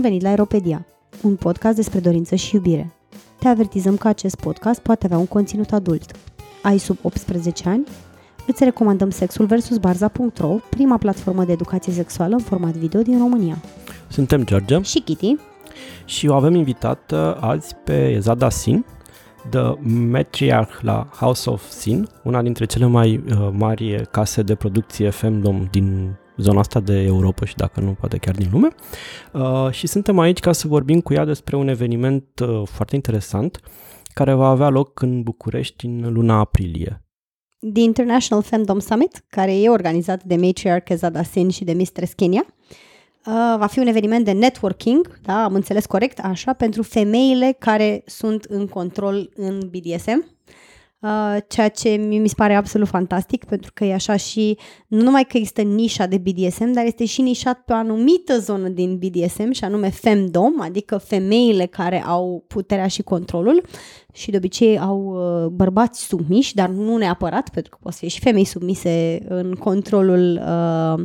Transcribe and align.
Bun 0.00 0.08
venit 0.08 0.24
la 0.24 0.30
Aeropedia, 0.30 0.86
un 1.22 1.36
podcast 1.36 1.76
despre 1.76 2.00
dorință 2.00 2.34
și 2.34 2.54
iubire. 2.54 2.92
Te 3.38 3.48
avertizăm 3.48 3.96
că 3.96 4.08
acest 4.08 4.40
podcast 4.40 4.80
poate 4.80 5.04
avea 5.06 5.18
un 5.18 5.26
conținut 5.26 5.72
adult. 5.72 6.10
Ai 6.62 6.78
sub 6.78 6.98
18 7.02 7.68
ani? 7.68 7.84
Îți 8.46 8.64
recomandăm 8.64 9.10
Sexul 9.10 9.46
vs. 9.46 9.76
Barza.ro, 9.76 10.56
prima 10.70 10.96
platformă 10.96 11.44
de 11.44 11.52
educație 11.52 11.92
sexuală 11.92 12.34
în 12.34 12.40
format 12.40 12.72
video 12.72 13.02
din 13.02 13.18
România. 13.18 13.56
Suntem 14.08 14.44
George 14.44 14.80
Și 14.82 15.00
Kitty, 15.00 15.36
și 16.04 16.26
o 16.26 16.34
avem 16.34 16.54
invitat 16.54 17.12
azi 17.40 17.74
pe 17.84 18.18
Zada 18.20 18.50
Sin, 18.50 18.84
The 19.50 19.74
Matriarch 20.10 20.80
la 20.80 21.08
House 21.16 21.50
of 21.50 21.70
Sin, 21.70 22.08
una 22.22 22.42
dintre 22.42 22.64
cele 22.64 22.86
mai 22.86 23.24
uh, 23.30 23.48
mari 23.52 24.06
case 24.10 24.42
de 24.42 24.54
producție 24.54 25.10
femdom 25.10 25.68
din 25.70 26.16
zona 26.40 26.58
asta 26.58 26.80
de 26.80 27.00
Europa 27.00 27.44
și 27.44 27.54
dacă 27.56 27.80
nu, 27.80 27.90
poate 27.90 28.16
chiar 28.16 28.34
din 28.34 28.48
lume. 28.52 28.68
Uh, 29.32 29.70
și 29.70 29.86
suntem 29.86 30.18
aici 30.18 30.38
ca 30.38 30.52
să 30.52 30.68
vorbim 30.68 31.00
cu 31.00 31.12
ea 31.12 31.24
despre 31.24 31.56
un 31.56 31.68
eveniment 31.68 32.24
uh, 32.42 32.62
foarte 32.64 32.94
interesant 32.94 33.60
care 34.14 34.32
va 34.32 34.48
avea 34.48 34.68
loc 34.68 35.00
în 35.00 35.22
București 35.22 35.86
în 35.86 36.12
luna 36.12 36.38
aprilie. 36.38 37.04
The 37.72 37.82
International 37.82 38.42
Femdom 38.42 38.78
Summit, 38.78 39.24
care 39.28 39.60
e 39.60 39.68
organizat 39.68 40.22
de 40.22 40.36
Matriarch 40.36 40.92
Zada 40.94 41.22
Sin 41.22 41.48
și 41.48 41.64
de 41.64 41.72
Mistress 41.72 42.12
Kenya. 42.12 42.44
Uh, 43.26 43.54
va 43.58 43.66
fi 43.66 43.78
un 43.78 43.86
eveniment 43.86 44.24
de 44.24 44.32
networking, 44.32 45.18
da, 45.22 45.44
am 45.44 45.54
înțeles 45.54 45.86
corect, 45.86 46.18
așa, 46.18 46.52
pentru 46.52 46.82
femeile 46.82 47.56
care 47.58 48.02
sunt 48.06 48.44
în 48.44 48.66
control 48.66 49.30
în 49.34 49.70
BDSM. 49.70 50.26
Uh, 51.00 51.36
ceea 51.48 51.68
ce 51.68 51.88
mi 51.88 52.28
se 52.28 52.34
pare 52.36 52.54
absolut 52.54 52.88
fantastic, 52.88 53.44
pentru 53.44 53.70
că 53.74 53.84
e 53.84 53.94
așa 53.94 54.16
și 54.16 54.58
nu 54.86 55.02
numai 55.02 55.24
că 55.24 55.36
există 55.36 55.62
nișa 55.62 56.06
de 56.06 56.18
BDSM, 56.18 56.72
dar 56.72 56.84
este 56.84 57.04
și 57.04 57.22
nișat 57.22 57.64
pe 57.64 57.72
o 57.72 57.76
anumită 57.76 58.38
zonă 58.38 58.68
din 58.68 58.98
BDSM, 58.98 59.50
și 59.50 59.64
anume 59.64 59.90
femdom, 59.90 60.60
adică 60.60 60.96
femeile 60.96 61.66
care 61.66 62.02
au 62.02 62.44
puterea 62.46 62.86
și 62.86 63.02
controlul 63.02 63.62
și 64.12 64.30
de 64.30 64.36
obicei 64.36 64.78
au 64.78 64.98
uh, 65.44 65.46
bărbați 65.48 66.04
submiși, 66.04 66.54
dar 66.54 66.68
nu 66.68 66.96
neapărat, 66.96 67.48
pentru 67.48 67.70
că 67.70 67.78
poate 67.82 67.96
fi 68.00 68.08
și 68.08 68.20
femei 68.20 68.44
submise 68.44 69.18
în 69.28 69.52
controlul 69.54 70.42
uh, 70.46 71.00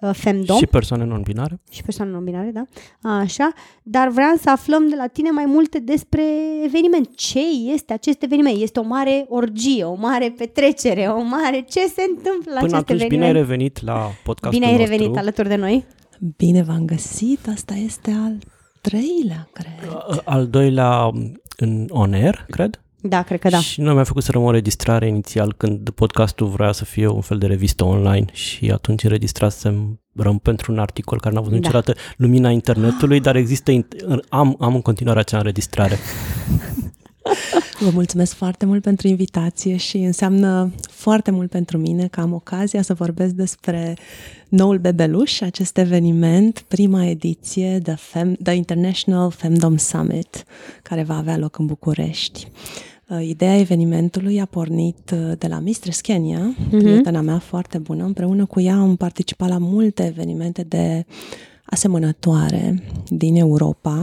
uh, 0.00 0.10
femdom. 0.14 0.58
Și 0.58 0.66
persoane 0.66 1.04
non-binare. 1.04 1.60
Și 1.70 1.82
persoane 1.82 2.10
non-binare, 2.10 2.50
da. 2.52 2.64
Așa. 3.10 3.52
Dar 3.82 4.08
vreau 4.08 4.34
să 4.40 4.50
aflăm 4.50 4.88
de 4.88 4.94
la 4.96 5.06
tine 5.06 5.30
mai 5.30 5.44
multe 5.46 5.78
despre 5.78 6.22
eveniment. 6.64 7.16
Ce 7.16 7.40
este 7.72 7.92
acest 7.92 8.22
eveniment? 8.22 8.60
Este 8.60 8.78
o 8.80 8.82
mare 8.82 9.26
orgie, 9.28 9.84
o 9.84 9.94
mare 9.94 10.34
petrecere, 10.38 11.06
o 11.06 11.22
mare... 11.22 11.64
Ce 11.68 11.80
se 11.80 12.02
întâmplă 12.08 12.52
la 12.52 12.60
Până 12.60 12.72
acest 12.72 12.74
atunci, 12.74 13.00
eveniment? 13.02 13.10
bine 13.10 13.24
ai 13.24 13.32
revenit 13.32 13.84
la 13.84 14.10
podcastul 14.24 14.58
Bine 14.60 14.70
ai 14.72 14.78
nostru. 14.78 14.90
revenit 14.96 15.16
alături 15.16 15.48
de 15.48 15.56
noi. 15.56 15.86
Bine 16.36 16.62
v-am 16.62 16.84
găsit, 16.84 17.48
asta 17.54 17.74
este 17.74 18.10
al 18.24 18.36
treilea, 18.80 19.48
cred. 19.52 19.90
Uh, 20.10 20.18
Al 20.24 20.46
doilea 20.46 21.10
în 21.60 21.86
on 21.90 22.12
air, 22.12 22.46
cred. 22.50 22.82
Da, 23.00 23.22
cred 23.22 23.40
că 23.40 23.48
da. 23.48 23.58
Și 23.60 23.80
noi 23.80 23.94
mi-a 23.94 24.04
făcut 24.04 24.22
să 24.22 24.38
o 24.38 24.50
registrare 24.50 25.06
inițial 25.06 25.54
când 25.56 25.90
podcastul 25.90 26.46
vrea 26.46 26.72
să 26.72 26.84
fie 26.84 27.06
un 27.06 27.20
fel 27.20 27.38
de 27.38 27.46
revistă 27.46 27.84
online 27.84 28.24
și 28.32 28.70
atunci 28.70 29.02
înregistrasem 29.04 30.00
răm 30.14 30.38
pentru 30.38 30.72
un 30.72 30.78
articol 30.78 31.20
care 31.20 31.34
n-a 31.34 31.40
văzut 31.40 31.60
Da. 31.60 31.66
niciodată 31.66 31.94
lumina 32.16 32.50
internetului, 32.50 33.20
dar 33.20 33.36
există, 33.36 33.72
int- 33.72 34.20
am, 34.28 34.56
am 34.60 34.74
în 34.74 34.82
continuare 34.82 35.18
acea 35.18 35.36
înregistrare. 35.36 35.98
Vă 37.80 37.90
mulțumesc 37.92 38.34
foarte 38.34 38.66
mult 38.66 38.82
pentru 38.82 39.08
invitație 39.08 39.76
și 39.76 39.96
înseamnă 39.96 40.72
foarte 40.90 41.30
mult 41.30 41.50
pentru 41.50 41.78
mine 41.78 42.06
că 42.06 42.20
am 42.20 42.32
ocazia 42.32 42.82
să 42.82 42.94
vorbesc 42.94 43.32
despre 43.34 43.96
noul 44.48 44.78
bebeluș, 44.78 45.40
acest 45.40 45.78
eveniment, 45.78 46.64
prima 46.68 47.04
ediție 47.04 47.80
The, 47.82 47.94
Fem, 47.94 48.34
The 48.42 48.54
International 48.54 49.30
Femdom 49.30 49.76
Summit, 49.76 50.44
care 50.82 51.02
va 51.02 51.16
avea 51.16 51.36
loc 51.36 51.58
în 51.58 51.66
București. 51.66 52.48
Uh, 53.08 53.26
Ideea 53.28 53.58
evenimentului 53.58 54.40
a 54.40 54.44
pornit 54.44 55.12
uh, 55.12 55.32
de 55.38 55.46
la 55.46 55.58
Mistress 55.58 56.00
Kenya, 56.00 56.54
prietena 56.70 57.20
mea 57.20 57.38
foarte 57.38 57.78
bună. 57.78 58.04
Împreună 58.04 58.46
cu 58.46 58.60
ea 58.60 58.74
am 58.74 58.96
participat 58.96 59.48
la 59.48 59.58
multe 59.58 60.06
evenimente 60.06 60.62
de 60.62 61.04
asemănătoare 61.64 62.82
din 63.08 63.36
Europa 63.36 64.00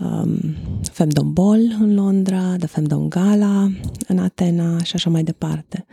um, 0.00 0.38
Femdom 0.82 1.32
Ball 1.32 1.76
în 1.80 1.94
Londra, 1.94 2.56
The 2.56 2.66
Femdom 2.66 3.08
Gala 3.08 3.70
în 4.08 4.18
Atena 4.18 4.82
și 4.82 4.94
așa 4.94 5.10
mai 5.10 5.22
departe. 5.22 5.86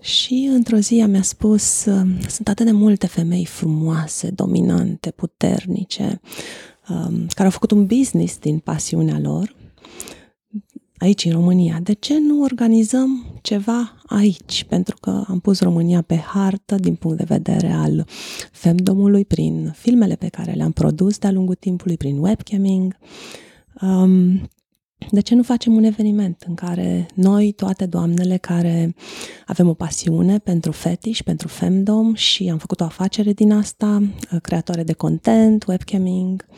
Și 0.00 0.48
într-o 0.52 0.76
zi 0.76 0.98
ea 0.98 1.06
mi-a 1.06 1.22
spus, 1.22 1.84
um, 1.84 2.20
sunt 2.28 2.48
atât 2.48 2.66
de 2.66 2.72
multe 2.72 3.06
femei 3.06 3.44
frumoase, 3.44 4.30
dominante, 4.30 5.10
puternice, 5.10 6.20
um, 6.88 7.26
care 7.28 7.44
au 7.44 7.50
făcut 7.50 7.70
un 7.70 7.86
business 7.86 8.38
din 8.38 8.58
pasiunea 8.58 9.18
lor, 9.18 9.54
aici 10.98 11.24
în 11.24 11.32
România. 11.32 11.80
De 11.82 11.92
ce 11.92 12.18
nu 12.18 12.42
organizăm 12.42 13.38
ceva 13.42 13.93
aici? 14.06 14.64
Pentru 14.68 14.96
că 15.00 15.24
am 15.28 15.40
pus 15.40 15.60
România 15.60 16.02
pe 16.02 16.16
hartă 16.16 16.74
din 16.74 16.94
punct 16.94 17.16
de 17.16 17.24
vedere 17.28 17.72
al 17.72 18.06
femdomului 18.52 19.24
prin 19.24 19.74
filmele 19.76 20.14
pe 20.14 20.28
care 20.28 20.52
le-am 20.52 20.72
produs 20.72 21.18
de-a 21.18 21.30
lungul 21.30 21.54
timpului, 21.54 21.96
prin 21.96 22.18
webcamming. 22.18 22.96
Um, 23.80 24.40
de 25.10 25.20
ce 25.20 25.34
nu 25.34 25.42
facem 25.42 25.74
un 25.74 25.84
eveniment 25.84 26.44
în 26.46 26.54
care 26.54 27.06
noi, 27.14 27.52
toate 27.52 27.86
doamnele 27.86 28.36
care 28.36 28.94
avem 29.46 29.68
o 29.68 29.74
pasiune 29.74 30.38
pentru 30.38 30.72
fetiș, 30.72 31.22
pentru 31.22 31.48
femdom 31.48 32.14
și 32.14 32.48
am 32.50 32.58
făcut 32.58 32.80
o 32.80 32.84
afacere 32.84 33.32
din 33.32 33.52
asta, 33.52 34.02
creatoare 34.42 34.82
de 34.82 34.92
content, 34.92 35.64
webcamming, 35.66 36.46
um, 36.46 36.54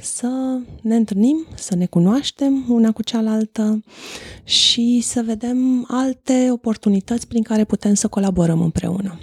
să 0.00 0.58
ne 0.82 0.96
întâlnim, 0.96 1.46
să 1.54 1.74
ne 1.74 1.86
cunoaștem 1.86 2.64
una 2.68 2.92
cu 2.92 3.02
cealaltă 3.02 3.84
și 4.44 5.00
să 5.02 5.22
vedem 5.26 5.86
alte 5.88 6.48
oportunități 6.52 7.28
prin 7.28 7.42
care 7.42 7.64
putem 7.64 7.94
să 7.94 8.08
colaborăm 8.08 8.60
împreună. 8.60 9.18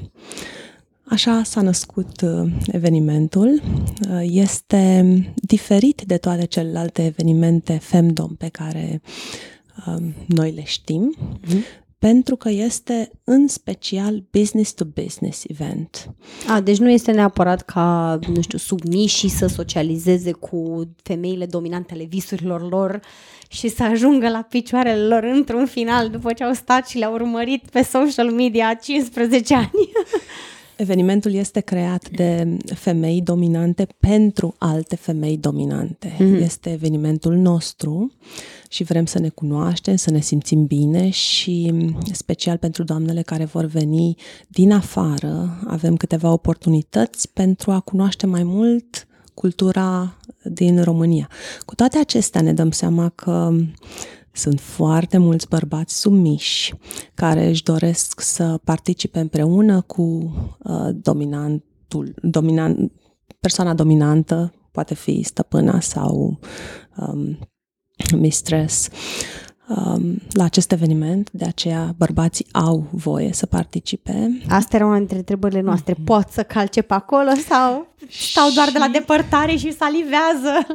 Așa 1.04 1.44
s-a 1.44 1.62
născut 1.62 2.22
uh, 2.22 2.52
evenimentul. 2.66 3.62
Uh, 4.10 4.22
Este 4.22 5.06
diferit 5.36 6.02
de 6.06 6.18
toate 6.18 6.46
celelalte 6.46 7.06
evenimente 7.06 7.74
femdom 7.74 8.36
pe 8.36 8.48
care 8.48 9.02
um, 9.88 10.14
noi 10.28 10.52
le 10.52 10.64
știm, 10.64 11.16
pentru 12.00 12.36
că 12.36 12.50
este 12.50 13.12
în 13.24 13.48
special 13.48 14.24
business 14.32 14.74
to 14.74 14.86
business 14.86 15.44
event. 15.48 16.14
A, 16.48 16.62
deci 16.62 16.78
nu 16.78 16.90
este 16.90 17.12
neapărat 17.12 17.62
ca, 17.62 18.20
nu 18.34 18.42
știu, 18.42 18.58
submișii 18.58 19.30
să 19.30 19.48
socializeze 19.48 20.32
cu 20.32 20.90
femeile 21.04 21.46
dominante 21.46 21.94
ale 21.94 22.04
visurilor 22.04 22.70
lor 22.70 23.00
și 23.50 23.68
să 23.68 23.84
ajungă 23.84 24.30
la 24.30 24.42
picioarele 24.42 25.08
lor 25.08 25.24
într-un 25.24 25.66
final 25.66 26.10
după 26.10 26.34
ce 26.34 26.44
au 26.44 26.54
stat 26.54 26.88
și 26.88 26.98
le-au 26.98 27.14
urmărit 27.14 27.70
pe 27.70 27.82
social 27.82 28.32
media 28.32 28.74
15 28.74 29.56
ani. 29.56 29.72
Evenimentul 30.76 31.34
este 31.34 31.60
creat 31.60 32.10
de 32.10 32.58
femei 32.76 33.22
dominante 33.22 33.88
pentru 34.00 34.56
alte 34.58 34.96
femei 34.96 35.38
dominante. 35.38 36.16
Mm-hmm. 36.16 36.44
Este 36.44 36.72
evenimentul 36.72 37.36
nostru 37.36 38.12
și 38.72 38.84
vrem 38.84 39.06
să 39.06 39.20
ne 39.20 39.30
cunoaștem, 39.30 39.96
să 39.96 40.12
ne 40.12 40.20
simțim 40.20 40.66
bine 40.66 41.10
și 41.10 41.74
special 42.12 42.58
pentru 42.58 42.84
doamnele 42.84 43.22
care 43.22 43.46
vor 43.46 43.66
veni 43.66 44.16
din 44.48 44.72
afară, 44.72 45.60
avem 45.68 45.96
câteva 45.96 46.32
oportunități 46.32 47.30
pentru 47.34 47.72
a 47.72 47.80
cunoaște 47.80 48.26
mai 48.26 48.44
mult 48.44 49.08
cultura 49.34 50.18
din 50.44 50.84
România. 50.84 51.30
Cu 51.66 51.76
toate 51.76 51.98
acestea 51.98 52.42
ne 52.42 52.54
dăm 52.54 52.72
seama 52.72 53.10
că 53.10 53.52
sunt 54.32 54.60
foarte 54.60 55.18
mulți 55.18 55.48
bărbați 55.48 56.00
submiși 56.00 56.74
care 57.14 57.48
își 57.48 57.64
doresc 57.64 58.22
să 58.22 58.60
participe 58.64 59.20
împreună 59.20 59.82
cu 59.82 60.02
uh, 60.02 60.90
dominantul, 60.94 62.16
dominant, 62.22 62.92
persoana 63.40 63.74
dominantă, 63.74 64.54
poate 64.72 64.94
fi 64.94 65.22
stăpâna 65.24 65.80
sau 65.80 66.40
um, 66.98 67.40
mistress, 68.18 68.90
um, 69.68 70.22
la 70.32 70.44
acest 70.44 70.72
eveniment, 70.72 71.30
de 71.32 71.46
aceea 71.46 71.94
bărbații 71.98 72.48
au 72.52 72.88
voie 72.92 73.34
să 73.34 73.46
participe. 73.46 74.42
Asta 74.50 74.76
era 74.76 74.86
una 74.86 74.98
dintre 74.98 75.18
întrebările 75.18 75.62
noastre. 75.62 75.96
Pot 76.06 76.28
să 76.32 76.44
calce 76.44 76.82
pe 76.82 76.94
acolo 76.94 77.30
sau 77.48 77.88
stau 78.10 78.50
doar 78.56 78.70
de 78.72 78.78
la 78.78 78.88
depărtare 78.88 79.56
și 79.56 79.74
salivează 79.74 80.68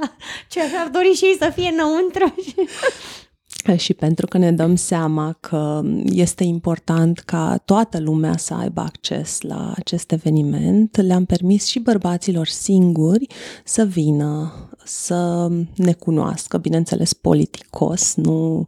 ce 0.50 0.60
ar 0.60 0.88
dori 0.92 1.12
și 1.14 1.24
ei 1.24 1.36
să 1.38 1.52
fie 1.54 1.70
înăuntru? 1.72 2.34
și 3.76 3.94
pentru 3.94 4.26
că 4.26 4.38
ne 4.38 4.52
dăm 4.52 4.76
seama 4.76 5.36
că 5.40 5.82
este 6.04 6.44
important 6.44 7.18
ca 7.18 7.60
toată 7.64 8.00
lumea 8.00 8.36
să 8.36 8.54
aibă 8.54 8.80
acces 8.80 9.40
la 9.40 9.72
acest 9.76 10.12
eveniment, 10.12 10.96
le-am 10.96 11.24
permis 11.24 11.66
și 11.66 11.78
bărbaților 11.78 12.46
singuri 12.46 13.26
să 13.64 13.84
vină, 13.84 14.52
să 14.84 15.48
ne 15.76 15.92
cunoască, 15.92 16.58
bineînțeles 16.58 17.12
politicos, 17.12 18.14
nu 18.14 18.64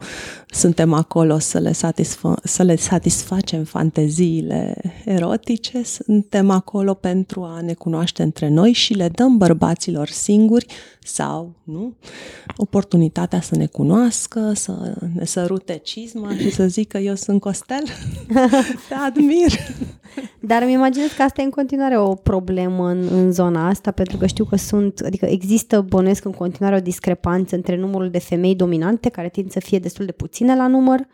suntem 0.51 0.93
acolo 0.93 1.39
să 1.39 1.59
le, 1.59 1.71
satisfa- 1.71 2.43
să 2.43 2.63
le 2.63 2.77
satisfacem 2.77 3.65
fanteziile 3.65 4.77
erotice, 5.05 5.83
suntem 5.83 6.51
acolo 6.51 6.95
pentru 6.95 7.43
a 7.43 7.61
ne 7.61 7.75
cunoaște 7.75 8.23
între 8.23 8.49
noi 8.49 8.73
și 8.73 8.95
le 8.95 9.09
dăm 9.09 9.37
bărbaților 9.37 10.09
singuri 10.09 10.67
sau, 11.03 11.55
nu, 11.63 11.95
oportunitatea 12.57 13.41
să 13.41 13.57
ne 13.57 13.67
cunoască, 13.67 14.53
să 14.55 14.95
ne 15.15 15.25
sărute 15.25 15.81
cizma 15.83 16.37
și 16.37 16.51
să 16.51 16.67
zică 16.67 16.99
eu 16.99 17.15
sunt 17.15 17.41
Costel, 17.41 17.83
te 18.89 18.95
admir. 18.95 19.53
Dar 20.41 20.63
îmi 20.63 20.73
imaginez 20.73 21.13
că 21.17 21.23
asta 21.23 21.41
e 21.41 21.45
în 21.45 21.51
continuare 21.51 21.99
o 21.99 22.15
problemă 22.15 22.89
în, 22.89 23.09
în 23.11 23.33
zona 23.33 23.69
asta, 23.69 23.91
pentru 23.91 24.17
că 24.17 24.27
știu 24.27 24.45
că 24.45 24.57
sunt, 24.57 25.01
adică 25.01 25.27
există, 25.27 25.81
bănuiesc 25.81 26.25
în 26.25 26.33
continuare 26.33 26.77
o 26.77 26.81
discrepanță 26.81 27.55
între 27.55 27.77
numărul 27.77 28.11
de 28.11 28.19
femei 28.19 28.55
dominante, 28.55 29.09
care 29.09 29.29
tind 29.29 29.51
să 29.51 29.61
fie 29.61 29.79
destul 29.79 30.05
de 30.05 30.13
puține 30.13 30.57
la 30.57 30.67
număr, 30.67 31.07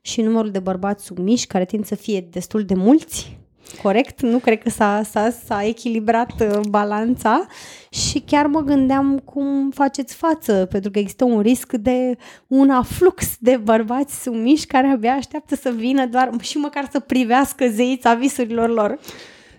și 0.00 0.20
numărul 0.20 0.50
de 0.50 0.58
bărbați 0.58 1.04
submiși, 1.04 1.46
care 1.46 1.64
tind 1.64 1.84
să 1.84 1.94
fie 1.94 2.28
destul 2.30 2.64
de 2.64 2.74
mulți 2.74 3.38
corect, 3.82 4.20
nu 4.22 4.38
cred 4.38 4.62
că 4.62 4.70
s-a, 4.70 5.02
s-a, 5.10 5.30
s-a 5.44 5.64
echilibrat 5.64 6.40
uh, 6.40 6.60
balanța 6.68 7.46
și 7.90 8.18
chiar 8.18 8.46
mă 8.46 8.60
gândeam 8.60 9.18
cum 9.18 9.70
faceți 9.70 10.14
față, 10.14 10.66
pentru 10.70 10.90
că 10.90 10.98
există 10.98 11.24
un 11.24 11.40
risc 11.40 11.72
de 11.72 12.16
un 12.46 12.70
aflux 12.70 13.36
de 13.40 13.60
bărbați 13.64 14.22
sumiși 14.22 14.66
care 14.66 14.86
abia 14.86 15.12
așteaptă 15.12 15.54
să 15.54 15.74
vină 15.76 16.06
doar 16.06 16.30
și 16.40 16.56
măcar 16.56 16.88
să 16.92 17.00
privească 17.00 17.68
zeița 17.68 18.14
visurilor 18.14 18.68
lor. 18.68 18.98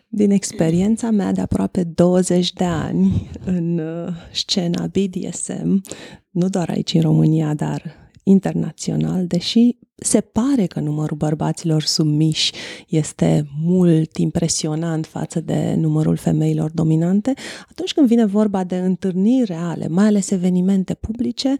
Din 0.07 0.31
experiența 0.31 1.09
mea 1.09 1.31
de 1.31 1.41
aproape 1.41 1.83
20 1.83 2.53
de 2.53 2.63
ani 2.63 3.29
în 3.45 3.77
uh, 3.77 4.13
scena 4.31 4.87
BDSM, 4.87 5.81
nu 6.29 6.49
doar 6.49 6.69
aici 6.69 6.93
în 6.93 7.01
România, 7.01 7.53
dar 7.53 8.04
internațional, 8.27 9.27
deși 9.27 9.77
se 9.95 10.21
pare 10.21 10.65
că 10.65 10.79
numărul 10.79 11.17
bărbaților 11.17 11.81
submiși 11.81 12.51
este 12.87 13.47
mult 13.61 14.17
impresionant 14.17 15.05
față 15.05 15.39
de 15.39 15.73
numărul 15.77 16.15
femeilor 16.15 16.71
dominante, 16.71 17.33
atunci 17.69 17.93
când 17.93 18.07
vine 18.07 18.25
vorba 18.25 18.63
de 18.63 18.77
întâlniri 18.77 19.45
reale, 19.45 19.87
mai 19.87 20.05
ales 20.05 20.31
evenimente 20.31 20.93
publice, 20.93 21.55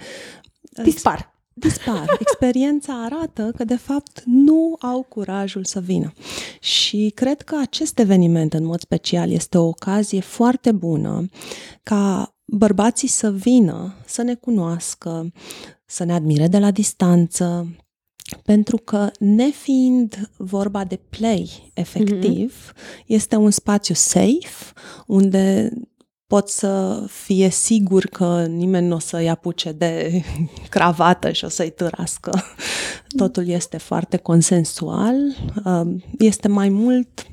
dispar. 0.84 1.34
Dispar. 1.58 2.06
Experiența 2.20 3.04
arată 3.04 3.52
că, 3.56 3.64
de 3.64 3.76
fapt, 3.76 4.24
nu 4.26 4.76
au 4.80 5.06
curajul 5.10 5.64
să 5.64 5.80
vină. 5.80 6.14
Și 6.60 7.12
cred 7.16 7.42
că 7.42 7.58
acest 7.62 8.00
eveniment, 8.00 8.54
în 8.54 8.66
mod 8.66 8.80
special, 8.80 9.32
este 9.32 9.58
o 9.58 9.68
ocazie 9.68 10.20
foarte 10.20 10.72
bună 10.72 11.26
ca 11.84 12.35
bărbații 12.46 13.08
să 13.08 13.32
vină, 13.32 13.96
să 14.06 14.22
ne 14.22 14.34
cunoască, 14.36 15.32
să 15.86 16.04
ne 16.04 16.14
admire 16.14 16.48
de 16.48 16.60
la 16.60 16.72
distanță, 16.72 17.76
pentru 18.44 18.78
că, 18.78 19.12
nefiind 19.20 20.32
vorba 20.38 20.84
de 20.84 21.00
play 21.10 21.72
efectiv, 21.74 22.72
mm-hmm. 22.72 23.06
este 23.06 23.36
un 23.36 23.52
spațiu 23.52 23.94
safe 23.94 24.74
unde 25.08 25.72
pot 26.28 26.50
să 26.50 27.06
fie 27.10 27.50
sigur 27.50 28.06
că 28.06 28.46
nimeni 28.46 28.88
nu 28.88 28.96
o 28.96 29.00
să-i 29.00 29.30
apuce 29.30 29.72
de 29.72 30.24
cravată 30.70 31.32
și 31.32 31.46
o 31.46 31.50
să-i 31.50 31.70
târască. 31.70 32.44
Totul 33.18 33.48
este 33.48 33.78
foarte 33.78 34.18
consensual. 34.18 35.16
Um, 35.66 36.04
este 36.18 36.48
mai 36.48 36.70
mult 36.70 37.26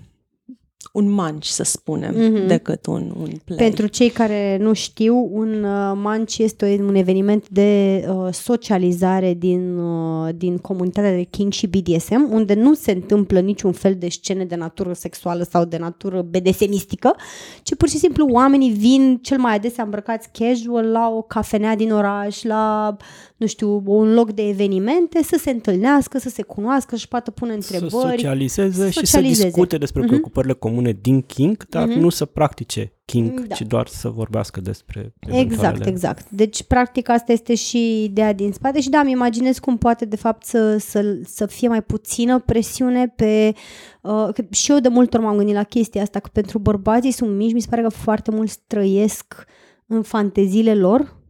un 0.92 1.10
manci, 1.10 1.46
să 1.46 1.62
spunem, 1.62 2.14
mm-hmm. 2.14 2.46
decât 2.46 2.86
un, 2.86 3.12
un 3.16 3.30
play. 3.44 3.58
Pentru 3.58 3.86
cei 3.86 4.08
care 4.08 4.56
nu 4.60 4.72
știu, 4.72 5.28
un 5.32 5.64
uh, 5.64 5.92
manci 6.02 6.38
este 6.38 6.84
un 6.86 6.94
eveniment 6.94 7.48
de 7.48 8.04
uh, 8.08 8.32
socializare 8.32 9.34
din, 9.34 9.78
uh, 9.78 10.28
din 10.34 10.58
comunitatea 10.58 11.14
de 11.14 11.22
King 11.22 11.52
și 11.52 11.66
BDSM, 11.66 12.28
unde 12.30 12.54
nu 12.54 12.74
se 12.74 12.92
întâmplă 12.92 13.40
niciun 13.40 13.72
fel 13.72 13.94
de 13.98 14.08
scene 14.08 14.44
de 14.44 14.54
natură 14.54 14.92
sexuală 14.92 15.46
sau 15.50 15.64
de 15.64 15.76
natură 15.76 16.22
BDSMistică, 16.22 17.16
ci 17.62 17.74
pur 17.74 17.88
și 17.88 17.98
simplu 17.98 18.26
oamenii 18.30 18.70
vin 18.70 19.18
cel 19.22 19.38
mai 19.38 19.54
adesea 19.54 19.84
îmbrăcați 19.84 20.28
casual 20.32 20.86
la 20.86 21.12
o 21.16 21.22
cafenea 21.22 21.76
din 21.76 21.92
oraș, 21.92 22.42
la 22.42 22.96
nu 23.42 23.48
știu, 23.48 23.82
un 23.84 24.14
loc 24.14 24.32
de 24.32 24.48
evenimente, 24.48 25.22
să 25.22 25.38
se 25.40 25.50
întâlnească, 25.50 26.18
să 26.18 26.28
se 26.28 26.42
cunoască, 26.42 26.96
și 26.96 27.08
poată 27.08 27.30
pune 27.30 27.52
întrebări. 27.52 27.90
Să 27.90 28.08
socializeze, 28.10 28.82
să 28.82 28.88
și 28.90 28.98
socializeze. 28.98 29.40
să 29.40 29.46
discute 29.46 29.78
despre 29.78 30.02
uh-huh. 30.02 30.06
preocupările 30.06 30.52
comune 30.52 30.81
din 30.90 31.20
King, 31.20 31.66
dar 31.68 31.88
uh-huh. 31.88 31.94
nu 31.94 32.08
să 32.08 32.24
practice 32.24 32.92
King, 33.04 33.40
da. 33.40 33.54
ci 33.54 33.62
doar 33.62 33.86
să 33.86 34.08
vorbească 34.08 34.60
despre 34.60 35.14
Exact, 35.30 35.86
exact. 35.86 36.30
Deci, 36.30 36.62
practic, 36.62 37.08
asta 37.08 37.32
este 37.32 37.54
și 37.54 38.04
ideea 38.04 38.32
din 38.32 38.52
spate 38.52 38.80
și 38.80 38.90
da, 38.90 38.98
îmi 38.98 39.10
imaginez 39.10 39.58
cum 39.58 39.78
poate, 39.78 40.04
de 40.04 40.16
fapt, 40.16 40.44
să, 40.44 40.76
să, 40.76 41.20
să 41.24 41.46
fie 41.46 41.68
mai 41.68 41.82
puțină 41.82 42.38
presiune 42.38 43.08
pe... 43.08 43.52
Uh, 44.00 44.28
și 44.50 44.70
eu 44.70 44.78
de 44.78 44.88
multe 44.88 45.16
ori 45.16 45.26
m-am 45.26 45.36
gândit 45.36 45.54
la 45.54 45.62
chestia 45.62 46.02
asta, 46.02 46.18
că 46.18 46.28
pentru 46.32 46.58
bărbații 46.58 47.10
sunt 47.10 47.36
mici, 47.36 47.52
mi 47.52 47.60
se 47.60 47.68
pare 47.70 47.82
că 47.82 47.88
foarte 47.88 48.30
mulți 48.30 48.58
trăiesc 48.66 49.44
în 49.86 50.02
fanteziile 50.02 50.74
lor, 50.74 51.20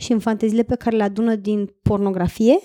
și 0.00 0.12
în 0.12 0.18
fanteziile 0.18 0.62
pe 0.62 0.74
care 0.74 0.96
le 0.96 1.02
adună 1.02 1.34
din 1.34 1.74
pornografie, 1.82 2.58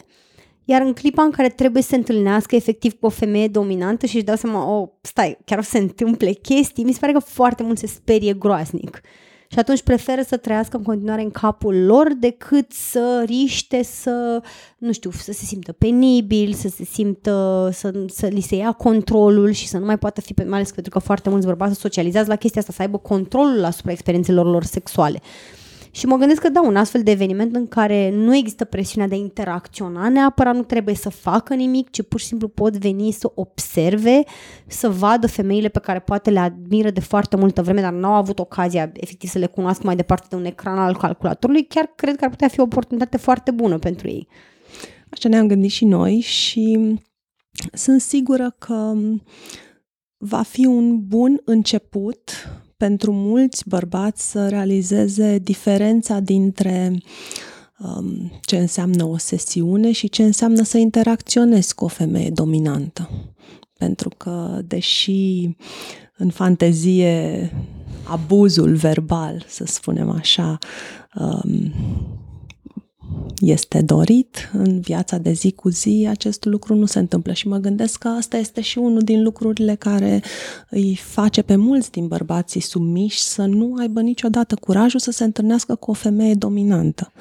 iar 0.66 0.82
în 0.82 0.94
clipa 0.94 1.24
în 1.24 1.32
care 1.32 1.50
trebuie 1.50 1.82
să 1.82 1.90
se 1.90 1.96
întâlnească 1.96 2.56
efectiv 2.56 2.94
cu 3.00 3.06
o 3.06 3.10
femeie 3.10 3.48
dominantă 3.48 4.06
și 4.06 4.16
își 4.16 4.26
dau 4.26 4.36
seama, 4.36 4.80
oh, 4.80 4.88
stai, 5.02 5.38
chiar 5.46 5.58
o 5.58 5.62
să 5.62 5.70
se 5.70 5.78
întâmple 5.78 6.32
chestii, 6.32 6.84
mi 6.84 6.92
se 6.92 7.00
pare 7.00 7.12
că 7.12 7.20
foarte 7.20 7.64
mult 7.64 7.78
se 7.78 7.88
sperie 7.88 8.34
groaznic. 8.34 9.02
Și 9.48 9.60
atunci 9.60 9.82
preferă 9.82 10.22
să 10.22 10.38
trăiască 10.38 10.78
în 10.78 10.84
continuare 10.84 11.22
în 11.22 11.32
capul 11.32 11.86
lor 11.86 12.14
decât 12.20 12.72
să 12.72 13.24
riște 13.26 13.84
să, 13.84 14.42
nu 14.78 14.92
știu, 14.92 15.12
să 15.12 15.32
se 15.32 15.46
simtă 15.46 15.72
penibil, 15.72 16.54
să 16.54 16.68
se 16.68 16.84
simtă, 16.84 17.70
să, 17.74 18.06
să 18.08 18.28
li 18.28 18.42
se 18.42 18.56
ia 18.56 18.72
controlul 18.72 19.52
și 19.52 19.68
să 19.68 19.78
nu 19.78 19.86
mai 19.86 19.98
poată 19.98 20.22
fi, 20.22 20.34
mai 20.38 20.58
ales 20.58 20.72
pentru 20.72 20.92
că 20.92 21.00
foarte 21.00 21.30
mulți 21.30 21.46
bărbați 21.46 21.80
socializează 21.80 22.30
la 22.30 22.36
chestia 22.36 22.62
asta, 22.62 22.74
să 22.74 22.82
aibă 22.82 22.98
controlul 22.98 23.64
asupra 23.64 23.92
experiențelor 23.92 24.46
lor 24.46 24.64
sexuale. 24.64 25.22
Și 25.96 26.06
mă 26.06 26.18
gândesc 26.18 26.42
că 26.42 26.50
da, 26.50 26.62
un 26.62 26.76
astfel 26.76 27.04
de 27.04 27.12
eveniment 27.12 27.56
în 27.56 27.68
care 27.68 28.10
nu 28.10 28.36
există 28.36 28.66
presiunea 28.66 29.08
de 29.08 29.16
a 29.16 29.18
interacționa, 29.18 30.10
neapărat 30.10 30.56
nu 30.56 30.64
trebuie 30.64 30.96
să 30.96 31.10
facă 31.10 31.54
nimic, 31.54 31.90
ci 31.90 32.02
pur 32.02 32.20
și 32.20 32.26
simplu 32.26 32.48
pot 32.48 32.78
veni 32.78 33.12
să 33.12 33.32
observe, 33.36 34.24
să 34.68 34.90
vadă 34.90 35.28
femeile 35.28 35.68
pe 35.70 35.80
care 35.80 36.00
poate 36.00 36.30
le 36.30 36.40
admiră 36.40 36.90
de 36.90 37.00
foarte 37.00 37.36
multă 37.36 37.62
vreme, 37.62 37.82
dar 37.82 37.94
nu 37.94 38.08
au 38.08 38.14
avut 38.14 38.40
ocazia 38.40 38.92
efectiv 38.94 39.30
să 39.30 39.38
le 39.38 39.46
cunoască 39.46 39.82
mai 39.86 39.96
departe 39.96 40.28
de 40.30 40.36
un 40.36 40.46
ecran 40.46 40.78
al 40.78 40.98
calculatorului, 40.98 41.66
chiar 41.66 41.92
cred 41.96 42.16
că 42.16 42.24
ar 42.24 42.30
putea 42.30 42.48
fi 42.48 42.60
o 42.60 42.64
oportunitate 42.64 43.18
foarte 43.18 43.52
bună 43.52 43.78
pentru 43.78 44.08
ei. 44.08 44.28
Așa 45.10 45.30
ne-am 45.30 45.48
gândit 45.48 45.72
și 45.72 45.86
noi 45.86 46.20
și 46.20 46.96
sunt 47.74 48.02
sigură 48.02 48.56
că 48.58 48.94
va 50.18 50.42
fi 50.42 50.66
un 50.66 51.08
bun 51.08 51.42
început 51.46 52.32
pentru 52.78 53.12
mulți 53.12 53.68
bărbați 53.68 54.32
să 54.32 54.48
realizeze 54.48 55.38
diferența 55.38 56.20
dintre 56.20 56.98
um, 57.80 58.32
ce 58.42 58.58
înseamnă 58.58 59.04
o 59.04 59.18
sesiune 59.18 59.92
și 59.92 60.10
ce 60.10 60.24
înseamnă 60.24 60.64
să 60.64 60.78
interacționezi 60.78 61.76
cu 61.76 61.84
o 61.84 61.88
femeie 61.88 62.30
dominantă. 62.30 63.10
Pentru 63.78 64.10
că, 64.18 64.62
deși 64.68 65.50
în 66.18 66.30
fantezie 66.30 67.52
abuzul 68.04 68.76
verbal, 68.76 69.46
să 69.48 69.64
spunem 69.66 70.10
așa, 70.10 70.58
um, 71.16 71.74
este 73.40 73.82
dorit 73.82 74.50
în 74.54 74.80
viața 74.80 75.18
de 75.18 75.32
zi 75.32 75.52
cu 75.52 75.70
zi, 75.70 76.06
acest 76.10 76.46
lucru 76.46 76.76
nu 76.76 76.86
se 76.86 77.00
întâmplă 77.00 77.34
și 77.34 77.48
mă 77.48 77.58
gândesc 77.58 78.00
că 78.00 78.08
asta 78.08 78.38
este 78.38 78.62
și 78.62 78.78
unul 78.78 79.02
din 79.02 79.24
lucrurile 79.24 79.76
care 79.76 80.24
îi 80.70 80.96
face 80.96 81.42
pe 81.42 81.56
mulți 81.56 81.92
din 81.92 82.08
bărbații 82.08 82.62
sumiși 82.62 83.20
să 83.20 83.46
nu 83.46 83.76
aibă 83.80 84.02
niciodată 84.02 84.56
curajul 84.56 85.00
să 85.00 85.12
se 85.12 85.24
întâlnească 85.24 85.76
cu 85.76 85.92
o 85.92 85.94
femeie 85.94 86.34
dominantă. 86.34 87.12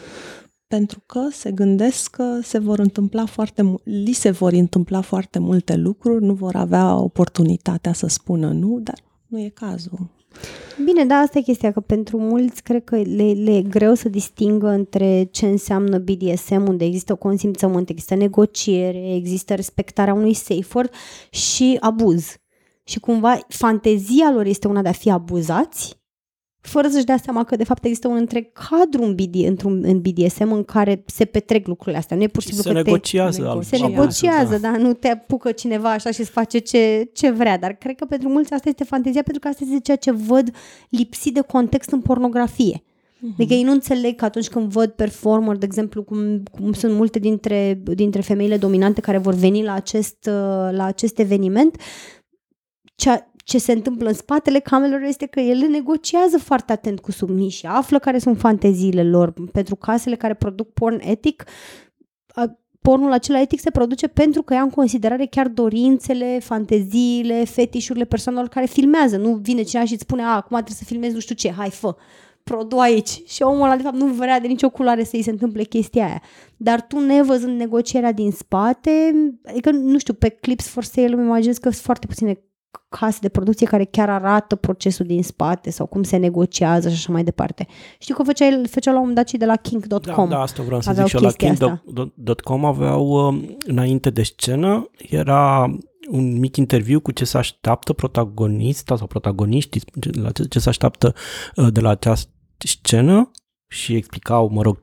Pentru 0.67 1.03
că 1.07 1.29
se 1.33 1.51
gândesc 1.51 2.11
că 2.11 2.39
se 2.43 2.59
vor 2.59 2.79
întâmpla 2.79 3.25
foarte, 3.25 3.75
li 3.85 4.13
se 4.13 4.31
vor 4.31 4.53
întâmpla 4.53 5.01
foarte 5.01 5.39
multe 5.39 5.77
lucruri, 5.77 6.25
nu 6.25 6.35
vor 6.35 6.55
avea 6.55 6.97
oportunitatea 6.97 7.93
să 7.93 8.07
spună 8.07 8.53
nu, 8.53 8.81
dar 8.83 8.99
nu 9.27 9.41
e 9.41 9.49
cazul. 9.49 10.11
Bine, 10.85 11.05
da, 11.05 11.15
asta 11.15 11.39
e 11.39 11.43
chestia, 11.43 11.73
că 11.73 11.81
pentru 11.81 12.19
mulți 12.19 12.63
cred 12.63 12.85
că 12.85 12.97
le, 12.97 13.33
le 13.33 13.57
e 13.57 13.63
greu 13.63 13.95
să 13.95 14.09
distingă 14.09 14.69
între 14.69 15.29
ce 15.31 15.47
înseamnă 15.47 15.99
BDSM, 15.99 16.67
unde 16.69 16.85
există 16.85 17.15
consimțământ, 17.15 17.89
există 17.89 18.15
negociere, 18.15 19.15
există 19.15 19.55
respectarea 19.55 20.15
unui 20.15 20.35
safe 20.35 20.67
word 20.75 20.91
și 21.31 21.77
abuz. 21.81 22.37
Și 22.85 23.01
cumva 23.01 23.39
fantezia 23.49 24.31
lor 24.33 24.47
este 24.47 24.69
una 24.69 24.83
de 24.83 24.89
a 24.89 24.93
fi 24.93 25.11
abuzați, 25.11 26.03
fără 26.67 26.89
să-și 26.89 27.05
dea 27.05 27.17
seama 27.17 27.45
că 27.45 27.57
de 27.57 27.65
fapt 27.65 27.85
există 27.85 28.09
un 28.09 28.17
întreg 28.17 28.47
cadru 28.53 29.03
în, 29.03 29.15
BD, 29.15 29.35
într-un, 29.35 29.85
în 29.85 30.01
BDSM 30.01 30.53
în 30.53 30.65
care 30.65 31.03
se 31.07 31.25
petrec 31.25 31.67
lucrurile 31.67 31.99
astea. 31.99 32.17
Nu 32.17 32.23
e 32.23 32.27
pur 32.27 32.43
și 32.43 32.49
simplu 32.49 32.65
se 32.65 32.77
că 32.77 32.83
negociază. 32.83 33.43
te, 33.43 33.49
altfel. 33.49 33.79
se 33.79 33.87
negociază, 33.87 34.59
da. 34.59 34.71
da, 34.71 34.77
nu 34.77 34.93
te 34.93 35.09
apucă 35.09 35.53
cineva 35.53 35.91
așa 35.91 36.11
și 36.11 36.21
îți 36.21 36.31
face 36.31 36.59
ce, 36.59 37.11
ce 37.13 37.31
vrea, 37.31 37.59
dar 37.59 37.73
cred 37.73 37.97
că 37.97 38.05
pentru 38.05 38.29
mulți 38.29 38.53
asta 38.53 38.69
este 38.69 38.85
fantezia 38.85 39.23
pentru 39.23 39.43
că 39.43 39.49
asta 39.49 39.65
este 39.67 39.81
ceea 39.81 39.97
ce 39.97 40.11
văd 40.11 40.51
lipsit 40.89 41.35
de 41.35 41.41
context 41.41 41.91
în 41.91 42.01
pornografie. 42.01 42.83
Uh-huh. 42.83 43.35
Adică 43.35 43.55
ei 43.55 43.63
nu 43.63 43.73
înțeleg 43.73 44.17
că 44.17 44.25
atunci 44.25 44.49
când 44.49 44.71
văd 44.71 44.91
performer, 44.91 45.57
de 45.57 45.65
exemplu, 45.65 46.03
cum, 46.03 46.43
cum 46.43 46.73
sunt 46.73 46.95
multe 46.95 47.19
dintre, 47.19 47.83
dintre 47.85 48.21
femeile 48.21 48.57
dominante 48.57 49.01
care 49.01 49.19
vor 49.19 49.35
veni 49.35 49.63
la 49.63 49.73
acest, 49.73 50.29
la 50.71 50.85
acest 50.85 51.19
eveniment, 51.19 51.77
cea, 52.95 53.34
ce 53.45 53.59
se 53.59 53.73
întâmplă 53.73 54.09
în 54.09 54.15
spatele 54.15 54.59
camerelor 54.59 55.03
este 55.03 55.27
că 55.27 55.41
ele 55.41 55.67
negociază 55.67 56.39
foarte 56.39 56.73
atent 56.73 57.01
cu 57.01 57.11
submiși, 57.11 57.67
află 57.67 57.99
care 57.99 58.19
sunt 58.19 58.39
fanteziile 58.39 59.05
lor. 59.05 59.33
Pentru 59.53 59.77
casele 59.77 60.17
care 60.17 60.35
produc 60.35 60.73
porn 60.73 61.01
etic, 61.03 61.45
pornul 62.81 63.13
acela 63.13 63.41
etic 63.41 63.61
se 63.61 63.71
produce 63.71 64.07
pentru 64.07 64.43
că 64.43 64.55
ia 64.55 64.63
în 64.63 64.71
considerare 64.71 65.27
chiar 65.27 65.49
dorințele, 65.49 66.39
fanteziile, 66.39 67.45
fetișurile 67.45 68.05
persoanelor 68.05 68.49
care 68.49 68.67
filmează. 68.67 69.17
Nu 69.17 69.35
vine 69.35 69.63
cineva 69.63 69.87
și 69.87 69.93
îți 69.93 70.03
spune, 70.03 70.23
a, 70.23 70.35
acum 70.35 70.57
trebuie 70.57 70.77
să 70.77 70.85
filmezi 70.85 71.15
nu 71.15 71.21
știu 71.21 71.35
ce, 71.35 71.53
hai, 71.53 71.71
fă 71.71 71.97
produ 72.43 72.77
aici. 72.79 73.23
Și 73.27 73.43
omul 73.43 73.65
ăla, 73.65 73.77
de 73.77 73.83
fapt, 73.83 73.97
nu 73.97 74.07
vrea 74.07 74.41
de 74.41 74.47
nicio 74.47 74.71
culoare 74.71 75.05
să-i 75.05 75.23
se 75.23 75.31
întâmple 75.31 75.63
chestia 75.63 76.05
aia. 76.05 76.23
Dar 76.57 76.87
tu, 76.87 76.99
nevăzând 76.99 77.59
negocierea 77.59 78.13
din 78.13 78.31
spate, 78.31 79.15
adică, 79.45 79.71
nu 79.71 79.99
știu, 79.99 80.15
pe 80.15 80.29
Clips 80.29 80.69
for 80.69 80.85
Sale 80.85 81.15
îmi 81.15 81.25
imaginez 81.25 81.57
că 81.57 81.71
sunt 81.71 81.85
foarte 81.85 82.07
puține 82.07 82.41
case 82.89 83.19
de 83.21 83.29
producție 83.29 83.67
care 83.67 83.85
chiar 83.85 84.11
arată 84.11 84.57
procesul 84.57 85.07
din 85.07 85.23
spate 85.23 85.71
sau 85.71 85.87
cum 85.87 86.03
se 86.03 86.17
negociază 86.17 86.89
și 86.89 86.95
așa 86.95 87.13
mai 87.13 87.25
departe. 87.25 87.67
Știu 87.99 88.15
că 88.15 88.23
făceai, 88.23 88.63
făcea 88.71 88.91
la 88.91 88.97
un 88.97 89.01
moment 89.01 89.17
dat 89.17 89.29
și 89.29 89.37
de 89.37 89.45
la 89.45 89.57
King.com. 89.57 90.29
Da, 90.29 90.35
da, 90.37 90.41
asta 90.41 90.63
vreau 90.63 90.81
să 90.81 90.93
zic 90.93 91.07
și 91.07 91.23
la 91.23 91.31
King.com 91.31 92.65
aveau 92.65 93.27
um, 93.27 93.57
înainte 93.67 94.11
de 94.11 94.23
scenă, 94.23 94.91
era 94.97 95.71
un 96.11 96.39
mic 96.39 96.57
interviu 96.57 97.01
cu 97.01 97.11
ce 97.11 97.25
se 97.25 97.39
așteaptă 97.39 97.93
protagonista 97.93 98.97
sau 98.97 99.07
protagoniștii, 99.07 99.83
la 100.13 100.31
ce, 100.31 100.45
ce 100.45 100.59
se 100.59 100.69
așteaptă 100.69 101.15
uh, 101.57 101.67
de 101.73 101.81
la 101.81 101.89
această 101.89 102.31
scenă 102.59 103.31
și 103.69 103.95
explicau, 103.95 104.49
mă 104.49 104.63
rog, 104.63 104.79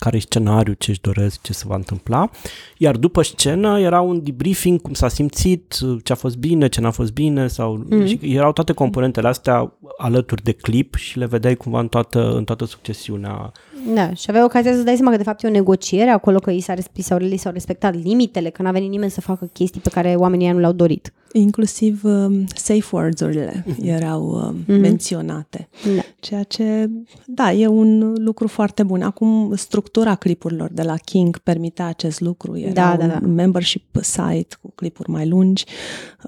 care 0.00 0.16
e 0.16 0.20
scenariul, 0.20 0.76
ce 0.78 0.90
își 0.90 1.00
doresc, 1.00 1.40
ce 1.42 1.52
se 1.52 1.64
va 1.66 1.74
întâmpla. 1.74 2.30
Iar 2.76 2.96
după 2.96 3.22
scenă 3.22 3.80
era 3.80 4.00
un 4.00 4.22
debriefing, 4.22 4.80
cum 4.80 4.92
s-a 4.92 5.08
simțit, 5.08 5.78
ce 6.04 6.12
a 6.12 6.14
fost 6.14 6.36
bine, 6.36 6.68
ce 6.68 6.80
n-a 6.80 6.90
fost 6.90 7.12
bine, 7.12 7.46
sau 7.46 7.84
mm. 7.88 8.06
și 8.06 8.18
erau 8.22 8.52
toate 8.52 8.72
componentele 8.72 9.28
astea 9.28 9.72
alături 9.98 10.42
de 10.42 10.52
clip 10.52 10.94
și 10.94 11.18
le 11.18 11.26
vedeai 11.26 11.54
cumva 11.54 11.80
în 11.80 11.88
toată, 11.88 12.32
în 12.36 12.44
toată 12.44 12.64
succesiunea 12.64 13.52
da, 13.94 14.14
și 14.14 14.26
aveai 14.28 14.44
ocazia 14.44 14.74
să 14.74 14.82
dai 14.82 14.94
seama 14.94 15.10
că 15.10 15.16
de 15.16 15.22
fapt 15.22 15.42
e 15.42 15.46
o 15.46 15.50
negociere 15.50 16.10
acolo, 16.10 16.38
că 16.38 16.50
i 16.50 16.60
s-a, 16.60 16.74
sau, 16.98 17.18
li 17.18 17.36
s-au 17.36 17.52
respectat 17.52 17.94
limitele, 18.02 18.50
că 18.50 18.62
n-a 18.62 18.70
venit 18.70 18.90
nimeni 18.90 19.10
să 19.10 19.20
facă 19.20 19.50
chestii 19.52 19.80
pe 19.80 19.90
care 19.90 20.14
oamenii 20.14 20.50
nu 20.50 20.58
le-au 20.58 20.72
dorit. 20.72 21.12
Inclusiv 21.32 22.04
uh, 22.04 22.42
safe 22.54 22.96
words-urile 22.96 23.64
uh-huh. 23.66 23.84
erau 23.84 24.28
uh, 24.28 24.54
uh-huh. 24.62 24.80
menționate. 24.80 25.68
Da. 25.96 26.02
Ceea 26.20 26.42
ce, 26.42 26.90
da, 27.26 27.52
e 27.52 27.66
un 27.66 28.14
lucru 28.18 28.48
foarte 28.48 28.82
bun. 28.82 29.02
Acum, 29.02 29.52
structura 29.56 30.14
clipurilor 30.14 30.70
de 30.72 30.82
la 30.82 30.96
King 30.96 31.38
permitea 31.38 31.86
acest 31.86 32.20
lucru. 32.20 32.58
Era 32.58 32.72
da, 32.72 32.96
da, 32.96 33.06
da. 33.06 33.18
un 33.22 33.34
membership 33.34 33.96
site 34.00 34.56
cu 34.62 34.72
clipuri 34.74 35.10
mai 35.10 35.28
lungi. 35.28 35.64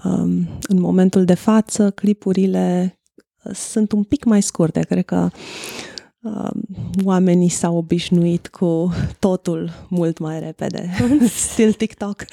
Um, 0.04 0.48
în 0.62 0.80
momentul 0.80 1.24
de 1.24 1.34
față, 1.34 1.90
clipurile 1.90 2.98
uh, 3.44 3.54
sunt 3.54 3.92
un 3.92 4.02
pic 4.02 4.24
mai 4.24 4.42
scurte. 4.42 4.80
Cred 4.80 5.04
că 5.04 5.28
uh, 5.32 5.32
oamenii 7.04 7.48
s-au 7.48 7.76
obișnuit 7.76 8.48
cu 8.48 8.92
totul 9.18 9.70
mult 9.88 10.18
mai 10.18 10.40
repede. 10.40 10.90
Still 11.50 11.72
TikTok. 11.72 12.24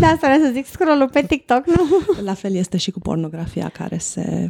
Da, 0.00 0.06
asta 0.06 0.26
vreau 0.26 0.44
să 0.44 0.50
zic, 0.52 0.66
scroll 0.66 1.08
pe 1.12 1.22
TikTok, 1.22 1.66
nu? 1.66 1.82
La 2.22 2.34
fel 2.34 2.54
este 2.54 2.76
și 2.76 2.90
cu 2.90 2.98
pornografia 2.98 3.68
care 3.68 3.98
se... 3.98 4.48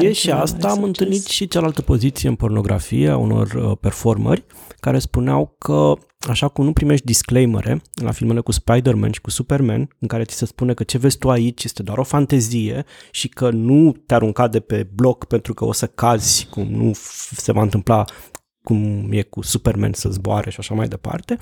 E 0.00 0.12
și 0.12 0.30
asta, 0.30 0.68
am 0.68 0.82
întâlnit 0.82 1.24
și 1.26 1.48
cealaltă 1.48 1.82
poziție 1.82 2.28
în 2.28 2.34
pornografie 2.34 3.08
a 3.08 3.16
unor 3.16 3.52
uh, 3.52 3.76
performeri 3.80 4.44
care 4.80 4.98
spuneau 4.98 5.54
că 5.58 5.94
așa 6.28 6.48
cum 6.48 6.64
nu 6.64 6.72
primești 6.72 7.06
disclaimere 7.06 7.82
la 7.94 8.10
filmele 8.10 8.40
cu 8.40 8.52
Spider-Man 8.52 9.12
și 9.12 9.20
cu 9.20 9.30
Superman, 9.30 9.88
în 9.98 10.08
care 10.08 10.24
ți 10.24 10.36
se 10.36 10.46
spune 10.46 10.74
că 10.74 10.82
ce 10.82 10.98
vezi 10.98 11.18
tu 11.18 11.30
aici 11.30 11.64
este 11.64 11.82
doar 11.82 11.98
o 11.98 12.02
fantezie 12.02 12.84
și 13.10 13.28
că 13.28 13.50
nu 13.50 13.92
te 14.06 14.14
arunca 14.14 14.48
de 14.48 14.60
pe 14.60 14.88
bloc 14.94 15.24
pentru 15.24 15.54
că 15.54 15.64
o 15.64 15.72
să 15.72 15.86
cazi, 15.86 16.46
cum 16.50 16.66
nu 16.66 16.92
se 17.36 17.52
va 17.52 17.62
întâmpla 17.62 18.04
cum 18.62 19.08
e 19.10 19.22
cu 19.22 19.42
Superman 19.42 19.92
să 19.92 20.08
zboare 20.10 20.50
și 20.50 20.56
așa 20.58 20.74
mai 20.74 20.88
departe, 20.88 21.38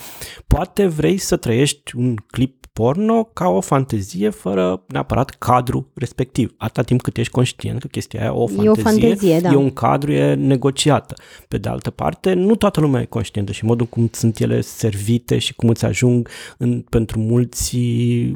poate 0.47 0.87
vrei 0.87 1.19
să 1.19 1.37
trăiești 1.37 1.97
un 1.97 2.17
clip 2.31 2.61
porno 2.73 3.25
ca 3.25 3.49
o 3.49 3.61
fantezie 3.61 4.29
fără 4.29 4.83
neapărat 4.87 5.31
cadru 5.31 5.91
respectiv. 5.95 6.55
Atâta 6.59 6.83
timp 6.83 7.03
cât 7.03 7.17
ești 7.17 7.33
conștient 7.33 7.81
că 7.81 7.87
chestia 7.87 8.21
aia 8.21 8.33
o 8.33 8.47
fantezie, 8.47 8.69
e, 8.69 8.71
o 8.71 8.75
fantezie, 8.75 9.41
da. 9.41 9.51
e 9.51 9.55
un 9.55 9.71
cadru, 9.71 10.13
e 10.13 10.35
negociată. 10.35 11.15
Pe 11.49 11.59
de 11.59 11.69
altă 11.69 11.91
parte, 11.91 12.33
nu 12.33 12.55
toată 12.55 12.81
lumea 12.81 13.01
e 13.01 13.05
conștientă 13.05 13.53
și 13.53 13.65
modul 13.65 13.87
cum 13.87 14.09
sunt 14.13 14.39
ele 14.39 14.61
servite 14.61 15.39
și 15.39 15.55
cum 15.55 15.69
îți 15.69 15.85
ajung 15.85 16.29
în, 16.59 16.81
pentru 16.81 17.19
mulți, 17.19 17.77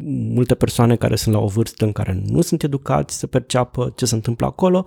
multe 0.06 0.54
persoane 0.54 0.96
care 0.96 1.16
sunt 1.16 1.34
la 1.34 1.40
o 1.40 1.46
vârstă 1.46 1.84
în 1.84 1.92
care 1.92 2.22
nu 2.26 2.40
sunt 2.40 2.62
educați 2.62 3.18
să 3.18 3.26
perceapă 3.26 3.92
ce 3.96 4.04
se 4.06 4.14
întâmplă 4.14 4.46
acolo, 4.46 4.84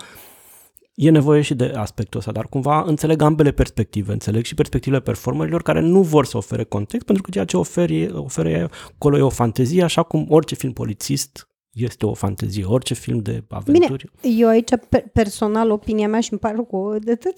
e 0.97 1.09
nevoie 1.09 1.41
și 1.41 1.55
de 1.55 1.65
aspectul 1.75 2.19
ăsta, 2.19 2.31
dar 2.31 2.47
cumva 2.47 2.83
înțeleg 2.85 3.21
ambele 3.21 3.51
perspective, 3.51 4.11
înțeleg 4.11 4.45
și 4.45 4.53
perspectivele 4.53 5.01
performerilor 5.01 5.61
care 5.61 5.79
nu 5.79 6.01
vor 6.01 6.25
să 6.25 6.37
ofere 6.37 6.63
context, 6.63 7.05
pentru 7.05 7.23
că 7.23 7.29
ceea 7.29 7.45
ce 7.45 7.57
oferi, 7.57 8.11
oferă 8.11 8.69
acolo 8.95 9.17
e 9.17 9.21
o 9.21 9.29
fantezie, 9.29 9.83
așa 9.83 10.03
cum 10.03 10.25
orice 10.29 10.55
film 10.55 10.73
polițist 10.73 11.49
este 11.77 12.05
o 12.05 12.13
fantezie, 12.13 12.65
orice 12.65 12.93
film 12.93 13.19
de 13.19 13.43
aventuri. 13.49 14.11
Bine, 14.21 14.35
eu 14.37 14.47
aici 14.47 14.69
personal, 15.13 15.71
opinia 15.71 16.07
mea 16.07 16.19
și 16.19 16.31
îmi 16.31 16.39
pare 16.39 16.55
cu, 16.55 16.95
de 16.99 17.15
tot, 17.15 17.33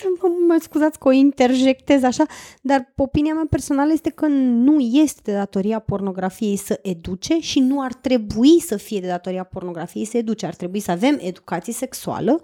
mă 0.48 0.58
scuzați 0.62 1.00
că 1.00 1.08
o 1.08 1.12
interjectez 1.12 2.04
așa, 2.04 2.26
dar 2.62 2.94
opinia 2.96 3.34
mea 3.34 3.48
personală 3.50 3.92
este 3.92 4.10
că 4.10 4.28
nu 4.28 4.80
este 4.80 5.22
de 5.24 5.34
datoria 5.34 5.80
pornografiei 5.80 6.56
să 6.56 6.80
educe 6.82 7.40
și 7.40 7.60
nu 7.60 7.82
ar 7.82 7.94
trebui 7.94 8.62
să 8.62 8.78
fie 8.78 9.00
de 9.00 9.08
datoria 9.08 9.44
pornografiei 9.44 10.06
să 10.06 10.18
educe. 10.18 10.46
Ar 10.46 10.56
trebui 10.56 10.80
să 10.80 10.92
avem 10.92 11.18
educație 11.22 11.74
sexuală 11.74 12.42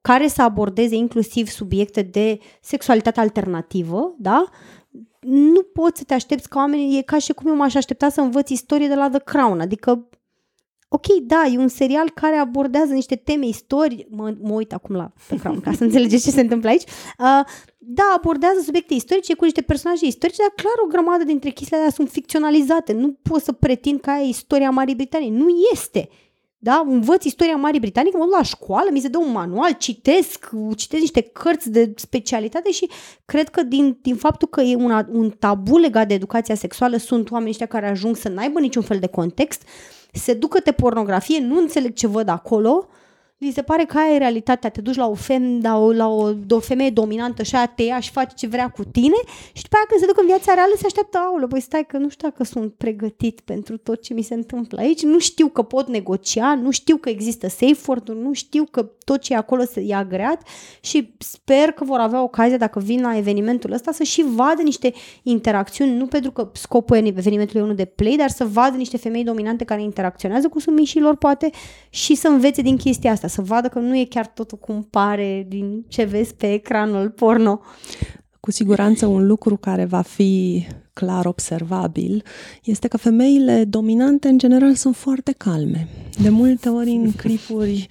care 0.00 0.28
să 0.28 0.42
abordeze 0.42 0.94
inclusiv 0.94 1.48
subiecte 1.48 2.02
de 2.02 2.38
sexualitate 2.60 3.20
alternativă, 3.20 4.14
da? 4.18 4.44
Nu 5.20 5.62
poți 5.62 5.98
să 5.98 6.04
te 6.04 6.14
aștepți 6.14 6.48
ca 6.48 6.58
oamenii, 6.58 6.98
e 6.98 7.02
ca 7.02 7.18
și 7.18 7.32
cum 7.32 7.46
eu 7.46 7.56
m-aș 7.56 7.74
aștepta 7.74 8.08
să 8.08 8.20
învăț 8.20 8.50
istorie 8.50 8.88
de 8.88 8.94
la 8.94 9.08
The 9.08 9.18
Crown, 9.18 9.60
adică 9.60 10.08
Ok, 10.90 11.06
da, 11.22 11.44
e 11.52 11.58
un 11.58 11.68
serial 11.68 12.10
care 12.10 12.36
abordează 12.36 12.92
niște 12.92 13.16
teme 13.16 13.46
istorii, 13.46 14.06
mă, 14.10 14.34
mă 14.40 14.52
uit 14.52 14.72
acum 14.72 14.94
la 14.94 15.12
The 15.26 15.38
Crown 15.38 15.60
ca 15.60 15.72
să 15.72 15.84
înțelegeți 15.88 16.24
ce 16.24 16.30
se 16.30 16.40
întâmplă 16.40 16.68
aici, 16.68 16.82
uh, 16.82 17.44
da, 17.78 18.14
abordează 18.16 18.60
subiecte 18.64 18.94
istorice 18.94 19.34
cu 19.34 19.44
niște 19.44 19.62
personaje 19.62 20.06
istorice, 20.06 20.42
dar 20.42 20.52
clar 20.56 20.74
o 20.84 20.86
grămadă 20.86 21.24
dintre 21.24 21.50
chestiile 21.50 21.82
astea 21.82 21.96
sunt 21.96 22.10
ficționalizate, 22.10 22.92
nu 22.92 23.18
pot 23.22 23.42
să 23.42 23.52
pretind 23.52 24.00
că 24.00 24.10
aia 24.10 24.22
e 24.22 24.28
istoria 24.28 24.70
Marii 24.70 24.94
Britanii, 24.94 25.30
nu 25.30 25.46
este. 25.72 26.08
Da? 26.60 26.84
Învăț 26.86 27.24
istoria 27.24 27.56
Marii 27.56 27.80
Britanii, 27.80 28.12
mă 28.14 28.24
duc 28.24 28.34
la 28.34 28.42
școală, 28.42 28.88
mi 28.92 29.00
se 29.00 29.08
dă 29.08 29.18
un 29.18 29.32
manual, 29.32 29.72
citesc, 29.72 30.50
citesc 30.76 31.00
niște 31.00 31.20
cărți 31.20 31.70
de 31.70 31.92
specialitate 31.96 32.70
și 32.70 32.88
cred 33.24 33.48
că 33.48 33.62
din, 33.62 33.98
din 34.02 34.16
faptul 34.16 34.48
că 34.48 34.60
e 34.60 34.74
una, 34.74 35.06
un 35.10 35.30
tabu 35.30 35.78
legat 35.78 36.08
de 36.08 36.14
educația 36.14 36.54
sexuală 36.54 36.96
sunt 36.96 37.30
oameni 37.30 37.50
ăștia 37.50 37.66
care 37.66 37.88
ajung 37.88 38.16
să 38.16 38.28
n-aibă 38.28 38.60
niciun 38.60 38.82
fel 38.82 38.98
de 38.98 39.06
context, 39.06 39.62
se 40.12 40.34
ducă-te 40.34 40.72
pornografie, 40.72 41.40
nu 41.40 41.58
înțeleg 41.58 41.92
ce 41.94 42.06
văd 42.06 42.28
acolo, 42.28 42.88
li 43.38 43.52
se 43.52 43.62
pare 43.62 43.84
că 43.84 43.98
aia 43.98 44.14
e 44.14 44.18
realitatea, 44.18 44.70
te 44.70 44.80
duci 44.80 44.96
la 44.96 45.06
o, 45.06 45.14
fem, 45.14 45.60
la 45.62 45.78
o, 45.78 45.92
la 45.92 46.08
o, 46.08 46.32
o 46.50 46.60
femeie 46.60 46.90
dominantă 46.90 47.42
și 47.42 47.54
aia 47.54 47.66
te 47.66 47.82
ia 47.82 48.00
și 48.00 48.10
face 48.10 48.34
ce 48.34 48.46
vrea 48.46 48.68
cu 48.68 48.84
tine 48.84 49.16
și 49.52 49.62
după 49.62 49.76
aia 49.76 49.84
când 49.88 50.00
se 50.00 50.06
duc 50.06 50.18
în 50.18 50.26
viața 50.26 50.54
reală 50.54 50.72
se 50.76 50.86
așteaptă, 50.86 51.18
aulă, 51.18 51.46
păi 51.46 51.60
stai 51.60 51.84
că 51.88 51.98
nu 51.98 52.08
știu 52.08 52.28
dacă 52.28 52.44
sunt 52.44 52.72
pregătit 52.72 53.40
pentru 53.40 53.76
tot 53.76 54.02
ce 54.02 54.14
mi 54.14 54.22
se 54.22 54.34
întâmplă 54.34 54.80
aici, 54.80 55.02
nu 55.02 55.18
știu 55.18 55.48
că 55.48 55.62
pot 55.62 55.88
negocia, 55.88 56.54
nu 56.54 56.70
știu 56.70 56.96
că 56.96 57.08
există 57.08 57.48
safe 57.48 57.80
word 57.86 58.08
nu 58.08 58.32
știu 58.32 58.64
că 58.70 58.90
tot 59.04 59.20
ce 59.20 59.32
e 59.32 59.36
acolo 59.36 59.64
se 59.64 59.80
ia 59.80 59.98
agreat 59.98 60.42
și 60.80 61.14
sper 61.18 61.70
că 61.70 61.84
vor 61.84 61.98
avea 61.98 62.22
ocazia 62.22 62.56
dacă 62.56 62.78
vin 62.78 63.00
la 63.00 63.16
evenimentul 63.16 63.72
ăsta 63.72 63.92
să 63.92 64.02
și 64.02 64.24
vadă 64.34 64.62
niște 64.62 64.92
interacțiuni, 65.22 65.96
nu 65.96 66.06
pentru 66.06 66.30
că 66.30 66.50
scopul 66.52 66.96
evenimentului 66.96 67.60
e 67.60 67.64
unul 67.64 67.76
de 67.76 67.84
play, 67.84 68.16
dar 68.16 68.28
să 68.28 68.44
vadă 68.44 68.76
niște 68.76 68.96
femei 68.96 69.24
dominante 69.24 69.64
care 69.64 69.82
interacționează 69.82 70.48
cu 70.48 70.60
sumișilor 70.60 71.16
poate 71.16 71.50
și 71.90 72.14
să 72.14 72.28
învețe 72.28 72.62
din 72.62 72.76
chestia 72.76 73.10
asta 73.10 73.27
să 73.28 73.42
vadă 73.42 73.68
că 73.68 73.78
nu 73.78 73.96
e 73.96 74.04
chiar 74.04 74.26
totul 74.26 74.58
cum 74.58 74.82
pare 74.90 75.44
din 75.48 75.84
ce 75.88 76.04
vezi 76.04 76.34
pe 76.34 76.52
ecranul 76.52 77.10
porno. 77.10 77.60
Cu 78.40 78.50
siguranță 78.50 79.06
un 79.06 79.26
lucru 79.26 79.56
care 79.56 79.84
va 79.84 80.00
fi 80.00 80.66
clar 80.92 81.26
observabil 81.26 82.22
este 82.64 82.88
că 82.88 82.96
femeile 82.96 83.64
dominante 83.64 84.28
în 84.28 84.38
general 84.38 84.74
sunt 84.74 84.96
foarte 84.96 85.32
calme. 85.32 85.88
De 86.22 86.28
multe 86.28 86.68
ori 86.68 86.90
în 86.90 87.12
clipuri 87.22 87.88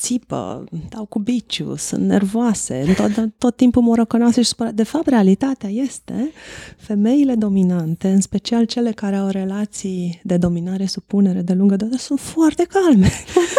țipă, 0.00 0.64
dau 0.88 1.04
cu 1.04 1.18
biciu, 1.18 1.76
sunt 1.76 2.04
nervoase, 2.06 2.94
tot, 2.96 3.32
tot 3.38 3.56
timpul 3.56 3.82
morocănoase 3.82 4.42
și 4.42 4.48
supărate. 4.48 4.74
De 4.74 4.82
fapt, 4.82 5.06
realitatea 5.06 5.68
este 5.68 6.32
femeile 6.76 7.34
dominante, 7.34 8.08
în 8.08 8.20
special 8.20 8.64
cele 8.64 8.92
care 8.92 9.16
au 9.16 9.28
relații 9.28 10.20
de 10.24 10.36
dominare, 10.36 10.86
supunere 10.86 11.42
de 11.42 11.52
lungă 11.52 11.76
durată, 11.76 11.96
sunt 11.96 12.20
foarte 12.20 12.64
calme. 12.64 13.10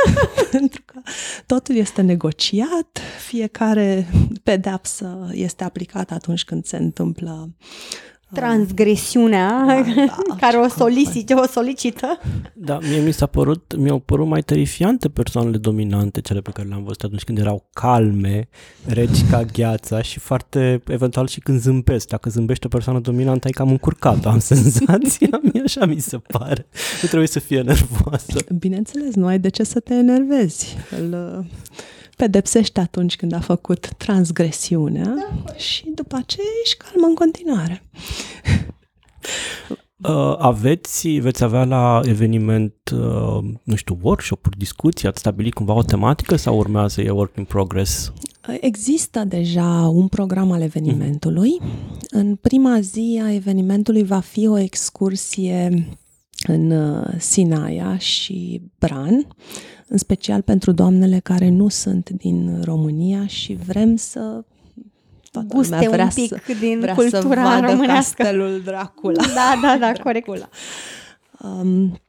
Pentru 0.52 0.82
că 0.86 1.00
totul 1.46 1.76
este 1.76 2.02
negociat, 2.02 3.00
fiecare 3.28 4.08
pedepsă 4.44 5.30
este 5.34 5.64
aplicată 5.64 6.14
atunci 6.14 6.44
când 6.44 6.66
se 6.66 6.78
întâmplă 6.78 7.50
transgresiunea 8.34 9.66
da, 9.96 10.18
da, 10.28 10.36
care 10.40 10.58
o, 10.58 10.68
solicită, 10.68 11.40
o 11.44 11.48
solicită. 11.48 12.20
Da, 12.54 12.78
mie 12.90 13.00
mi 13.00 13.12
s-a 13.12 13.26
părut, 13.26 13.76
mi-au 13.78 14.00
părut 14.00 14.28
mai 14.28 14.42
terifiante 14.42 15.10
persoanele 15.10 15.58
dominante, 15.58 16.22
cele 16.22 16.42
pe 16.42 16.52
care 16.52 16.68
le-am 16.68 16.84
văzut 16.84 17.04
atunci 17.04 17.24
când 17.24 17.38
erau 17.38 17.70
calme, 17.74 18.50
reci 18.86 19.30
ca 19.30 19.44
gheața 19.44 20.02
și 20.02 20.20
foarte, 20.20 20.82
eventual 20.88 21.28
și 21.28 21.40
când 21.40 21.60
zâmbesc. 21.60 22.08
Dacă 22.08 22.30
zâmbește 22.30 22.66
o 22.66 22.70
persoană 22.70 23.00
dominantă, 23.00 23.46
ai 23.46 23.52
cam 23.52 23.70
încurcat, 23.70 24.26
am 24.26 24.40
senzația, 24.54 25.40
mie 25.42 25.62
așa 25.66 25.86
mi 25.86 26.00
se 26.00 26.18
pare. 26.18 26.66
Nu 27.02 27.08
trebuie 27.08 27.28
să 27.28 27.40
fie 27.40 27.62
nervoasă. 27.62 28.38
Bineînțeles, 28.60 29.16
nu 29.16 29.26
ai 29.26 29.40
de 29.40 29.50
ce 29.50 29.64
să 29.64 29.80
te 29.80 29.94
enervezi. 29.94 30.78
Îl, 31.00 31.46
pedepsește 32.24 32.80
atunci 32.80 33.16
când 33.16 33.34
a 33.34 33.40
făcut 33.40 33.94
transgresiunea 33.98 35.04
da. 35.06 35.54
și 35.56 35.92
după 35.96 36.16
aceea 36.16 36.48
ești 36.64 36.78
calmă 36.78 37.08
în 37.08 37.16
continuare. 37.16 37.82
Uh, 40.04 40.36
aveți, 40.38 41.10
veți 41.10 41.44
avea 41.44 41.64
la 41.64 42.02
eveniment, 42.04 42.74
uh, 42.94 43.44
nu 43.64 43.76
știu, 43.76 43.98
workshop-uri, 44.02 44.58
discuții, 44.58 45.08
ați 45.08 45.20
stabilit 45.20 45.54
cumva 45.54 45.74
o 45.74 45.84
tematică 45.84 46.36
sau 46.36 46.58
urmează 46.58 47.02
e 47.02 47.10
work 47.10 47.38
in 47.38 47.44
progress? 47.44 48.14
Există 48.62 49.24
deja 49.24 49.88
un 49.94 50.08
program 50.08 50.52
al 50.52 50.62
evenimentului. 50.62 51.58
Mm. 51.60 51.70
În 52.10 52.36
prima 52.36 52.80
zi 52.80 53.22
a 53.24 53.34
evenimentului 53.34 54.04
va 54.04 54.20
fi 54.20 54.48
o 54.48 54.58
excursie 54.58 55.88
în 56.48 56.72
uh, 56.72 57.08
Sinaia 57.18 57.98
și 57.98 58.62
Bran, 58.80 59.28
în 59.92 59.98
special 59.98 60.42
pentru 60.42 60.72
doamnele 60.72 61.20
care 61.20 61.50
nu 61.50 61.68
sunt 61.68 62.10
din 62.10 62.62
România 62.64 63.28
și 63.28 63.54
vrem 63.54 63.96
să 63.96 64.44
toată 65.32 65.48
guste 65.56 65.88
vrea 65.90 66.04
un 66.04 66.10
pic 66.14 66.28
să, 66.28 66.54
din 66.60 66.80
vrea 66.80 66.94
cultura 66.94 67.44
să 67.44 67.50
vadă 67.50 67.72
românească. 67.72 68.24
castelul 68.24 68.62
Dracula. 68.66 69.24
Da, 69.34 69.60
da, 69.62 69.78
da, 69.80 69.92
corect. 70.04 70.26
Dracula. 70.26 70.50
Um, 71.42 72.00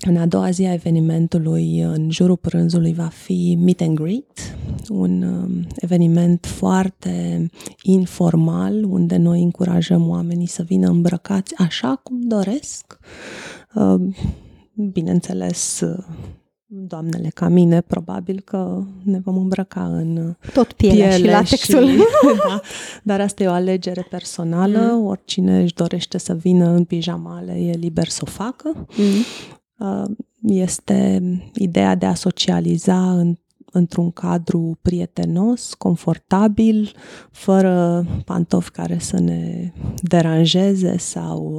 în 0.00 0.16
a 0.16 0.26
doua 0.26 0.50
zi 0.50 0.64
a 0.64 0.72
evenimentului, 0.72 1.80
în 1.80 2.10
jurul 2.10 2.36
prânzului, 2.36 2.92
va 2.92 3.06
fi 3.06 3.58
Meet 3.60 3.80
and 3.80 3.96
Greet, 3.96 4.56
un 4.88 5.22
um, 5.22 5.66
eveniment 5.76 6.46
foarte 6.46 7.46
informal, 7.82 8.84
unde 8.84 9.16
noi 9.16 9.42
încurajăm 9.42 10.08
oamenii 10.08 10.46
să 10.46 10.62
vină 10.62 10.88
îmbrăcați 10.88 11.54
așa 11.56 12.00
cum 12.02 12.20
doresc. 12.20 12.98
Uh, 13.74 14.00
bineînțeles, 14.74 15.84
doamnele 16.74 17.28
ca 17.34 17.48
mine, 17.48 17.80
probabil 17.80 18.40
că 18.44 18.82
ne 19.02 19.18
vom 19.18 19.36
îmbrăca 19.36 19.84
în 19.84 20.36
tot 20.52 20.72
pielea 20.72 21.08
piele 21.08 21.22
și 21.22 21.30
latexul. 21.30 21.88
Și, 21.88 21.96
da, 22.48 22.60
dar 23.02 23.20
asta 23.20 23.42
e 23.42 23.48
o 23.48 23.52
alegere 23.52 24.06
personală, 24.10 24.78
mm. 24.78 25.04
oricine 25.04 25.62
își 25.62 25.74
dorește 25.74 26.18
să 26.18 26.34
vină 26.34 26.68
în 26.68 26.84
pijamale 26.84 27.52
e 27.52 27.72
liber 27.72 28.08
să 28.08 28.20
o 28.22 28.30
facă. 28.30 28.86
Mm. 28.96 30.16
Este 30.42 31.22
ideea 31.54 31.94
de 31.94 32.06
a 32.06 32.14
socializa 32.14 33.12
în 33.12 33.36
într-un 33.72 34.10
cadru 34.10 34.78
prietenos, 34.82 35.74
confortabil, 35.74 36.94
fără 37.30 38.06
pantofi 38.24 38.70
care 38.70 38.98
să 38.98 39.20
ne 39.20 39.72
deranjeze 40.02 40.98
sau, 40.98 41.50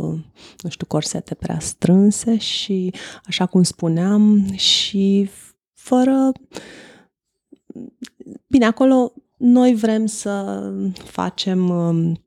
nu 0.58 0.70
știu, 0.70 0.86
corsete 0.86 1.36
prea 1.36 1.60
strânse 1.60 2.38
și, 2.38 2.94
așa 3.26 3.46
cum 3.46 3.64
spuneam, 3.64 4.52
și 4.54 5.30
fără... 5.74 6.32
Bine, 8.48 8.66
acolo 8.66 9.14
noi 9.38 9.76
vrem 9.76 10.06
să 10.06 10.64
facem 10.96 11.70
um, 11.70 12.24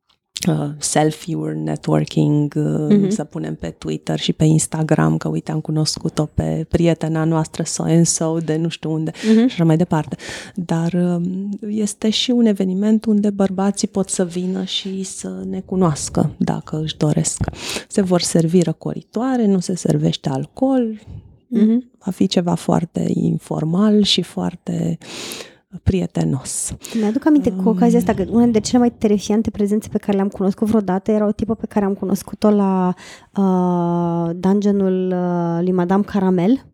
uh, 0.47 0.69
selfie-uri, 0.79 1.59
networking, 1.59 2.55
uh, 2.57 2.97
mm-hmm. 2.97 3.09
să 3.09 3.25
punem 3.25 3.55
pe 3.55 3.71
Twitter 3.71 4.19
și 4.19 4.33
pe 4.33 4.45
Instagram, 4.45 5.17
că 5.17 5.29
uite, 5.29 5.51
am 5.51 5.61
cunoscut-o 5.61 6.25
pe 6.35 6.67
prietena 6.69 7.25
noastră 7.25 7.63
so 7.63 7.83
and 7.83 8.07
so 8.07 8.39
de 8.39 8.57
nu 8.57 8.69
știu 8.69 8.93
unde 8.93 9.11
mm-hmm. 9.11 9.47
și 9.49 9.53
așa 9.53 9.65
mai 9.65 9.77
departe. 9.77 10.17
Dar 10.55 10.93
uh, 10.93 11.27
este 11.69 12.11
și 12.11 12.31
un 12.31 12.47
eveniment 12.47 13.05
unde 13.05 13.31
bărbații 13.31 13.89
pot 13.89 14.09
să 14.09 14.25
vină 14.25 14.65
și 14.65 15.03
să 15.03 15.45
ne 15.49 15.61
cunoască 15.61 16.35
dacă 16.37 16.81
își 16.83 16.97
doresc. 16.97 17.41
Se 17.89 18.01
vor 18.01 18.21
servi 18.21 18.63
răcoritoare, 18.63 19.47
nu 19.47 19.59
se 19.59 19.77
servește 19.77 20.29
alcool, 20.29 21.01
mm-hmm. 21.01 21.99
va 22.05 22.11
fi 22.11 22.27
ceva 22.27 22.55
foarte 22.55 23.11
informal 23.15 24.03
și 24.03 24.23
foarte 24.23 24.99
uh, 25.01 25.55
prietenos. 25.83 26.75
Mi-aduc 27.01 27.27
aminte 27.27 27.53
cu 27.53 27.69
ocazia 27.69 27.99
asta 27.99 28.15
că 28.15 28.25
una 28.29 28.43
dintre 28.43 28.61
cele 28.61 28.79
mai 28.79 28.93
terifiante 28.99 29.51
prezențe 29.51 29.89
pe 29.89 29.99
care 29.99 30.17
le-am 30.17 30.29
cunoscut 30.29 30.67
vreodată 30.67 31.11
era 31.11 31.27
o 31.27 31.33
tipă 31.33 31.55
pe 31.55 31.67
care 31.67 31.85
am 31.85 31.95
cunoscut-o 31.95 32.51
la 32.51 32.95
uh, 33.37 34.31
dungeonul 34.35 35.13
uh, 35.13 35.59
lui 35.63 35.73
Madame 35.73 36.03
Caramel 36.03 36.65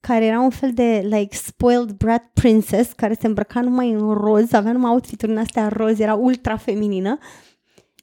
care 0.00 0.24
era 0.24 0.40
un 0.40 0.50
fel 0.50 0.70
de 0.74 1.00
like 1.10 1.36
spoiled 1.36 1.90
brat 1.90 2.30
princess 2.32 2.92
care 2.92 3.16
se 3.20 3.26
îmbrăca 3.26 3.60
numai 3.60 3.90
în 3.90 4.12
roz, 4.12 4.52
avea 4.52 4.72
numai 4.72 4.90
outfit-uri 4.90 5.32
în 5.32 5.38
astea 5.38 5.68
roz, 5.68 5.98
era 5.98 6.14
ultra 6.14 6.56
feminină 6.56 7.18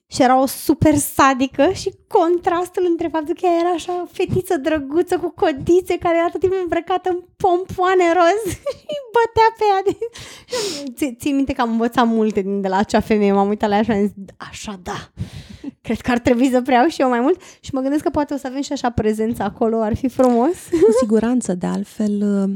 și 0.07 0.21
era 0.21 0.41
o 0.41 0.45
super 0.45 0.95
sadică 0.95 1.71
și 1.73 1.93
contrastul 2.07 2.85
între 2.89 3.07
faptul 3.07 3.35
că 3.39 3.45
ea 3.45 3.59
era 3.59 3.69
așa 3.69 4.07
fetiță 4.11 4.57
drăguță 4.57 5.17
cu 5.17 5.33
codițe 5.35 5.97
care 5.97 6.17
era 6.17 6.29
tot 6.29 6.39
timpul 6.39 6.59
îmbrăcată 6.61 7.09
în 7.09 7.19
pompoane 7.37 8.07
roz 8.19 8.53
și 8.81 8.95
bătea 9.15 9.49
pe 9.57 9.65
ea. 9.71 9.81
De... 9.85 11.15
Țin 11.19 11.35
minte 11.35 11.53
că 11.53 11.61
am 11.61 11.71
învățat 11.71 12.07
multe 12.07 12.41
din 12.41 12.61
de 12.61 12.67
la 12.67 12.77
acea 12.77 12.99
femeie, 12.99 13.33
m-am 13.33 13.47
uitat 13.47 13.69
la 13.69 13.75
ea 13.75 13.83
și 13.83 13.91
am 13.91 14.01
zis, 14.01 14.11
așa 14.37 14.79
da, 14.83 15.11
cred 15.85 16.01
că 16.01 16.11
ar 16.11 16.19
trebui 16.19 16.49
să 16.49 16.61
preiau 16.61 16.87
și 16.87 17.01
eu 17.01 17.09
mai 17.09 17.19
mult 17.19 17.41
și 17.59 17.73
mă 17.73 17.81
gândesc 17.81 18.03
că 18.03 18.09
poate 18.09 18.33
o 18.33 18.37
să 18.37 18.47
avem 18.47 18.61
și 18.61 18.71
așa 18.71 18.89
prezență 18.89 19.43
acolo, 19.43 19.81
ar 19.81 19.95
fi 19.95 20.07
frumos. 20.07 20.55
Cu 20.85 20.91
siguranță, 20.99 21.53
de 21.53 21.65
altfel, 21.65 22.47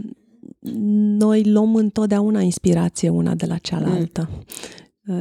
noi 1.18 1.44
luăm 1.44 1.76
întotdeauna 1.76 2.42
inspirație 2.42 3.10
una 3.10 3.36
de 3.36 3.46
la 3.46 3.58
cealaltă. 3.58 4.30
Mm. 4.32 4.44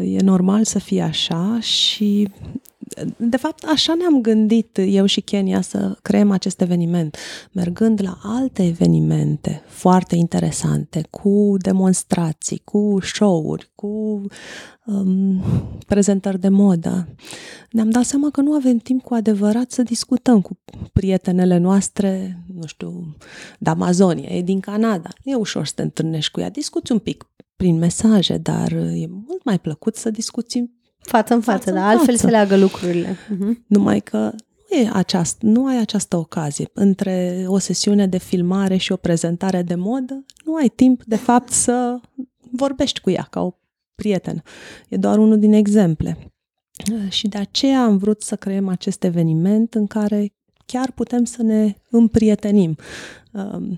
E 0.03 0.21
normal 0.23 0.65
să 0.65 0.79
fie 0.79 1.03
așa 1.03 1.61
și 1.61 2.29
de 3.17 3.37
fapt, 3.37 3.65
așa 3.65 3.95
ne-am 3.95 4.21
gândit 4.21 4.79
eu 4.87 5.07
și 5.07 5.21
Kenya 5.21 5.61
să 5.61 5.97
creăm 6.03 6.31
acest 6.31 6.61
eveniment, 6.61 7.17
mergând 7.53 8.03
la 8.03 8.19
alte 8.23 8.67
evenimente 8.67 9.63
foarte 9.67 10.17
interesante, 10.17 11.03
cu 11.11 11.55
demonstrații, 11.59 12.61
cu 12.65 12.99
show-uri, 13.03 13.71
cu 13.75 14.23
um, 14.85 15.43
prezentări 15.87 16.41
de 16.41 16.49
modă. 16.49 17.09
Ne-am 17.71 17.91
dat 17.91 18.05
seama 18.05 18.31
că 18.31 18.41
nu 18.41 18.53
avem 18.53 18.77
timp 18.77 19.03
cu 19.03 19.15
adevărat 19.15 19.71
să 19.71 19.83
discutăm 19.83 20.41
cu 20.41 20.59
prietenele 20.93 21.59
noastre, 21.59 22.43
nu 22.55 22.67
știu, 22.67 23.17
de 23.59 23.71
Amazonia, 23.71 24.29
e 24.29 24.43
din 24.43 24.61
Canada. 24.61 25.09
E 25.25 25.35
ușor 25.35 25.67
să 25.67 25.73
te 25.77 25.83
întâlnești 25.83 26.31
cu 26.31 26.41
ea, 26.41 26.51
discuți 26.51 26.93
un 26.93 26.99
pic 26.99 27.27
prin 27.59 27.79
mesaje, 27.79 28.37
dar 28.37 28.73
e 28.73 29.07
mult 29.09 29.45
mai 29.45 29.59
plăcut 29.59 29.97
să 29.97 30.11
discuți 30.11 30.65
față 30.99 31.35
în 31.35 31.41
față, 31.41 31.59
față 31.59 31.71
dar 31.71 31.89
altfel 31.89 32.15
față. 32.15 32.27
se 32.27 32.31
leagă 32.31 32.57
lucrurile. 32.57 33.17
Uh-huh. 33.17 33.67
Numai 33.67 34.01
că 34.01 34.33
nu, 34.71 34.77
e 34.77 34.91
aceast, 34.93 35.41
nu 35.41 35.67
ai 35.67 35.81
această 35.81 36.17
ocazie. 36.17 36.71
Între 36.73 37.45
o 37.47 37.59
sesiune 37.59 38.07
de 38.07 38.19
filmare 38.19 38.77
și 38.77 38.93
o 38.93 38.97
prezentare 38.97 39.63
de 39.63 39.75
modă, 39.75 40.25
nu 40.45 40.55
ai 40.55 40.69
timp, 40.69 41.05
de 41.05 41.17
fapt, 41.17 41.53
să 41.53 42.01
vorbești 42.51 43.01
cu 43.01 43.11
ea 43.11 43.27
ca 43.31 43.41
o 43.41 43.55
prietenă. 43.95 44.43
E 44.89 44.97
doar 44.97 45.19
unul 45.19 45.39
din 45.39 45.53
exemple. 45.53 46.33
Și 47.09 47.29
de 47.29 47.39
aceea 47.39 47.83
am 47.83 47.97
vrut 47.97 48.23
să 48.23 48.37
creăm 48.37 48.69
acest 48.69 49.05
eveniment 49.05 49.75
în 49.75 49.87
care 49.87 50.33
chiar 50.67 50.93
putem 50.93 51.25
să 51.25 51.43
ne 51.43 51.75
împrietenim. 51.91 52.77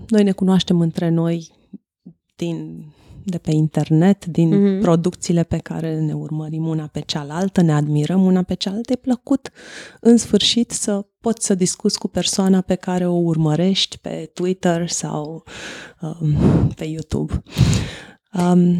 Noi 0.07 0.23
ne 0.23 0.31
cunoaștem 0.31 0.81
între 0.81 1.09
noi 1.09 1.51
din 2.35 2.85
de 3.25 3.37
pe 3.37 3.51
internet, 3.51 4.25
din 4.25 4.53
mm-hmm. 4.53 4.81
producțiile 4.81 5.43
pe 5.43 5.57
care 5.57 5.99
ne 5.99 6.13
urmărim 6.13 6.67
una 6.67 6.87
pe 6.91 6.99
cealaltă, 6.99 7.61
ne 7.61 7.73
admirăm 7.73 8.25
una 8.25 8.43
pe 8.43 8.53
cealaltă, 8.53 8.91
e 8.91 8.95
plăcut 8.95 9.49
în 9.99 10.17
sfârșit 10.17 10.71
să 10.71 11.05
poți 11.19 11.45
să 11.45 11.55
discuți 11.55 11.99
cu 11.99 12.07
persoana 12.07 12.61
pe 12.61 12.75
care 12.75 13.07
o 13.07 13.15
urmărești 13.15 13.97
pe 13.97 14.31
Twitter 14.33 14.89
sau 14.89 15.43
um, 16.01 16.67
pe 16.75 16.85
YouTube. 16.85 17.43
Um, 18.33 18.77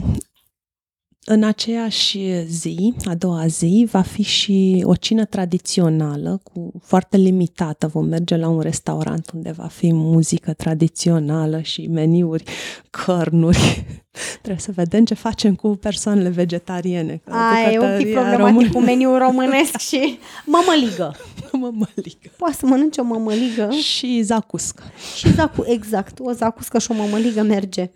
în 1.25 1.43
aceeași 1.43 2.45
zi, 2.45 2.93
a 3.05 3.15
doua 3.15 3.47
zi, 3.47 3.88
va 3.91 4.01
fi 4.01 4.21
și 4.21 4.84
o 4.86 4.95
cină 4.95 5.25
tradițională, 5.25 6.41
cu 6.43 6.71
foarte 6.84 7.17
limitată. 7.17 7.88
Vom 7.88 8.05
merge 8.05 8.36
la 8.36 8.49
un 8.49 8.60
restaurant 8.60 9.31
unde 9.34 9.51
va 9.51 9.67
fi 9.67 9.93
muzică 9.93 10.53
tradițională 10.53 11.62
și 11.62 11.88
meniuri, 11.88 12.43
cărnuri. 12.89 13.86
Trebuie 14.41 14.62
să 14.62 14.71
vedem 14.75 15.05
ce 15.05 15.13
facem 15.13 15.55
cu 15.55 15.67
persoanele 15.67 16.29
vegetariene. 16.29 17.21
A, 17.29 17.71
e 17.71 17.79
un 17.79 17.97
pic 17.97 18.13
problematic 18.13 18.38
român... 18.38 18.71
cu 18.71 18.79
meniul 18.79 19.17
românesc 19.17 19.77
și 19.77 20.19
mămăligă. 20.45 21.15
mămăligă. 21.51 22.31
Poate 22.38 22.55
să 22.60 22.65
mănânci 22.65 22.97
o 22.97 23.03
mămăligă. 23.03 23.69
Și 23.69 24.21
zacuscă. 24.21 24.84
Și 25.17 25.34
zacu, 25.34 25.63
exact. 25.67 26.19
O 26.19 26.31
zacuscă 26.31 26.79
și 26.79 26.91
o 26.91 26.93
mămăligă 26.93 27.41
merge. 27.41 27.91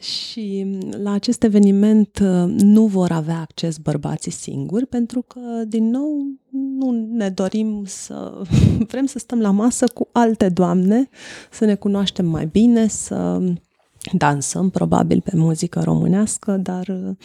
Și 0.00 0.78
la 1.02 1.10
acest 1.10 1.42
eveniment 1.42 2.18
uh, 2.22 2.52
nu 2.56 2.86
vor 2.86 3.10
avea 3.10 3.40
acces 3.40 3.76
bărbații 3.76 4.30
singuri, 4.30 4.86
pentru 4.86 5.22
că, 5.22 5.40
din 5.66 5.90
nou, 5.90 6.26
nu 6.50 7.08
ne 7.10 7.28
dorim 7.28 7.82
să 7.86 8.42
vrem 8.90 9.06
să 9.06 9.18
stăm 9.18 9.40
la 9.40 9.50
masă 9.50 9.86
cu 9.94 10.08
alte 10.12 10.48
doamne, 10.48 11.08
să 11.50 11.64
ne 11.64 11.74
cunoaștem 11.74 12.26
mai 12.26 12.46
bine, 12.46 12.88
să 12.88 13.40
dansăm 14.12 14.70
probabil 14.70 15.20
pe 15.20 15.36
muzică 15.36 15.80
românească, 15.80 16.52
dar 16.52 16.88
uh, 16.88 17.16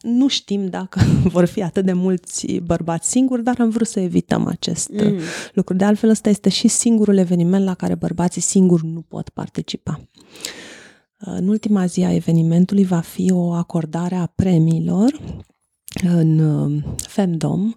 nu 0.00 0.28
știm 0.28 0.68
dacă 0.68 1.00
vor 1.34 1.44
fi 1.44 1.62
atât 1.62 1.84
de 1.84 1.92
mulți 1.92 2.46
bărbați 2.52 3.10
singuri, 3.10 3.42
dar 3.42 3.56
am 3.60 3.70
vrut 3.70 3.86
să 3.86 4.00
evităm 4.00 4.46
acest 4.46 4.90
mm. 4.90 5.18
lucru. 5.52 5.74
De 5.74 5.84
altfel, 5.84 6.10
ăsta 6.10 6.28
este 6.28 6.48
și 6.48 6.68
singurul 6.68 7.16
eveniment 7.16 7.64
la 7.64 7.74
care 7.74 7.94
bărbații 7.94 8.40
singuri 8.40 8.86
nu 8.86 9.00
pot 9.00 9.28
participa. 9.28 10.00
În 11.24 11.48
ultima 11.48 11.86
zi 11.86 12.02
a 12.02 12.14
evenimentului 12.14 12.84
va 12.84 13.00
fi 13.00 13.32
o 13.32 13.52
acordare 13.52 14.14
a 14.14 14.26
premiilor 14.26 15.20
în 16.02 16.38
uh, 16.38 16.82
Femdom. 16.96 17.74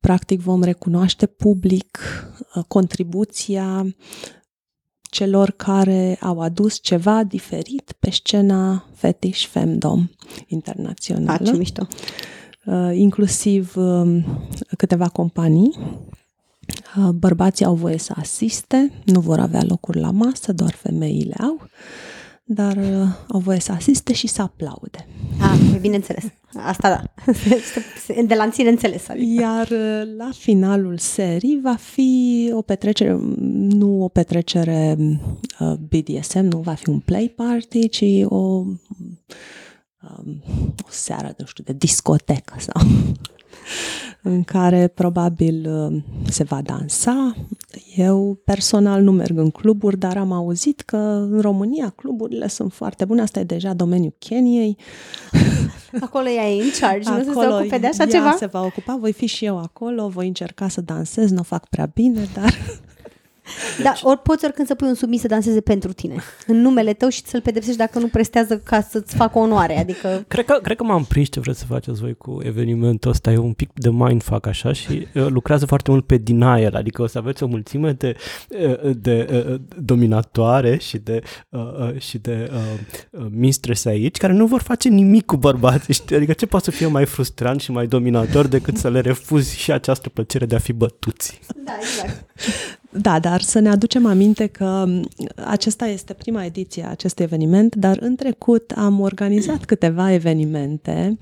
Practic 0.00 0.40
vom 0.40 0.62
recunoaște 0.62 1.26
public 1.26 1.98
uh, 2.54 2.64
contribuția 2.68 3.96
celor 5.02 5.50
care 5.50 6.18
au 6.20 6.40
adus 6.40 6.80
ceva 6.80 7.24
diferit 7.24 7.94
pe 7.98 8.10
scena 8.10 8.88
Fetish 8.94 9.46
Femdom 9.46 10.08
internațională. 10.46 11.48
A, 11.48 11.50
ce 11.50 11.56
mișto! 11.56 11.86
Uh, 12.64 12.90
inclusiv 12.94 13.76
um, 13.76 14.24
câteva 14.76 15.08
companii. 15.08 15.78
Bărbații 17.14 17.64
au 17.64 17.74
voie 17.74 17.98
să 17.98 18.12
asiste, 18.16 18.92
nu 19.04 19.20
vor 19.20 19.38
avea 19.38 19.62
locuri 19.62 20.00
la 20.00 20.10
masă, 20.10 20.52
doar 20.52 20.70
femeile 20.70 21.34
au 21.40 21.68
dar 22.48 22.76
uh, 22.76 23.08
au 23.28 23.38
voie 23.38 23.60
să 23.60 23.72
asiste 23.72 24.12
și 24.12 24.26
să 24.26 24.42
aplaude. 24.42 25.06
Ah, 25.40 25.78
bineînțeles. 25.80 26.24
Asta 26.54 26.88
da. 26.88 27.32
De 28.26 28.34
la 28.34 28.50
ține 28.50 28.68
înțeles. 28.68 29.08
Adică. 29.08 29.42
Iar 29.42 29.68
uh, 29.68 30.16
la 30.16 30.30
finalul 30.32 30.98
serii 30.98 31.60
va 31.62 31.74
fi 31.74 32.50
o 32.54 32.62
petrecere, 32.62 33.18
nu 33.50 34.02
o 34.02 34.08
petrecere 34.08 34.96
uh, 35.60 35.72
BDSM, 35.72 36.44
nu 36.44 36.58
va 36.58 36.74
fi 36.74 36.88
un 36.88 37.00
play 37.00 37.28
party, 37.28 37.88
ci 37.88 38.04
o, 38.24 38.36
um, 38.36 38.82
o 40.84 40.88
seară, 40.88 41.34
nu 41.38 41.46
știu, 41.46 41.64
de 41.64 41.72
discotecă 41.72 42.54
sau 42.58 42.82
în 44.22 44.42
care 44.44 44.86
probabil 44.86 45.68
uh, 45.68 46.02
se 46.30 46.44
va 46.44 46.60
dansa. 46.62 47.34
Eu 47.96 48.38
personal 48.44 49.02
nu 49.02 49.12
merg 49.12 49.38
în 49.38 49.50
cluburi, 49.50 49.98
dar 49.98 50.16
am 50.16 50.32
auzit 50.32 50.80
că 50.80 50.96
în 51.30 51.40
România 51.40 51.92
cluburile 51.96 52.48
sunt 52.48 52.72
foarte 52.72 53.04
bune. 53.04 53.20
Asta 53.20 53.40
e 53.40 53.44
deja 53.44 53.72
domeniul 53.72 54.14
Keniei. 54.18 54.76
Acolo 56.00 56.28
ea 56.28 56.50
e 56.50 56.62
în 56.62 56.70
charge, 56.80 57.08
acolo 57.08 57.24
nu 57.24 57.40
se 57.40 57.46
ocupe 57.46 57.78
de 57.78 57.86
așa 57.86 58.06
ceva? 58.06 58.34
se 58.38 58.46
va 58.46 58.64
ocupa, 58.64 58.96
voi 58.96 59.12
fi 59.12 59.26
și 59.26 59.44
eu 59.44 59.58
acolo, 59.58 60.08
voi 60.08 60.26
încerca 60.26 60.68
să 60.68 60.80
dansez, 60.80 61.30
nu 61.30 61.38
o 61.38 61.42
fac 61.42 61.68
prea 61.68 61.90
bine, 61.94 62.28
dar 62.34 62.54
dar 63.82 64.00
ori 64.02 64.18
poți 64.22 64.44
oricând 64.44 64.66
să 64.66 64.74
pui 64.74 64.88
un 64.88 64.94
submis 64.94 65.20
să 65.20 65.26
danseze 65.26 65.60
pentru 65.60 65.92
tine, 65.92 66.14
în 66.46 66.60
numele 66.60 66.92
tău 66.92 67.08
și 67.08 67.22
să-l 67.24 67.40
pedepsești 67.40 67.78
dacă 67.78 67.98
nu 67.98 68.06
prestează 68.06 68.58
ca 68.58 68.80
să-ți 68.80 69.14
facă 69.14 69.38
onoare. 69.38 69.78
Adică... 69.78 70.24
Cred 70.28 70.44
că, 70.44 70.58
cred 70.62 70.76
că 70.76 70.84
m-am 70.84 71.04
prins 71.04 71.28
ce 71.28 71.40
vreți 71.40 71.58
să 71.58 71.64
faceți 71.64 72.00
voi 72.00 72.14
cu 72.14 72.38
evenimentul 72.42 73.10
ăsta. 73.10 73.32
E 73.32 73.36
un 73.36 73.52
pic 73.52 73.70
de 73.74 73.90
mindfuck 73.90 74.46
așa 74.46 74.72
și 74.72 75.06
uh, 75.14 75.26
lucrează 75.28 75.66
foarte 75.66 75.90
mult 75.90 76.06
pe 76.06 76.16
denial, 76.16 76.74
adică 76.74 77.02
o 77.02 77.06
să 77.06 77.18
aveți 77.18 77.42
o 77.42 77.46
mulțime 77.46 77.92
de, 77.92 78.16
uh, 78.48 78.96
de 78.96 79.44
uh, 79.48 79.60
dominatoare 79.76 80.78
și 80.78 80.98
de, 80.98 81.22
uh, 81.48 81.60
uh, 81.60 82.00
și 82.00 82.18
de 82.18 82.50
uh, 82.52 82.58
uh, 83.10 83.26
mistress 83.30 83.84
aici 83.84 84.16
care 84.16 84.32
nu 84.32 84.46
vor 84.46 84.62
face 84.62 84.88
nimic 84.88 85.24
cu 85.24 85.36
bărbații. 85.36 85.94
Știi? 85.94 86.16
Adică 86.16 86.32
ce 86.32 86.46
poate 86.46 86.64
să 86.64 86.70
fie 86.70 86.86
mai 86.86 87.04
frustrant 87.04 87.60
și 87.60 87.70
mai 87.70 87.86
dominator 87.86 88.46
decât 88.46 88.76
să 88.76 88.90
le 88.90 89.00
refuzi 89.00 89.58
și 89.58 89.72
această 89.72 90.08
plăcere 90.08 90.46
de 90.46 90.54
a 90.54 90.58
fi 90.58 90.72
bătuți? 90.72 91.40
Da, 91.64 91.72
exact. 91.80 92.24
Da, 93.00 93.18
dar 93.18 93.40
să 93.40 93.58
ne 93.58 93.68
aducem 93.68 94.06
aminte 94.06 94.46
că 94.46 94.84
acesta 95.46 95.86
este 95.86 96.12
prima 96.12 96.44
ediție 96.44 96.84
a 96.84 96.90
acestui 96.90 97.24
eveniment, 97.24 97.74
dar 97.74 97.96
în 98.00 98.16
trecut 98.16 98.72
am 98.76 99.00
organizat 99.00 99.64
câteva 99.64 100.12
evenimente. 100.12 101.18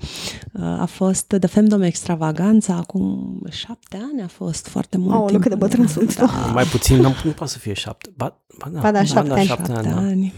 A 0.79 0.85
fost 0.85 1.25
The 1.39 1.47
Femdom 1.47 1.81
Extravaganța, 1.81 2.73
acum 2.73 3.39
șapte 3.49 3.97
ani 4.11 4.21
a 4.21 4.27
fost 4.27 4.67
foarte 4.67 4.97
mult 4.97 5.21
oh, 5.21 5.27
timp. 5.27 5.41
cât 5.41 5.51
de 5.51 5.57
bătrân 5.57 5.87
sunt 5.87 6.15
da. 6.15 6.25
Mai 6.53 6.63
puțin, 6.63 6.95
nu, 6.95 7.13
nu 7.23 7.31
poate 7.31 7.51
să 7.51 7.59
fie 7.59 7.73
șapte. 7.73 8.09
Ba, 8.15 8.41
ba, 8.57 8.69
da, 8.69 8.79
ba 8.79 8.91
da, 8.91 9.03
șapte, 9.03 9.29
da, 9.29 9.41
șapte, 9.41 9.71
ani. 9.71 9.85
Șapte 9.87 9.99
ani. 9.99 10.33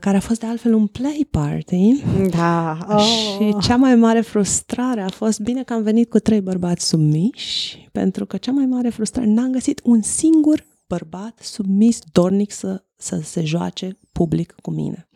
Care 0.00 0.16
a 0.16 0.20
fost 0.20 0.40
de 0.40 0.46
altfel 0.46 0.74
un 0.74 0.86
play 0.86 1.28
party. 1.30 2.02
Da. 2.30 2.78
Oh. 2.88 3.02
Și 3.02 3.66
cea 3.66 3.76
mai 3.76 3.94
mare 3.94 4.20
frustrare 4.20 5.00
a 5.00 5.08
fost, 5.08 5.40
bine 5.40 5.62
că 5.62 5.72
am 5.72 5.82
venit 5.82 6.10
cu 6.10 6.18
trei 6.18 6.40
bărbați 6.40 6.88
submiși, 6.88 7.88
pentru 7.92 8.26
că 8.26 8.36
cea 8.36 8.52
mai 8.52 8.66
mare 8.66 8.88
frustrare, 8.88 9.28
n-am 9.28 9.52
găsit 9.52 9.80
un 9.84 10.02
singur 10.02 10.66
bărbat 10.86 11.38
submis, 11.42 11.98
dornic 12.12 12.52
să, 12.52 12.84
să 12.96 13.20
se 13.22 13.44
joace 13.44 13.98
public 14.12 14.54
cu 14.62 14.70
mine. 14.70 15.08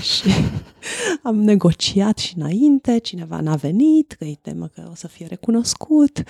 Și 0.00 0.28
am 1.22 1.36
negociat 1.36 2.18
și 2.18 2.34
înainte, 2.36 2.98
cineva 2.98 3.40
n-a 3.40 3.54
venit, 3.54 4.12
că 4.12 4.24
îi 4.24 4.38
temă 4.42 4.66
că 4.66 4.88
o 4.90 4.94
să 4.94 5.08
fie 5.08 5.26
recunoscut. 5.26 6.22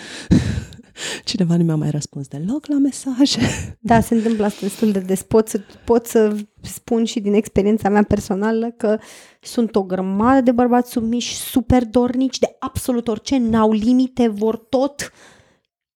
Cineva 1.25 1.57
nu 1.57 1.65
mi-a 1.65 1.77
mai 1.77 1.91
răspuns 1.91 2.29
deloc 2.29 2.67
la 2.67 2.79
mesaje. 2.79 3.41
Da, 3.81 4.01
se 4.01 4.15
întâmplă 4.15 4.45
asta 4.45 4.59
destul 4.61 4.93
de 4.93 4.99
des. 4.99 5.23
Pot 5.23 5.49
să, 5.49 5.61
pot 5.85 6.07
să 6.07 6.37
spun 6.63 7.05
și 7.05 7.21
din 7.21 7.35
experiența 7.35 7.89
mea 7.89 8.03
personală 8.03 8.71
că 8.77 8.99
sunt 9.41 9.77
o 9.77 9.83
grămadă 9.83 10.41
de 10.41 10.53
bărbați 10.53 10.91
submiși, 10.91 11.35
super 11.35 11.85
dornici, 11.85 12.39
de 12.39 12.57
absolut 12.59 13.09
orice, 13.09 13.39
n-au 13.39 13.73
limite, 13.73 14.29
vor 14.29 14.57
tot 14.57 15.13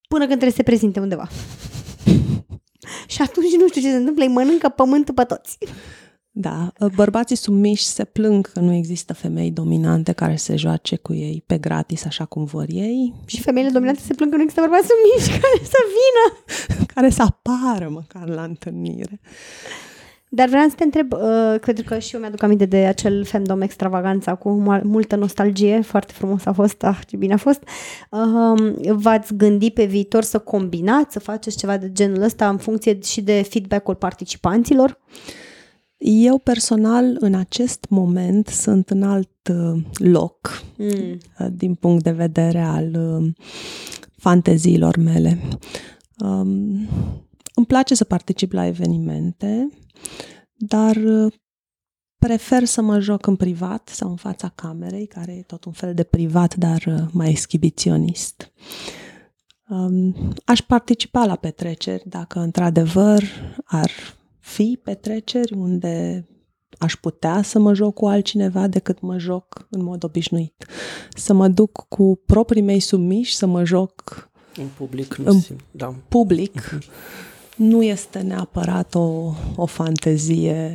până 0.08 0.26
când 0.26 0.38
trebuie 0.38 0.50
să 0.50 0.56
se 0.56 0.62
prezinte 0.62 1.00
undeva. 1.00 1.28
și 3.12 3.22
atunci 3.22 3.56
nu 3.58 3.68
știu 3.68 3.80
ce 3.80 3.90
se 3.90 3.96
întâmplă, 3.96 4.24
îi 4.24 4.32
mănâncă 4.32 4.68
pământul 4.68 5.14
pe 5.14 5.24
toți. 5.24 5.58
Da, 6.34 6.72
bărbații 6.94 7.36
submiși 7.36 7.84
se 7.84 8.04
plâng 8.04 8.52
că 8.52 8.60
nu 8.60 8.72
există 8.72 9.14
femei 9.14 9.50
dominante 9.50 10.12
care 10.12 10.36
se 10.36 10.56
joace 10.56 10.96
cu 10.96 11.14
ei 11.14 11.42
pe 11.46 11.58
gratis 11.58 12.04
așa 12.04 12.24
cum 12.24 12.44
vor 12.44 12.64
ei. 12.68 13.14
Și 13.26 13.40
femeile 13.40 13.70
dominante 13.70 14.00
se 14.00 14.14
plâng 14.14 14.30
că 14.30 14.36
nu 14.36 14.42
există 14.42 14.66
bărbați 14.68 14.88
submiși 14.88 15.30
care 15.40 15.64
să 15.64 15.78
vină. 15.96 16.44
care 16.94 17.10
să 17.10 17.22
apară 17.22 17.88
măcar 17.88 18.28
la 18.28 18.42
întâlnire. 18.42 19.20
Dar 20.28 20.48
vreau 20.48 20.68
să 20.68 20.74
te 20.74 20.84
întreb, 20.84 21.12
uh, 21.12 21.60
cred 21.60 21.80
că 21.80 21.98
și 21.98 22.14
eu 22.14 22.20
mi-aduc 22.20 22.42
aminte 22.42 22.64
de 22.64 22.76
acel 22.76 23.24
femdom 23.24 23.60
extravaganța 23.60 24.34
cu 24.34 24.50
multă 24.82 25.16
nostalgie, 25.16 25.80
foarte 25.80 26.12
frumos 26.12 26.46
a 26.46 26.52
fost, 26.52 26.82
ah, 26.82 26.98
ce 27.06 27.16
bine 27.16 27.32
a 27.32 27.36
fost. 27.36 27.62
Uh, 28.10 28.92
v-ați 28.92 29.34
gândit 29.34 29.74
pe 29.74 29.84
viitor 29.84 30.22
să 30.22 30.38
combinați, 30.38 31.12
să 31.12 31.20
faceți 31.20 31.56
ceva 31.56 31.76
de 31.76 31.92
genul 31.92 32.22
ăsta 32.22 32.48
în 32.48 32.56
funcție 32.56 32.98
și 33.02 33.20
de 33.20 33.42
feedback-ul 33.42 33.94
participanților? 33.94 34.90
Uh, 34.90 35.50
eu 36.04 36.38
personal, 36.38 37.16
în 37.20 37.34
acest 37.34 37.86
moment, 37.88 38.46
sunt 38.46 38.90
în 38.90 39.02
alt 39.02 39.50
uh, 39.50 39.82
loc 39.94 40.62
mm. 40.76 41.18
Uh, 41.38 41.46
din 41.52 41.74
punct 41.74 42.02
de 42.02 42.10
vedere 42.10 42.60
al 42.60 42.94
uh, 42.94 43.32
fanteziilor 44.16 44.96
mele. 44.96 45.38
Um, 46.18 46.88
îmi 47.54 47.66
place 47.66 47.94
să 47.94 48.04
particip 48.04 48.52
la 48.52 48.66
evenimente, 48.66 49.68
dar 50.52 50.98
prefer 52.18 52.64
să 52.64 52.82
mă 52.82 53.00
joc 53.00 53.26
în 53.26 53.36
privat 53.36 53.88
sau 53.88 54.10
în 54.10 54.16
fața 54.16 54.52
camerei, 54.54 55.06
care 55.06 55.32
e 55.32 55.42
tot 55.42 55.64
un 55.64 55.72
fel 55.72 55.94
de 55.94 56.02
privat, 56.02 56.54
dar 56.54 57.08
mai 57.12 57.28
exhibiționist. 57.28 58.52
Um, 59.68 60.14
aș 60.44 60.60
participa 60.60 61.24
la 61.24 61.36
petreceri 61.36 62.02
dacă 62.08 62.38
într-adevăr 62.38 63.22
ar 63.64 63.90
fi 64.42 64.78
petreceri 64.82 65.52
unde 65.52 66.26
aș 66.78 66.94
putea 66.94 67.42
să 67.42 67.58
mă 67.58 67.74
joc 67.74 67.94
cu 67.94 68.06
altcineva 68.06 68.66
decât 68.66 69.00
mă 69.00 69.18
joc 69.18 69.66
în 69.70 69.82
mod 69.82 70.04
obișnuit. 70.04 70.66
Să 71.14 71.32
mă 71.32 71.48
duc 71.48 71.86
cu 71.88 72.20
proprii 72.26 72.62
mei 72.62 72.80
submiși, 72.80 73.36
să 73.36 73.46
mă 73.46 73.64
joc 73.64 74.30
în 74.56 74.66
public. 74.76 75.14
Nu 75.14 75.30
în 75.30 75.40
simt, 75.40 75.60
da. 75.70 75.94
public. 76.08 76.60
Uh-huh. 76.60 76.86
Nu 77.56 77.82
este 77.82 78.18
neapărat 78.18 78.94
o, 78.94 79.32
o 79.56 79.66
fantezie 79.66 80.72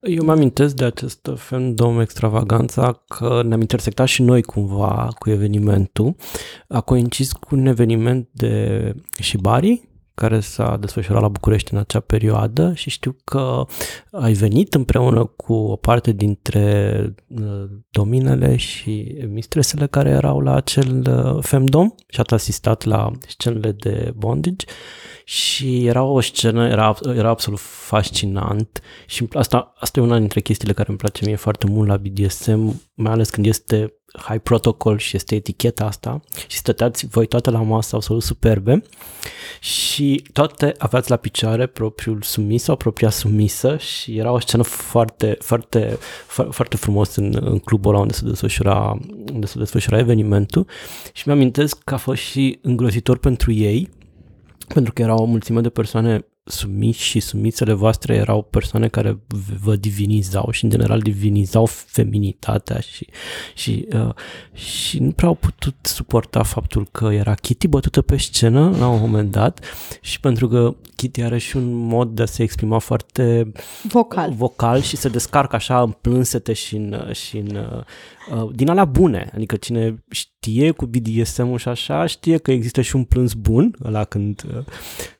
Eu 0.00 0.24
mă 0.24 0.32
amintesc 0.32 0.74
de 0.74 0.84
acest 0.84 1.30
fandom 1.36 2.00
extravaganța 2.00 3.02
că 3.08 3.42
ne-am 3.46 3.60
intersectat 3.60 4.06
și 4.06 4.22
noi 4.22 4.42
cumva 4.42 5.08
cu 5.18 5.30
evenimentul. 5.30 6.14
A 6.68 6.80
coincis 6.80 7.32
cu 7.32 7.56
un 7.56 7.66
eveniment 7.66 8.28
de 8.32 8.94
Shibari, 9.20 9.88
care 10.20 10.40
s-a 10.40 10.76
desfășurat 10.80 11.22
la 11.22 11.28
București 11.28 11.72
în 11.72 11.78
acea 11.78 12.00
perioadă 12.00 12.72
și 12.74 12.90
știu 12.90 13.16
că 13.24 13.66
ai 14.10 14.32
venit 14.32 14.74
împreună 14.74 15.24
cu 15.24 15.52
o 15.52 15.76
parte 15.76 16.12
dintre 16.12 16.64
uh, 17.26 17.64
dominele 17.90 18.56
și 18.56 19.24
mistresele 19.28 19.86
care 19.86 20.08
erau 20.08 20.40
la 20.40 20.54
acel 20.54 21.06
uh, 21.08 21.42
femdom 21.42 21.90
și 22.08 22.20
ați 22.20 22.34
asistat 22.34 22.84
la 22.84 23.10
scenele 23.26 23.72
de 23.72 24.12
bondage 24.16 24.66
și 25.24 25.86
era 25.86 26.02
o 26.02 26.20
scenă, 26.20 26.68
era, 26.68 26.96
era 27.14 27.28
absolut 27.28 27.60
fascinant 27.60 28.80
și 29.06 29.28
asta, 29.32 29.72
asta 29.78 30.00
e 30.00 30.02
una 30.02 30.18
dintre 30.18 30.40
chestiile 30.40 30.72
care 30.72 30.88
îmi 30.88 30.98
place 30.98 31.24
mie 31.24 31.36
foarte 31.36 31.66
mult 31.66 31.88
la 31.88 31.96
BDSM, 31.96 32.82
mai 32.94 33.12
ales 33.12 33.30
când 33.30 33.46
este 33.46 33.99
high 34.18 34.40
protocol 34.42 34.98
și 34.98 35.16
este 35.16 35.34
eticheta 35.34 35.84
asta 35.84 36.20
și 36.46 36.56
stăteați 36.56 37.06
voi 37.06 37.26
toate 37.26 37.50
la 37.50 37.62
masă 37.62 37.96
absolut 37.96 38.22
superbe 38.22 38.82
și 39.60 40.24
toate 40.32 40.74
aveați 40.78 41.10
la 41.10 41.16
picioare 41.16 41.66
propriul 41.66 42.22
sumis 42.22 42.62
sau 42.62 42.76
propria 42.76 43.10
sumisă 43.10 43.76
și 43.76 44.18
era 44.18 44.32
o 44.32 44.40
scenă 44.40 44.62
foarte, 44.62 45.36
foarte, 45.40 45.98
foarte, 46.26 46.52
foarte 46.52 46.76
frumos 46.76 47.16
în, 47.16 47.38
în 47.40 47.58
clubul 47.58 47.90
ăla 47.90 48.00
unde 48.00 48.12
se 48.12 48.24
desfășura, 48.24 48.98
unde 49.32 49.46
se 49.46 49.58
desfășura 49.58 49.98
evenimentul 49.98 50.66
și 51.12 51.22
mi-amintesc 51.26 51.78
că 51.84 51.94
a 51.94 51.96
fost 51.96 52.22
și 52.22 52.58
îngrozitor 52.62 53.18
pentru 53.18 53.52
ei 53.52 53.88
pentru 54.74 54.92
că 54.92 55.02
era 55.02 55.14
o 55.14 55.24
mulțime 55.24 55.60
de 55.60 55.68
persoane 55.68 56.24
sumiți 56.50 57.00
și 57.00 57.20
sumițele 57.20 57.72
voastre 57.72 58.14
erau 58.14 58.42
persoane 58.42 58.88
care 58.88 59.18
vă 59.62 59.76
divinizau 59.76 60.50
și 60.50 60.64
în 60.64 60.70
general 60.70 61.00
divinizau 61.00 61.66
feminitatea 61.66 62.80
și, 62.80 63.06
și, 63.54 63.86
uh, 63.92 64.14
și 64.52 64.98
nu 64.98 65.10
prea 65.10 65.28
au 65.28 65.34
putut 65.34 65.74
suporta 65.82 66.42
faptul 66.42 66.88
că 66.90 67.04
era 67.04 67.34
Kitty 67.34 67.66
bătută 67.66 68.02
pe 68.02 68.16
scenă 68.16 68.76
la 68.78 68.88
un 68.88 69.00
moment 69.00 69.30
dat 69.30 69.64
și 70.00 70.20
pentru 70.20 70.48
că 70.48 70.74
Kitty 70.96 71.22
are 71.22 71.38
și 71.38 71.56
un 71.56 71.72
mod 71.72 72.08
de 72.08 72.22
a 72.22 72.26
se 72.26 72.42
exprima 72.42 72.78
foarte 72.78 73.52
vocal, 73.82 74.32
vocal 74.32 74.80
și 74.80 74.96
se 74.96 75.08
descarcă 75.08 75.56
așa 75.56 75.82
în 75.82 75.90
plânsete 76.00 76.52
și 76.52 76.76
în, 76.76 77.12
și 77.12 77.36
în 77.36 77.56
uh, 77.56 77.84
din 78.52 78.68
alea 78.68 78.84
bune, 78.84 79.30
adică 79.34 79.56
cine 79.56 80.04
știe 80.10 80.70
cu 80.70 80.86
BDSM-ul 80.86 81.58
și 81.58 81.68
așa, 81.68 82.06
știe 82.06 82.36
că 82.36 82.50
există 82.50 82.80
și 82.80 82.96
un 82.96 83.04
plâns 83.04 83.32
bun, 83.32 83.76
ăla 83.84 84.04
când 84.04 84.42
uh, 84.56 84.64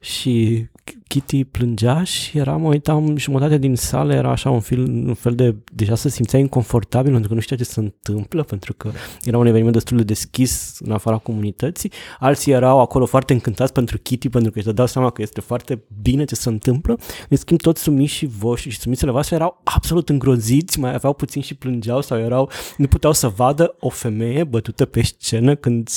și 0.01 0.67
Kitty 1.11 1.45
plângea 1.45 2.03
și 2.03 2.39
era, 2.39 2.57
mă 2.57 2.69
uitam, 2.69 3.17
jumătate 3.17 3.59
din 3.59 3.77
sală 3.77 4.15
era 4.15 4.31
așa 4.31 4.51
un 4.51 4.61
fel, 4.61 4.81
un 4.81 5.15
fel 5.15 5.35
de, 5.35 5.57
deja 5.73 5.95
se 5.95 6.09
simțea 6.09 6.39
inconfortabil 6.39 7.11
pentru 7.11 7.29
că 7.29 7.35
nu 7.35 7.41
știa 7.41 7.57
ce 7.57 7.65
se 7.65 7.81
întâmplă, 7.81 8.43
pentru 8.43 8.75
că 8.75 8.91
era 9.25 9.39
un 9.39 9.47
eveniment 9.47 9.75
destul 9.75 9.97
de 9.97 10.03
deschis 10.03 10.79
în 10.79 10.93
afara 10.93 11.17
comunității. 11.17 11.93
Alții 12.19 12.53
erau 12.53 12.81
acolo 12.81 13.07
foarte 13.07 13.33
încântați 13.33 13.73
pentru 13.73 13.99
Kitty, 13.99 14.29
pentru 14.29 14.51
că 14.51 14.59
își 14.59 14.73
dau 14.73 14.87
seama 14.87 15.11
că 15.11 15.23
este 15.23 15.41
foarte 15.41 15.83
bine 16.03 16.25
ce 16.25 16.35
se 16.35 16.49
întâmplă. 16.49 16.99
În 17.29 17.37
schimb, 17.37 17.61
toți 17.61 17.83
sumișii 17.83 18.31
voștri 18.39 18.71
și 18.71 18.79
sumițele 18.79 19.11
voastre 19.11 19.35
erau 19.35 19.61
absolut 19.65 20.09
îngroziți, 20.09 20.79
mai 20.79 20.95
aveau 20.95 21.13
puțin 21.13 21.43
și 21.43 21.55
plângeau 21.55 22.03
sau 22.03 22.19
erau, 22.19 22.51
nu 22.77 22.87
puteau 23.01 23.15
să 23.15 23.29
vadă 23.29 23.77
o 23.79 23.89
femeie 23.89 24.45
bătută 24.45 24.85
pe 24.85 25.03
scenă 25.03 25.55
când 25.55 25.89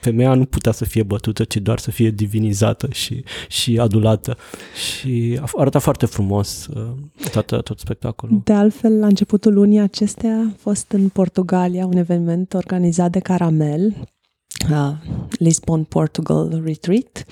femeia 0.00 0.34
nu 0.34 0.44
putea 0.44 0.72
să 0.72 0.84
fie 0.84 1.02
bătută, 1.02 1.44
ci 1.44 1.56
doar 1.56 1.78
să 1.78 1.90
fie 1.90 2.10
divinizată 2.10 2.88
și, 2.92 3.24
și 3.48 3.78
adulată. 3.78 4.36
Și 4.74 5.40
arăta 5.54 5.78
foarte 5.78 6.06
frumos 6.06 6.66
uh, 6.66 6.92
tot, 7.32 7.62
tot 7.64 7.78
spectacolul. 7.78 8.40
De 8.44 8.52
altfel, 8.52 8.98
la 8.98 9.06
începutul 9.06 9.52
lunii 9.52 9.78
acestea 9.78 10.36
a 10.36 10.54
fost 10.58 10.92
în 10.92 11.08
Portugalia 11.08 11.86
un 11.86 11.96
eveniment 11.96 12.54
organizat 12.54 13.10
de 13.10 13.18
Caramel, 13.18 13.94
uh, 14.70 14.92
Lisbon 15.30 15.84
Portugal 15.84 16.62
Retreat 16.64 17.24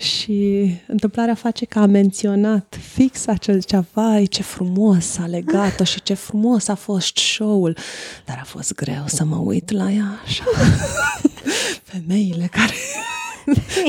și 0.00 0.70
întâmplarea 0.86 1.34
face 1.34 1.64
că 1.64 1.78
a 1.78 1.86
menționat 1.86 2.78
fix 2.92 3.26
acel 3.26 3.62
ceva, 3.62 3.84
vai, 3.92 4.26
ce 4.26 4.42
frumos 4.42 5.18
a 5.18 5.26
legat-o 5.26 5.84
și 5.84 6.02
ce 6.02 6.14
frumos 6.14 6.68
a 6.68 6.74
fost 6.74 7.16
show-ul, 7.16 7.76
dar 8.24 8.38
a 8.40 8.44
fost 8.44 8.74
greu 8.74 9.02
să 9.06 9.24
mă 9.24 9.36
uit 9.36 9.70
la 9.70 9.90
ea 9.90 10.20
așa. 10.24 10.44
Femeile 11.90 12.48
care 12.50 12.74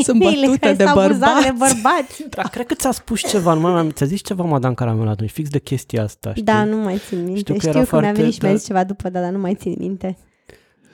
sunt 0.04 0.19
bătute 0.19 0.58
care 0.58 0.74
de 0.74 0.86
bărbați. 0.93 1.45
de 1.45 1.54
bărbați. 1.58 2.26
Da, 2.30 2.41
cred 2.41 2.65
că 2.65 2.74
ți-a 2.74 2.91
spus 2.91 3.19
ceva, 3.30 3.54
nu 3.54 3.60
mai 3.60 3.91
ți-a 3.91 4.06
zis 4.06 4.21
ceva 4.21 4.43
Madame 4.43 4.74
Caramel 4.74 5.08
atunci, 5.08 5.30
fix 5.30 5.50
de 5.50 5.60
chestia 5.60 6.04
asta, 6.04 6.30
știi? 6.30 6.43
Da, 6.43 6.63
nu 6.63 6.78
mai 6.78 7.02
țin 7.08 7.24
minte. 7.24 7.39
Știu 7.39 7.54
că, 7.54 7.67
Știu 7.67 7.86
că 7.86 8.00
mi-a 8.00 8.12
venit 8.12 8.34
și 8.34 8.39
mi-a 8.41 8.56
zis 8.56 8.65
ceva 8.65 8.84
după, 8.84 9.10
da, 9.10 9.19
dar 9.19 9.32
nu 9.32 9.39
mai 9.39 9.56
țin 9.56 9.76
minte. 9.78 10.17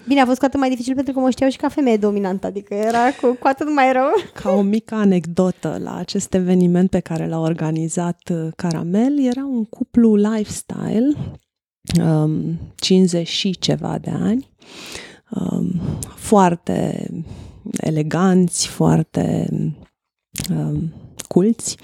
Bine, 0.08 0.22
a 0.22 0.26
fost 0.26 0.40
cu 0.40 0.46
atât 0.46 0.60
mai 0.60 0.70
dificil 0.70 0.96
pentru 0.96 1.14
că 1.14 1.20
mă 1.20 1.30
știau 1.30 1.50
și 1.50 1.58
ca 1.58 1.70
femeie 1.70 1.98
dominantă, 1.98 2.48
adică 2.48 2.74
era 2.74 3.12
cu, 3.22 3.38
cu 3.40 3.48
atât 3.48 3.74
mai 3.74 3.92
rău. 3.92 4.10
Ca 4.34 4.50
o 4.50 4.62
mică 4.62 4.96
anecdotă 4.96 5.80
la 5.84 5.96
acest 5.96 6.34
eveniment 6.34 6.90
pe 6.90 7.00
care 7.00 7.28
l-a 7.28 7.40
organizat 7.40 8.30
uh, 8.32 8.48
Caramel, 8.56 9.26
era 9.26 9.46
un 9.46 9.66
cuplu 9.66 10.16
lifestyle, 10.16 11.16
um, 12.02 12.60
50 12.76 13.28
și 13.28 13.58
ceva 13.60 13.98
de 13.98 14.10
ani, 14.10 14.50
um, 15.30 15.82
foarte 16.16 17.10
eleganți, 17.78 18.68
foarte 18.68 19.48
um, 20.50 20.94
culți. 21.28 21.78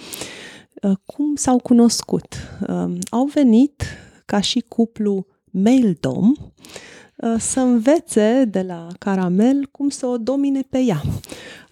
Uh, 0.82 0.98
cum 1.06 1.36
s-au 1.36 1.58
cunoscut? 1.58 2.36
Um, 2.68 2.98
au 3.10 3.26
venit 3.26 3.84
ca 4.26 4.40
și 4.40 4.60
cuplu 4.60 5.26
male 5.52 5.98
dom 6.00 6.30
uh, 6.30 6.93
să 7.38 7.60
învețe 7.60 8.46
de 8.50 8.62
la 8.62 8.88
Caramel 9.00 9.68
cum 9.72 9.90
să 9.90 10.06
o 10.06 10.18
domine 10.18 10.62
pe 10.70 10.80
ea. 10.80 11.02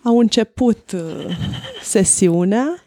Au 0.04 0.20
început 0.20 0.92
uh, 0.92 1.36
sesiunea 1.84 2.84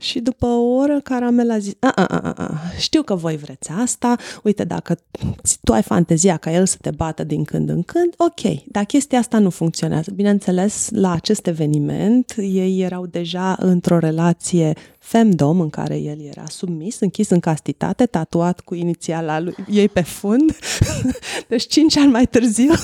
și 0.00 0.20
după 0.20 0.46
o 0.46 0.74
oră 0.74 1.00
Caramel 1.00 1.50
a 1.50 1.58
zis, 1.58 1.72
a, 1.78 1.92
a, 1.94 2.04
a, 2.04 2.32
a, 2.36 2.60
știu 2.78 3.02
că 3.02 3.14
voi 3.14 3.36
vreți 3.36 3.70
asta, 3.70 4.16
uite, 4.42 4.64
dacă 4.64 4.98
tu 5.62 5.72
ai 5.72 5.82
fantezia 5.82 6.36
ca 6.36 6.52
el 6.52 6.66
să 6.66 6.76
te 6.80 6.90
bată 6.90 7.24
din 7.24 7.44
când 7.44 7.68
în 7.68 7.82
când, 7.82 8.14
ok, 8.16 8.64
dar 8.66 8.84
chestia 8.84 9.18
asta 9.18 9.38
nu 9.38 9.50
funcționează. 9.50 10.10
Bineînțeles, 10.14 10.88
la 10.90 11.12
acest 11.12 11.46
eveniment, 11.46 12.34
ei 12.36 12.80
erau 12.80 13.06
deja 13.06 13.56
într-o 13.58 13.98
relație 13.98 14.72
femdom 14.98 15.60
în 15.60 15.70
care 15.70 15.96
el 15.96 16.20
era 16.20 16.44
submis, 16.48 17.00
închis 17.00 17.30
în 17.30 17.40
castitate, 17.40 18.06
tatuat 18.06 18.60
cu 18.60 18.74
inițiala 18.74 19.40
lui 19.40 19.54
ei 19.70 19.88
pe 19.88 20.00
fund. 20.00 20.56
deci 21.48 21.66
cinci 21.66 21.96
ani 21.96 22.10
mai 22.10 22.26
târziu 22.26 22.72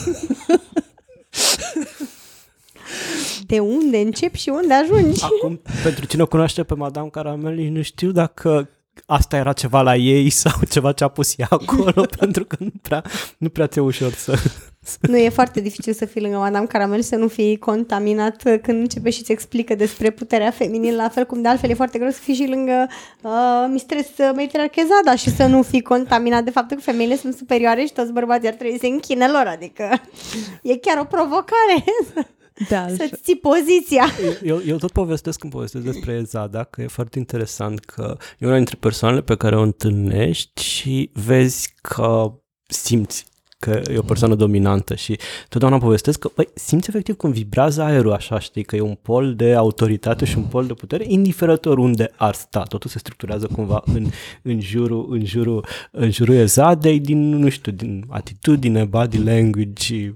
de 3.46 3.58
unde 3.58 3.98
începi 3.98 4.38
și 4.38 4.48
unde 4.48 4.74
ajungi. 4.74 5.22
Acum, 5.22 5.60
pentru 5.82 6.06
cine 6.06 6.22
o 6.22 6.26
cunoaște 6.26 6.62
pe 6.62 6.74
Madame 6.74 7.08
Caramel, 7.08 7.54
nu 7.70 7.82
știu 7.82 8.10
dacă 8.10 8.70
asta 9.06 9.36
era 9.36 9.52
ceva 9.52 9.82
la 9.82 9.96
ei 9.96 10.30
sau 10.30 10.52
ceva 10.70 10.92
ce 10.92 11.04
a 11.04 11.08
pus 11.08 11.38
ea 11.38 11.46
acolo, 11.50 12.06
pentru 12.18 12.44
că 12.44 12.56
nu 12.58 12.72
prea, 12.82 13.04
nu 13.38 13.48
prea 13.48 13.66
ți-e 13.66 13.80
ușor 13.80 14.12
să... 14.12 14.38
Nu, 15.00 15.16
e 15.16 15.28
foarte 15.28 15.60
dificil 15.60 15.92
să 15.92 16.04
fii 16.04 16.20
lângă 16.20 16.36
Madame 16.36 16.66
Caramel 16.66 17.02
să 17.02 17.16
nu 17.16 17.28
fii 17.28 17.58
contaminat 17.58 18.42
când 18.42 18.80
începe 18.80 19.10
și-ți 19.10 19.32
explică 19.32 19.74
despre 19.74 20.10
puterea 20.10 20.50
feminină, 20.50 20.96
la 20.96 21.08
fel 21.08 21.24
cum 21.24 21.42
de 21.42 21.48
altfel 21.48 21.70
e 21.70 21.74
foarte 21.74 21.98
greu 21.98 22.10
să 22.10 22.20
fii 22.20 22.34
și 22.34 22.46
lângă 22.48 22.86
uh, 23.22 23.66
Mistress 23.70 24.10
Mediterra 24.34 24.66
Chezada 24.66 25.16
și 25.16 25.30
să 25.30 25.46
nu 25.46 25.62
fii 25.62 25.82
contaminat 25.82 26.44
de 26.44 26.50
faptul 26.50 26.76
că 26.76 26.82
femeile 26.82 27.16
sunt 27.16 27.34
superioare 27.34 27.84
și 27.84 27.92
toți 27.92 28.12
bărbații 28.12 28.48
ar 28.48 28.54
trebui 28.54 28.78
să 28.78 28.86
închine 28.86 29.28
lor, 29.28 29.46
adică 29.46 30.00
e 30.62 30.76
chiar 30.76 30.98
o 30.98 31.04
provocare 31.04 31.84
da, 32.68 32.88
să-ți 32.98 33.20
ții 33.22 33.36
poziția. 33.36 34.06
Eu, 34.42 34.60
eu 34.66 34.76
tot 34.76 34.90
povestesc 34.90 35.38
când 35.38 35.52
povestesc 35.52 35.84
despre 35.84 36.22
Zada, 36.22 36.64
că 36.64 36.82
e 36.82 36.86
foarte 36.86 37.18
interesant 37.18 37.80
că 37.80 38.16
e 38.38 38.46
una 38.46 38.56
dintre 38.56 38.76
persoanele 38.80 39.22
pe 39.22 39.36
care 39.36 39.56
o 39.56 39.62
întâlnești 39.62 40.62
și 40.62 41.10
vezi 41.12 41.74
că 41.82 42.32
simți 42.66 43.26
că 43.58 43.82
e 43.92 43.98
o 43.98 44.02
persoană 44.02 44.34
dominantă 44.34 44.94
și 44.94 45.18
totdeauna 45.48 45.78
povestesc 45.78 46.18
că 46.18 46.30
băi, 46.34 46.48
simți 46.54 46.88
efectiv 46.88 47.16
cum 47.16 47.30
vibrează 47.30 47.82
aerul 47.82 48.12
așa, 48.12 48.38
știi, 48.38 48.64
că 48.64 48.76
e 48.76 48.80
un 48.80 48.96
pol 49.02 49.34
de 49.34 49.54
autoritate 49.54 50.24
și 50.24 50.36
un 50.36 50.44
pol 50.44 50.66
de 50.66 50.74
putere, 50.74 51.04
indiferent 51.08 51.64
unde 51.64 52.10
ar 52.16 52.34
sta, 52.34 52.62
totul 52.62 52.90
se 52.90 52.98
structurează 52.98 53.48
cumva 53.52 53.82
în, 53.84 54.06
în 54.42 54.60
jurul, 54.60 55.06
în 55.10 55.24
jurul, 55.24 55.66
în 55.90 56.10
jurul 56.10 56.34
ezadei 56.34 57.00
din, 57.00 57.36
nu 57.36 57.48
știu, 57.48 57.72
din 57.72 58.04
atitudine, 58.08 58.84
body 58.84 59.22
language, 59.22 60.14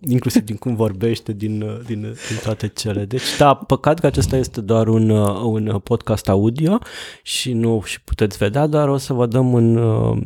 inclusiv 0.00 0.42
din 0.44 0.56
cum 0.56 0.74
vorbește, 0.74 1.32
din, 1.32 1.82
din, 1.86 2.00
din 2.00 2.38
toate 2.42 2.68
cele. 2.68 3.04
Deci, 3.04 3.36
da, 3.38 3.54
păcat 3.54 3.98
că 3.98 4.06
acesta 4.06 4.36
este 4.36 4.60
doar 4.60 4.88
un, 4.88 5.10
un 5.42 5.80
podcast 5.84 6.28
audio 6.28 6.78
și 7.22 7.52
nu 7.52 7.82
și 7.84 8.00
puteți 8.00 8.36
vedea, 8.36 8.66
dar 8.66 8.88
o 8.88 8.96
să 8.96 9.12
vă 9.12 9.26
dăm 9.26 9.54
în 9.54 9.76
uh, 9.76 10.18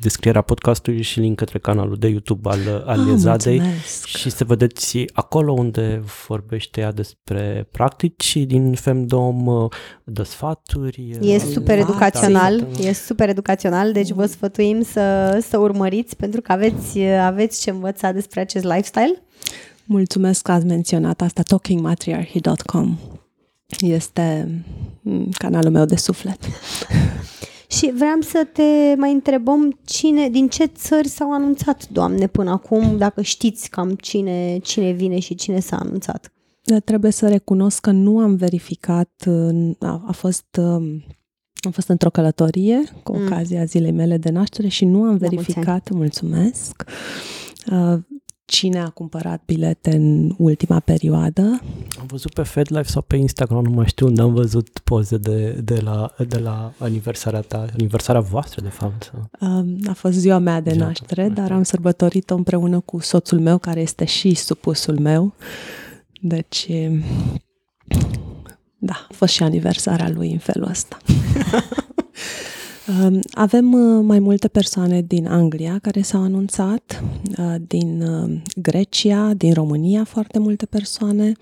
descrierea 0.00 0.42
podcastului 0.42 1.02
și 1.02 1.20
link 1.20 1.36
către 1.36 1.58
canalul 1.58 1.96
de 1.96 2.08
YouTube 2.08 2.48
al, 2.48 2.84
al 2.86 3.00
ah, 3.00 3.12
Ezadei 3.12 3.58
mulțumesc. 3.58 4.06
și 4.06 4.30
să 4.30 4.44
vedeți 4.44 5.04
acolo 5.12 5.52
unde 5.52 6.02
vorbește 6.28 6.80
ea 6.80 6.92
despre 6.92 7.68
practici 7.70 8.36
din 8.36 8.74
femdom, 8.74 9.46
uh, 9.46 9.70
de 10.04 10.22
sfaturi. 10.22 11.18
E 11.20 11.34
uh, 11.34 11.40
super 11.52 11.78
educațional, 11.78 12.66
e 12.80 12.92
super 12.92 13.28
educațional, 13.28 13.92
deci 13.92 14.10
vă 14.10 14.26
sfătuim 14.26 14.82
să, 14.82 15.38
să 15.48 15.58
urmăriți 15.58 16.16
pentru 16.16 16.40
că 16.40 16.52
aveți, 16.52 16.98
aveți 17.00 17.62
ce 17.62 17.70
învăța 17.70 18.12
despre 18.12 18.40
acest 18.40 18.64
lifestyle. 18.64 19.09
Mulțumesc 19.84 20.42
că 20.42 20.52
ați 20.52 20.66
menționat 20.66 21.20
asta, 21.20 21.42
talkingmatriarchy.com. 21.42 22.96
Este 23.80 24.48
mm, 25.00 25.28
canalul 25.38 25.70
meu 25.70 25.84
de 25.84 25.96
suflet. 25.96 26.38
Și 27.76 27.92
vreau 27.94 28.20
să 28.20 28.46
te 28.52 28.94
mai 28.96 29.12
întrebăm 29.12 29.78
cine, 29.84 30.28
din 30.28 30.48
ce 30.48 30.64
țări 30.64 31.08
s-au 31.08 31.32
anunțat, 31.32 31.88
Doamne, 31.88 32.26
până 32.26 32.50
acum, 32.50 32.98
dacă 32.98 33.22
știți 33.22 33.68
cam 33.68 33.94
cine, 33.94 34.58
cine 34.58 34.90
vine 34.90 35.18
și 35.18 35.34
cine 35.34 35.60
s-a 35.60 35.76
anunțat. 35.76 36.32
Trebuie 36.84 37.10
să 37.10 37.28
recunosc 37.28 37.80
că 37.80 37.90
nu 37.90 38.18
am 38.18 38.34
verificat, 38.34 39.28
a, 39.78 40.04
a 40.06 40.12
fost 40.12 40.56
um, 40.58 41.04
am 41.60 41.70
fost 41.70 41.88
într-o 41.88 42.10
călătorie 42.10 42.82
cu 43.02 43.16
mm. 43.16 43.24
ocazia 43.24 43.64
zilei 43.64 43.92
mele 43.92 44.16
de 44.16 44.30
naștere 44.30 44.68
și 44.68 44.84
nu 44.84 45.02
am 45.02 45.16
verificat, 45.16 45.90
mulțumesc, 45.90 46.84
uh, 47.72 47.98
cine 48.50 48.80
a 48.80 48.88
cumpărat 48.88 49.42
bilete 49.46 49.90
în 49.96 50.34
ultima 50.36 50.80
perioadă. 50.80 51.42
Am 52.00 52.06
văzut 52.06 52.32
pe 52.32 52.42
FedLife 52.42 52.88
sau 52.88 53.02
pe 53.02 53.16
Instagram, 53.16 53.64
nu 53.64 53.70
mai 53.70 53.86
știu 53.86 54.06
unde 54.06 54.20
am 54.20 54.34
văzut 54.34 54.78
poze 54.84 55.16
de, 55.16 55.50
de, 55.50 55.80
la, 55.80 56.14
de 56.28 56.38
la 56.38 56.72
aniversarea 56.78 57.40
ta, 57.40 57.66
aniversarea 57.72 58.20
voastră, 58.20 58.60
de 58.60 58.68
fapt. 58.68 59.12
Uh, 59.40 59.88
a 59.88 59.92
fost 59.92 60.14
ziua 60.14 60.38
mea 60.38 60.60
de 60.60 60.70
ziua 60.70 60.86
naștere, 60.86 61.26
ta, 61.26 61.32
dar 61.32 61.52
am 61.52 61.62
sărbătorit-o 61.62 62.34
împreună 62.34 62.80
cu 62.80 62.98
soțul 62.98 63.40
meu, 63.40 63.58
care 63.58 63.80
este 63.80 64.04
și 64.04 64.34
supusul 64.34 64.98
meu. 64.98 65.34
Deci, 66.20 66.68
da, 68.78 69.06
a 69.08 69.12
fost 69.12 69.32
și 69.32 69.42
aniversarea 69.42 70.08
lui 70.08 70.32
în 70.32 70.38
felul 70.38 70.68
ăsta. 70.68 70.96
Um, 72.98 73.20
avem 73.30 73.72
uh, 73.72 74.04
mai 74.04 74.18
multe 74.18 74.48
persoane 74.48 75.02
din 75.02 75.26
Anglia 75.26 75.78
care 75.82 76.00
s-au 76.00 76.22
anunțat, 76.22 77.02
uh, 77.38 77.54
din 77.66 78.02
uh, 78.02 78.40
Grecia, 78.56 79.34
din 79.34 79.52
România 79.52 80.04
foarte 80.04 80.38
multe 80.38 80.66
persoane, 80.66 81.32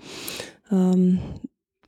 um, 0.69 1.19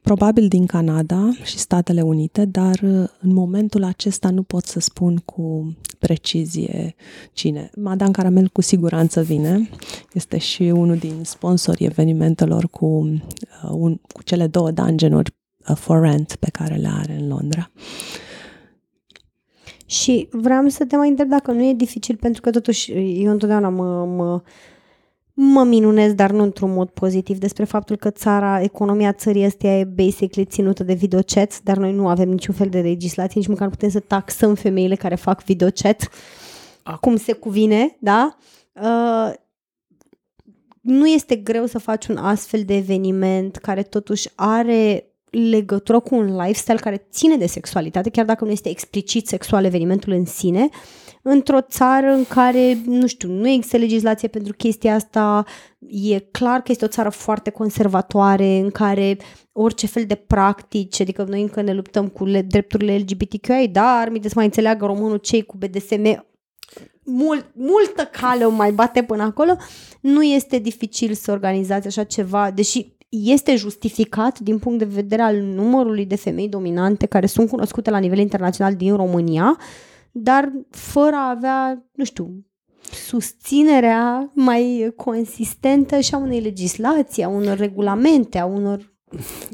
probabil 0.02 0.47
din 0.47 0.65
Canada 0.65 1.30
și 1.43 1.58
Statele 1.58 2.02
Unite, 2.02 2.45
dar 2.45 2.80
în 3.19 3.34
momentul 3.34 3.84
acesta 3.84 4.30
nu 4.30 4.43
pot 4.43 4.65
să 4.65 4.80
spun 4.80 5.17
cu 5.26 5.76
precizie 6.00 6.95
cine. 7.34 7.69
Madame 7.76 8.12
Caramel 8.12 8.47
cu 8.47 8.62
siguranță 8.62 9.21
vine, 9.21 9.69
este 10.13 10.38
și 10.38 10.63
unul 10.63 10.97
din 10.97 11.24
sponsorii 11.24 11.86
evenimentelor 11.86 12.67
cu, 12.67 12.86
un, 13.71 13.95
cu 14.13 14.24
cele 14.24 14.47
două 14.47 14.71
dungeonuri 14.71 15.34
for 15.76 16.02
rent 16.02 16.36
pe 16.39 16.50
care 16.50 16.76
le 16.76 16.89
are 17.02 17.13
în 17.13 17.28
Londra. 17.28 17.71
Și 19.91 20.27
vreau 20.32 20.67
să 20.67 20.86
te 20.86 20.95
mai 20.95 21.10
întreb 21.10 21.30
dacă 21.30 21.51
nu 21.51 21.63
e 21.63 21.73
dificil, 21.73 22.15
pentru 22.15 22.41
că 22.41 22.49
totuși 22.49 22.91
eu 23.23 23.32
întotdeauna 23.32 23.69
mă, 23.69 24.06
mă, 24.06 24.41
mă 25.34 25.63
minunez, 25.63 26.13
dar 26.13 26.32
nu 26.32 26.43
într-un 26.43 26.73
mod 26.73 26.89
pozitiv, 26.89 27.38
despre 27.38 27.63
faptul 27.63 27.95
că 27.95 28.10
țara, 28.10 28.62
economia 28.62 29.13
țării 29.13 29.45
astea 29.45 29.80
e 29.80 29.84
basically 29.84 30.47
ținută 30.49 30.84
de 30.84 30.93
videochat, 30.93 31.62
dar 31.63 31.77
noi 31.77 31.93
nu 31.93 32.08
avem 32.08 32.30
niciun 32.30 32.54
fel 32.54 32.69
de 32.69 32.82
legislație, 32.82 33.39
nici 33.39 33.49
măcar 33.49 33.69
putem 33.69 33.89
să 33.89 33.99
taxăm 33.99 34.56
femeile 34.56 34.95
care 34.95 35.15
fac 35.15 35.43
videochat 35.43 36.10
cum 36.99 37.15
se 37.15 37.34
cuvine, 37.34 37.97
da? 37.99 38.38
Uh, 38.73 39.34
nu 40.82 41.08
este 41.08 41.36
greu 41.36 41.65
să 41.65 41.80
faci 41.80 42.08
un 42.08 42.17
astfel 42.17 42.63
de 42.63 42.75
eveniment 42.75 43.56
care 43.56 43.84
totuși 43.84 44.30
are 44.36 45.11
legătură 45.32 46.00
cu 46.00 46.15
un 46.15 46.36
lifestyle 46.36 46.78
care 46.78 47.08
ține 47.12 47.38
de 47.38 47.46
sexualitate, 47.46 48.10
chiar 48.10 48.26
dacă 48.26 48.46
nu 48.46 48.52
este 48.52 48.70
explicit 48.70 49.28
sexual 49.28 49.65
evenimentul 49.65 50.13
în 50.13 50.26
sine, 50.26 50.70
într-o 51.22 51.62
țară 51.62 52.12
în 52.12 52.26
care, 52.26 52.78
nu 52.86 53.08
știu, 53.08 53.30
nu 53.30 53.48
există 53.48 53.78
legislație 53.78 54.28
pentru 54.28 54.54
chestia 54.54 54.96
asta, 54.96 55.46
e 55.89 56.20
clar 56.20 56.62
că 56.62 56.72
este 56.72 56.86
o 56.86 56.88
țară 56.88 57.10
foarte 57.10 57.50
conservatoare, 57.50 58.58
în 58.58 58.70
care 58.70 59.17
orice 59.52 59.88
fel 59.88 60.06
de 60.06 60.15
practici, 60.15 61.02
adică 61.02 61.24
noi 61.24 61.41
încă 61.41 61.62
ne 61.62 61.74
luptăm 61.74 62.08
cu 62.08 62.26
le, 62.26 62.41
drepturile 62.41 62.98
LGBTQI, 62.98 63.67
dar 63.72 64.10
mi 64.10 64.20
să 64.24 64.32
mai 64.36 64.46
înțeleagă 64.46 64.86
românul 64.86 65.17
cei 65.17 65.46
cu 65.46 65.58
BDSM, 65.58 66.26
mult, 67.04 67.52
multă 67.54 68.10
cale 68.12 68.46
o 68.46 68.50
mai 68.50 68.72
bate 68.72 69.04
până 69.04 69.24
acolo, 69.24 69.56
nu 70.02 70.24
este 70.24 70.58
dificil 70.58 71.13
să 71.13 71.32
organizați 71.32 71.88
așa 71.88 72.04
ceva, 72.04 72.52
deși 72.52 72.94
este 73.12 73.56
justificat 73.56 74.39
din 74.39 74.60
punct 74.60 74.80
de 74.80 74.86
vedere 74.86 75.21
al 75.21 75.38
numărului 75.41 76.06
de 76.06 76.15
femei 76.15 76.50
dominante 76.50 77.06
care 77.06 77.26
sunt 77.26 77.50
cunoscute 77.50 77.89
la 77.89 77.97
nivel 77.97 78.17
internațional 78.17 78.76
din 78.76 78.95
România, 78.95 79.58
dar 80.12 80.52
fără 80.69 81.15
a 81.15 81.30
avea, 81.30 81.86
nu 81.93 82.04
știu, 82.04 82.45
susținerea 82.82 84.32
mai 84.34 84.93
consistentă 84.95 86.00
și 86.00 86.13
a 86.13 86.17
unei 86.17 86.39
legislații, 86.39 87.24
a 87.24 87.28
unor 87.28 87.58
regulamente, 87.58 88.38
a 88.38 88.45
unor 88.45 88.90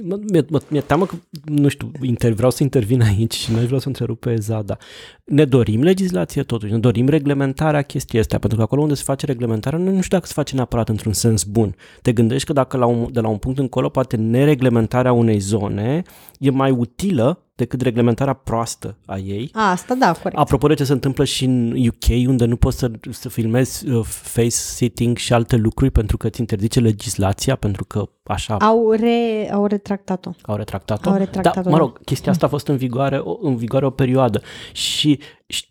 mi-e, 0.03 0.45
mi-e 0.69 0.81
teamă 0.81 1.05
că, 1.05 1.15
nu 1.45 1.67
știu, 1.67 1.91
inter, 2.01 2.31
vreau 2.31 2.51
să 2.51 2.63
intervin 2.63 3.01
aici 3.01 3.33
și 3.33 3.51
nu 3.51 3.57
vreau 3.57 3.79
să 3.79 3.87
întrerup 3.87 4.19
pe 4.19 4.35
Zada. 4.35 4.77
Ne 5.23 5.45
dorim 5.45 5.81
legislație 5.81 6.43
totuși, 6.43 6.71
ne 6.71 6.77
dorim 6.79 7.07
reglementarea 7.07 7.81
chestii 7.81 8.19
astea, 8.19 8.39
pentru 8.39 8.57
că 8.57 8.63
acolo 8.63 8.81
unde 8.81 8.93
se 8.93 9.03
face 9.05 9.25
reglementarea, 9.25 9.79
nu 9.79 10.01
știu 10.01 10.17
dacă 10.17 10.25
se 10.25 10.33
face 10.35 10.55
neapărat 10.55 10.89
într-un 10.89 11.13
sens 11.13 11.43
bun. 11.43 11.75
Te 12.01 12.13
gândești 12.13 12.47
că 12.47 12.53
dacă 12.53 12.77
la 12.77 12.85
un, 12.85 13.11
de 13.11 13.19
la 13.19 13.27
un 13.27 13.37
punct 13.37 13.59
încolo 13.59 13.89
poate 13.89 14.15
nereglementarea 14.15 15.11
unei 15.11 15.39
zone 15.39 16.01
e 16.39 16.49
mai 16.49 16.71
utilă 16.71 17.46
decât 17.57 17.81
reglementarea 17.81 18.33
proastă 18.33 18.97
a 19.05 19.17
ei. 19.17 19.49
A, 19.53 19.69
asta 19.69 19.95
da, 19.95 20.11
corect. 20.11 20.37
Apropo 20.37 20.67
de 20.67 20.73
ce 20.73 20.83
se 20.83 20.91
întâmplă 20.91 21.23
și 21.23 21.45
în 21.45 21.87
UK, 21.87 22.27
unde 22.27 22.45
nu 22.45 22.55
poți 22.55 22.77
să, 22.77 22.91
să 23.09 23.29
filmezi 23.29 23.89
uh, 23.89 24.05
face 24.05 24.49
sitting 24.49 25.17
și 25.17 25.33
alte 25.33 25.55
lucruri 25.55 25.91
pentru 25.91 26.17
că 26.17 26.29
ți 26.29 26.39
interzice 26.39 26.79
legislația, 26.79 27.55
pentru 27.55 27.85
că 27.85 28.09
așa... 28.23 28.57
Au, 28.57 28.91
re, 28.91 29.49
au 29.53 29.65
retractat-o. 29.65 30.31
Au 30.41 30.55
retractat-o? 30.55 31.09
Au 31.09 31.17
retractat-o, 31.17 31.61
da, 31.61 31.69
mă 31.69 31.77
rog, 31.77 32.03
chestia 32.03 32.31
asta 32.31 32.45
a 32.45 32.49
fost 32.49 32.67
în 32.67 32.77
vigoare, 32.77 33.21
în 33.41 33.55
vigoare 33.55 33.85
o 33.85 33.89
perioadă 33.89 34.41
și, 34.71 35.19
și 35.47 35.65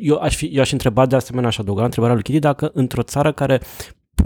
eu 0.00 0.16
aș, 0.16 0.36
fi, 0.36 0.46
eu 0.46 0.60
aș 0.60 0.72
întreba 0.72 1.06
de 1.06 1.16
asemenea, 1.16 1.48
aș 1.48 1.58
adăuga 1.58 1.84
întrebarea 1.84 2.14
lui 2.14 2.24
Chiri, 2.24 2.38
dacă 2.38 2.70
într-o 2.74 3.02
țară 3.02 3.32
care 3.32 3.60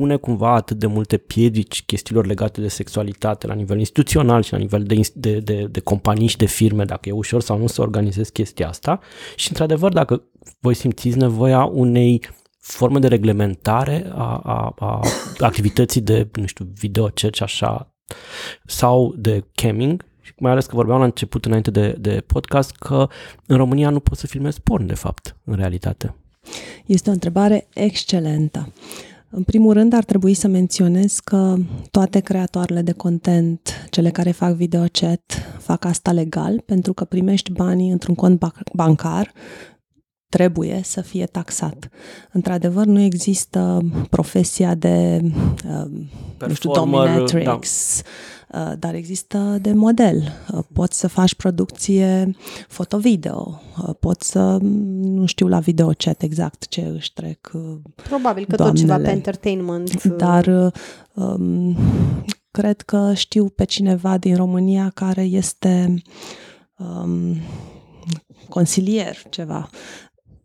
pune 0.03 0.17
cumva 0.17 0.55
atât 0.55 0.79
de 0.79 0.87
multe 0.87 1.17
piedici 1.17 1.83
chestiilor 1.83 2.27
legate 2.27 2.61
de 2.61 2.69
sexualitate 2.69 3.47
la 3.47 3.55
nivel 3.55 3.79
instituțional 3.79 4.43
și 4.43 4.53
la 4.53 4.59
nivel 4.59 4.83
de, 4.83 5.01
de, 5.15 5.39
de, 5.39 5.67
de 5.71 5.81
companii 5.81 6.27
și 6.27 6.37
de 6.37 6.47
firme, 6.47 6.85
dacă 6.85 7.09
e 7.09 7.13
ușor 7.13 7.43
sau 7.43 7.59
nu 7.59 7.67
să 7.67 7.81
organizezi 7.81 8.33
chestia 8.33 8.69
asta. 8.69 9.01
Și, 9.37 9.49
într-adevăr, 9.49 9.93
dacă 9.93 10.23
voi 10.61 10.75
simțiți 10.75 11.19
nevoia 11.19 11.65
unei 11.65 12.23
forme 12.61 12.99
de 12.99 13.09
reglementare 13.09 14.11
a, 14.15 14.41
a, 14.45 14.75
a 14.79 15.01
activității 15.39 16.01
de, 16.01 16.29
nu 16.35 16.47
știu, 16.47 16.69
video, 16.75 17.11
și 17.15 17.43
așa, 17.43 17.95
sau 18.67 19.15
de 19.17 19.45
camming, 19.55 20.05
mai 20.39 20.53
ales 20.53 20.67
că 20.67 20.75
vorbeam 20.75 20.99
la 20.99 21.05
început, 21.05 21.45
înainte 21.45 21.71
de, 21.71 21.97
de 21.99 22.23
podcast, 22.27 22.71
că 22.71 23.09
în 23.47 23.57
România 23.57 23.91
nu 23.91 24.01
poți 24.01 24.21
să 24.21 24.27
filmezi 24.27 24.61
porn, 24.61 24.87
de 24.87 24.95
fapt, 24.95 25.37
în 25.45 25.55
realitate. 25.55 26.15
Este 26.87 27.11
o 27.11 27.13
întrebare 27.13 27.67
excelentă. 27.75 28.73
În 29.35 29.43
primul 29.43 29.73
rând, 29.73 29.93
ar 29.93 30.05
trebui 30.05 30.35
să 30.35 30.49
menționez 30.49 31.19
că 31.19 31.57
toate 31.91 32.21
creatoarele 32.21 32.83
de 32.83 32.93
content, 32.93 33.87
cele 33.91 34.11
care 34.11 34.31
fac 34.31 34.55
videochat, 34.55 35.57
fac 35.59 35.85
asta 35.85 36.13
legal 36.13 36.61
pentru 36.61 36.93
că 36.93 37.05
primești 37.05 37.53
banii 37.53 37.91
într-un 37.91 38.15
cont 38.15 38.45
bancar 38.73 39.33
trebuie 40.29 40.81
să 40.85 41.01
fie 41.01 41.27
taxat. 41.27 41.89
Într-adevăr, 42.33 42.87
nu 42.87 43.01
există 43.01 43.81
profesia 44.11 44.75
de, 44.75 45.21
uh, 45.69 46.47
nu 46.47 46.55
știu, 46.55 46.71
dominatrix, 46.71 47.45
da. 47.45 48.09
Uh, 48.53 48.73
dar 48.79 48.95
există 48.95 49.59
de 49.61 49.73
model. 49.73 50.23
Uh, 50.53 50.65
poți 50.73 50.99
să 50.99 51.09
faci 51.09 51.35
producție 51.35 52.37
foto-video, 52.69 53.61
uh, 53.83 53.95
poți 54.01 54.31
să, 54.31 54.59
nu 55.03 55.27
știu 55.27 55.49
la 55.49 55.59
videochat 55.59 56.23
exact 56.23 56.69
ce 56.69 56.81
își 56.81 57.13
trec 57.13 57.51
uh, 57.53 57.63
Probabil 57.95 58.45
că 58.49 58.57
doamnele. 58.57 58.87
tot 58.87 58.97
ceva 58.97 59.09
pe 59.09 59.17
entertainment. 59.17 60.05
Dar 60.05 60.47
uh, 60.47 60.73
um, 61.15 61.77
cred 62.51 62.81
că 62.81 63.13
știu 63.15 63.49
pe 63.49 63.65
cineva 63.65 64.19
din 64.19 64.37
România 64.37 64.91
care 64.95 65.23
este 65.23 66.03
um, 66.77 67.37
consilier 68.49 69.17
ceva 69.31 69.69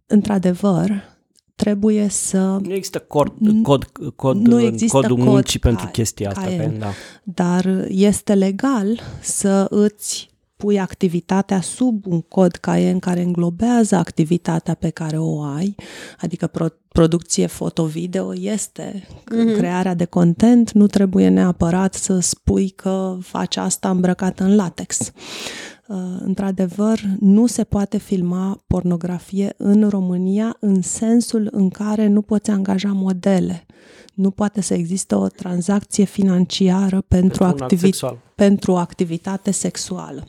într-adevăr, 0.05 1.16
trebuie 1.57 2.07
să... 2.09 2.37
Nu 2.37 2.73
există 2.73 2.99
cod, 2.99 3.33
cod, 3.61 3.85
cod 4.15 4.47
nu 4.47 4.61
există 4.61 4.97
codul 4.97 5.15
cod 5.15 5.25
muncii 5.25 5.59
ca, 5.59 5.67
pentru 5.67 5.87
chestia 5.87 6.29
asta. 6.29 6.41
ca 6.41 6.55
Că, 6.55 6.71
da. 6.79 6.91
Dar 7.23 7.85
este 7.89 8.33
legal 8.33 8.99
să 9.21 9.67
îți 9.69 10.29
pui 10.55 10.79
activitatea 10.79 11.61
sub 11.61 12.05
un 12.05 12.21
cod 12.21 12.55
CAE 12.55 12.89
în 12.89 12.99
care 12.99 13.21
înglobează 13.21 13.95
activitatea 13.95 14.73
pe 14.73 14.89
care 14.89 15.17
o 15.17 15.41
ai, 15.41 15.75
adică 16.21 16.47
pro- 16.47 16.73
producție 16.87 17.45
foto-video 17.45 18.33
este 18.35 19.07
mm-hmm. 19.07 19.57
crearea 19.57 19.93
de 19.93 20.05
content, 20.05 20.71
nu 20.71 20.87
trebuie 20.87 21.27
neapărat 21.29 21.93
să 21.93 22.19
spui 22.19 22.69
că 22.69 23.17
faci 23.21 23.57
asta 23.57 23.89
îmbrăcată 23.89 24.43
în 24.43 24.55
latex. 24.55 25.11
Uh, 25.87 25.95
într-adevăr, 26.19 26.99
nu 27.19 27.45
se 27.47 27.63
poate 27.63 27.97
filma 27.97 28.63
pornografie 28.67 29.53
în 29.57 29.89
România 29.89 30.57
în 30.59 30.81
sensul 30.81 31.47
în 31.51 31.69
care 31.69 32.07
nu 32.07 32.21
poți 32.21 32.49
angaja 32.49 32.91
modele. 32.91 33.65
Nu 34.13 34.31
poate 34.31 34.61
să 34.61 34.73
existe 34.73 35.15
o 35.15 35.27
tranzacție 35.27 36.03
financiară 36.03 37.01
pentru, 37.07 37.19
Pentru 37.37 37.43
un 37.43 37.49
act 37.49 37.61
activi- 37.61 37.79
sexual. 37.79 38.17
pentru 38.35 38.71
o 38.71 38.75
activitate 38.77 39.51
sexuală. 39.51 40.23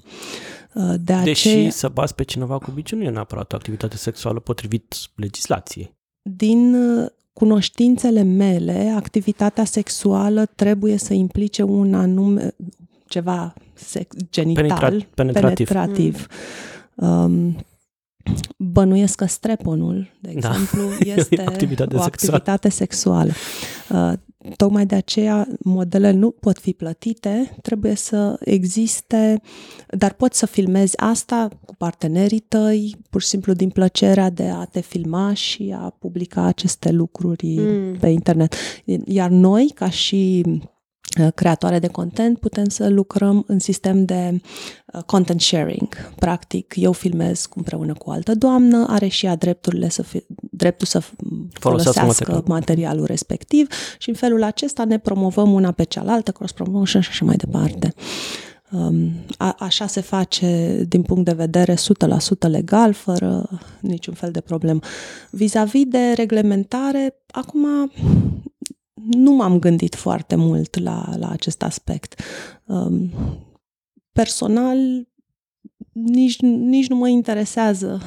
Uh, 0.74 0.94
De 1.00 1.20
Deși 1.24 1.48
aceea, 1.48 1.70
să 1.70 1.88
bați 1.88 2.14
pe 2.14 2.24
cineva 2.24 2.59
cu 2.59 2.70
biciu 2.70 2.96
nu 2.96 3.02
e 3.02 3.11
neapărat 3.11 3.52
o 3.52 3.56
activitate 3.56 3.96
sexuală 3.96 4.38
potrivit 4.40 4.94
legislației. 5.14 5.96
din 6.22 6.74
uh, 6.74 7.06
cunoștințele 7.32 8.22
mele, 8.22 8.92
activitatea 8.96 9.64
sexuală 9.64 10.46
trebuie 10.46 10.96
să 10.96 11.14
implice 11.14 11.62
un 11.62 11.94
anume 11.94 12.54
ceva 13.06 13.54
sex, 13.79 14.16
genital, 14.31 14.64
Penetra- 14.64 15.14
penetrativ. 15.14 15.66
penetrativ. 15.68 16.26
Um, 16.95 17.57
bănuiesc 18.57 19.14
că 19.16 19.24
streponul, 19.26 20.09
de 20.20 20.33
Da. 20.41 20.49
exemplu, 20.49 20.83
E 21.07 21.14
este 21.16 21.37
o 21.47 21.51
activitate 21.51 21.97
o 21.97 22.01
sexuală. 22.03 22.35
activitate 22.37 22.68
sexuală. 22.68 23.31
Uh, 23.91 24.12
tocmai 24.57 24.87
de 24.87 24.95
aceea 24.95 25.49
modelele 25.62 26.11
nu 26.18 26.31
pot 26.31 26.59
fi 26.59 26.72
plătite, 26.72 27.57
trebuie 27.62 27.95
să 27.95 28.37
existe, 28.41 29.41
dar 29.91 30.12
poți 30.12 30.39
să 30.39 30.47
filmezi 30.47 30.97
asta 30.99 31.49
cu 31.64 31.74
partenerii 31.74 32.41
tăi, 32.41 32.97
pur 33.11 33.20
și 33.22 33.29
simplu 33.29 33.53
din 33.53 33.68
plăcerea 33.70 34.31
de 34.31 34.49
a 34.49 34.64
te 34.64 34.81
filma 34.81 35.33
și 35.35 35.74
a 35.79 35.97
publica 35.99 36.43
aceste 36.43 36.91
lucruri 36.91 37.55
Mm. 37.59 37.97
pe 38.01 38.09
internet. 38.09 38.55
Iar 39.07 39.31
noi, 39.31 39.70
ca 39.74 39.91
și 39.91 40.43
uh, 40.47 40.61
creatoare 41.34 41.78
de 41.78 41.86
content, 41.86 42.38
putem 42.38 42.68
să 42.68 42.88
lucrăm 42.88 43.44
în 43.46 43.58
sistem 43.58 44.04
de 44.04 44.40
uh, 44.92 45.02
content 45.02 45.40
sharing. 45.40 45.88
Practic, 46.18 46.74
eu 46.76 46.92
filmez 46.92 47.48
împreună 47.54 47.92
cu 47.92 48.10
o 48.10 48.12
altă 48.12 48.34
doamnă, 48.34 48.86
are 48.88 49.08
și 49.08 49.26
ea 49.26 49.36
drepturile 49.36 49.88
să 49.88 50.02
fi, 50.02 50.24
dreptul 50.50 50.86
să 50.86 51.02
folosească 51.52 52.04
material. 52.04 52.42
materialul 52.46 53.04
respectiv 53.04 53.68
și 53.98 54.08
în 54.08 54.14
felul 54.14 54.42
acesta 54.42 54.84
ne 54.84 54.98
promovăm 54.98 55.52
una 55.52 55.70
pe 55.70 55.82
cealaltă, 55.82 56.30
cross 56.30 56.52
promotion 56.52 57.02
și 57.02 57.08
așa 57.10 57.24
mai 57.24 57.36
departe. 57.36 57.94
Um, 58.70 59.10
a, 59.36 59.56
așa 59.58 59.86
se 59.86 60.00
face 60.00 60.82
din 60.88 61.02
punct 61.02 61.24
de 61.24 61.32
vedere 61.32 61.74
100% 61.74 61.76
legal, 62.40 62.92
fără 62.92 63.48
niciun 63.80 64.14
fel 64.14 64.30
de 64.30 64.40
problemă. 64.40 64.80
Vis-a-vis 65.30 65.84
de 65.84 66.12
reglementare, 66.14 67.14
acum 67.30 67.90
nu 69.07 69.32
m-am 69.32 69.59
gândit 69.59 69.94
foarte 69.94 70.34
mult 70.34 70.78
la, 70.78 71.14
la 71.16 71.30
acest 71.30 71.62
aspect. 71.62 72.22
Um, 72.64 73.11
personal, 74.12 74.78
nici, 75.92 76.40
nici 76.40 76.88
nu 76.88 76.96
mă 76.96 77.09
interesează 77.09 78.03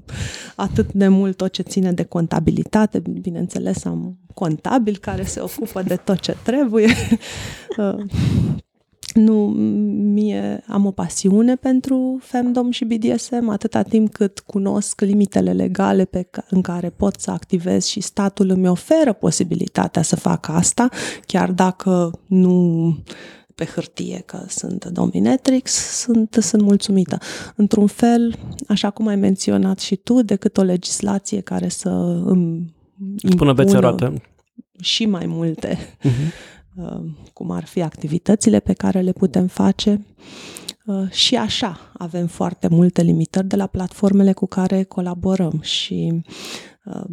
atât 0.56 0.92
de 0.92 1.08
mult 1.08 1.36
tot 1.36 1.52
ce 1.52 1.62
ține 1.62 1.92
de 1.92 2.04
contabilitate. 2.04 3.02
Bineînțeles, 3.20 3.84
am 3.84 4.18
contabil 4.34 4.96
care 4.96 5.24
se 5.24 5.40
ocupă 5.40 5.82
de 5.82 5.96
tot 5.96 6.18
ce 6.18 6.36
trebuie. 6.42 6.94
Uh, 9.16 9.22
nu, 9.22 9.46
mie 10.12 10.64
am 10.68 10.86
o 10.86 10.90
pasiune 10.90 11.56
pentru 11.56 12.18
femdom 12.20 12.70
și 12.70 12.84
BDSM 12.84 13.48
atâta 13.48 13.82
timp 13.82 14.12
cât 14.12 14.38
cunosc 14.38 15.00
limitele 15.00 15.52
legale 15.52 16.04
pe 16.04 16.22
ca, 16.22 16.44
în 16.50 16.60
care 16.60 16.90
pot 16.90 17.20
să 17.20 17.30
activez 17.30 17.84
și 17.84 18.00
statul 18.00 18.48
îmi 18.50 18.68
oferă 18.68 19.12
posibilitatea 19.12 20.02
să 20.02 20.16
fac 20.16 20.48
asta, 20.48 20.88
chiar 21.26 21.52
dacă 21.52 22.20
nu 22.26 22.96
pe 23.54 23.64
hârtie 23.64 24.22
că 24.26 24.44
sunt 24.48 24.84
dominatrix, 24.84 25.72
sunt, 25.72 26.36
sunt 26.40 26.62
mulțumită. 26.62 27.18
Într-un 27.54 27.86
fel, 27.86 28.38
așa 28.68 28.90
cum 28.90 29.06
ai 29.06 29.16
menționat 29.16 29.78
și 29.78 29.96
tu, 29.96 30.22
decât 30.22 30.56
o 30.56 30.62
legislație 30.62 31.40
care 31.40 31.68
să 31.68 31.88
îmi 32.24 32.74
Spună 33.16 33.52
bețe 33.52 33.68
impună 33.74 33.80
roată. 33.80 34.22
și 34.80 35.06
mai 35.06 35.26
multe 35.26 35.78
Uh-huh. 35.98 36.54
Uh, 36.76 37.00
cum 37.32 37.50
ar 37.50 37.64
fi 37.64 37.82
activitățile 37.82 38.60
pe 38.60 38.72
care 38.72 39.00
le 39.00 39.12
putem 39.12 39.46
face. 39.46 40.06
Uh, 40.86 41.10
Și 41.10 41.36
așa 41.36 41.92
avem 41.98 42.26
foarte 42.26 42.68
multe 42.68 43.02
limitări 43.02 43.46
de 43.46 43.56
la 43.56 43.66
platformele 43.66 44.32
cu 44.32 44.46
care 44.46 44.82
colaborăm 44.82 45.60
și 45.62 46.22
uh, 46.84 47.04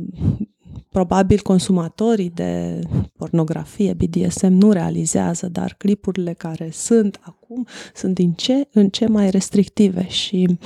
probabil 0.90 1.40
consumatorii 1.42 2.30
de 2.30 2.80
pornografie, 3.18 3.94
BDSM, 3.94 4.48
nu 4.48 4.72
realizează, 4.72 5.48
dar 5.48 5.76
clipurile 5.78 6.34
care 6.34 6.70
sunt 6.72 7.20
acum 7.22 7.68
sunt 7.96 8.14
din 8.14 8.32
ce 8.32 8.68
în 8.72 8.90
ce 8.90 9.08
mai 9.08 9.30
restrictive 9.30 10.08
și 10.08 10.58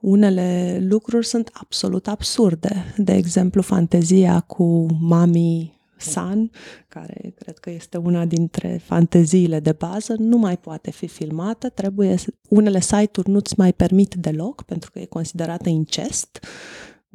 unele 0.00 0.78
lucruri 0.88 1.26
sunt 1.26 1.50
absolut 1.52 2.08
absurde. 2.08 2.94
De 2.96 3.14
exemplu, 3.14 3.62
fantezia 3.62 4.40
cu 4.40 4.86
mami 5.00 5.72
San, 6.10 6.50
care 6.88 7.34
cred 7.38 7.58
că 7.58 7.70
este 7.70 7.96
una 7.96 8.24
dintre 8.24 8.80
fanteziile 8.84 9.60
de 9.60 9.72
bază, 9.72 10.14
nu 10.18 10.36
mai 10.36 10.56
poate 10.56 10.90
fi 10.90 11.06
filmată, 11.06 11.68
trebuie 11.68 12.16
să, 12.16 12.28
unele 12.48 12.80
site-uri 12.80 13.30
nu-ți 13.30 13.54
mai 13.56 13.72
permit 13.72 14.14
deloc 14.14 14.62
pentru 14.62 14.90
că 14.90 14.98
e 14.98 15.04
considerată 15.04 15.68
incest. 15.68 16.46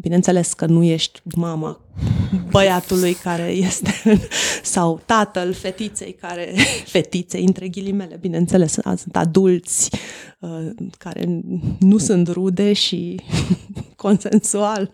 Bineînțeles 0.02 0.54
că 0.54 0.66
nu 0.66 0.84
ești 0.84 1.22
mama 1.36 1.82
băiatului 2.50 3.14
care 3.14 3.52
este 3.52 3.92
sau 4.64 5.02
tatăl 5.06 5.54
fetiței 5.54 6.14
care 6.14 6.54
fetiței 6.96 7.44
între 7.46 7.68
ghilimele, 7.68 8.18
bineînțeles, 8.20 8.78
sunt 8.98 9.16
adulți 9.16 9.90
uh, 10.40 10.70
care 10.98 11.42
nu 11.80 11.98
sunt 11.98 12.28
rude 12.28 12.74
și 12.74 13.22
consensual 13.96 14.94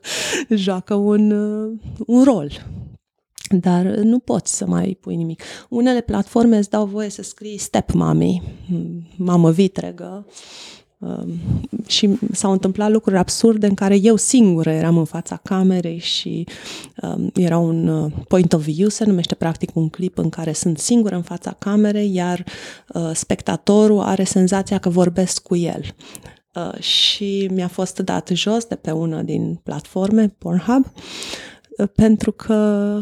joacă 0.49 0.93
un, 0.93 1.31
uh, 1.31 1.79
un 2.05 2.23
rol 2.23 2.65
dar 3.49 3.85
nu 3.85 4.19
poți 4.19 4.57
să 4.57 4.65
mai 4.65 4.97
pui 5.01 5.15
nimic. 5.15 5.43
Unele 5.69 6.01
platforme 6.01 6.57
îți 6.57 6.69
dau 6.69 6.85
voie 6.85 7.09
să 7.09 7.23
scrii 7.23 7.57
step 7.57 7.91
mommy, 7.91 8.41
mamă 9.15 9.51
vitregă, 9.51 10.25
um, 10.97 11.33
și 11.87 12.09
s-au 12.31 12.51
întâmplat 12.51 12.91
lucruri 12.91 13.17
absurde 13.17 13.67
în 13.67 13.73
care 13.73 13.97
eu 14.01 14.15
singură 14.15 14.69
eram 14.69 14.97
în 14.97 15.05
fața 15.05 15.35
camerei 15.43 15.97
și 15.97 16.47
um, 17.01 17.31
era 17.33 17.57
un 17.57 17.87
uh, 17.87 18.11
point 18.27 18.53
of 18.53 18.63
view, 18.63 18.89
se 18.89 19.05
numește 19.05 19.35
practic 19.35 19.75
un 19.75 19.89
clip 19.89 20.17
în 20.17 20.29
care 20.29 20.53
sunt 20.53 20.77
singură 20.77 21.15
în 21.15 21.21
fața 21.21 21.55
camerei, 21.59 22.13
iar 22.13 22.43
uh, 22.93 23.11
spectatorul 23.13 23.99
are 23.99 24.23
senzația 24.23 24.77
că 24.77 24.89
vorbesc 24.89 25.41
cu 25.41 25.55
el. 25.55 25.81
Uh, 26.55 26.79
și 26.79 27.49
mi-a 27.53 27.67
fost 27.67 27.99
dat 27.99 28.29
jos 28.33 28.65
de 28.65 28.75
pe 28.75 28.91
una 28.91 29.21
din 29.21 29.59
platforme, 29.63 30.27
Pornhub, 30.37 30.85
uh, 30.85 31.01
pentru 31.95 32.31
că 32.31 32.99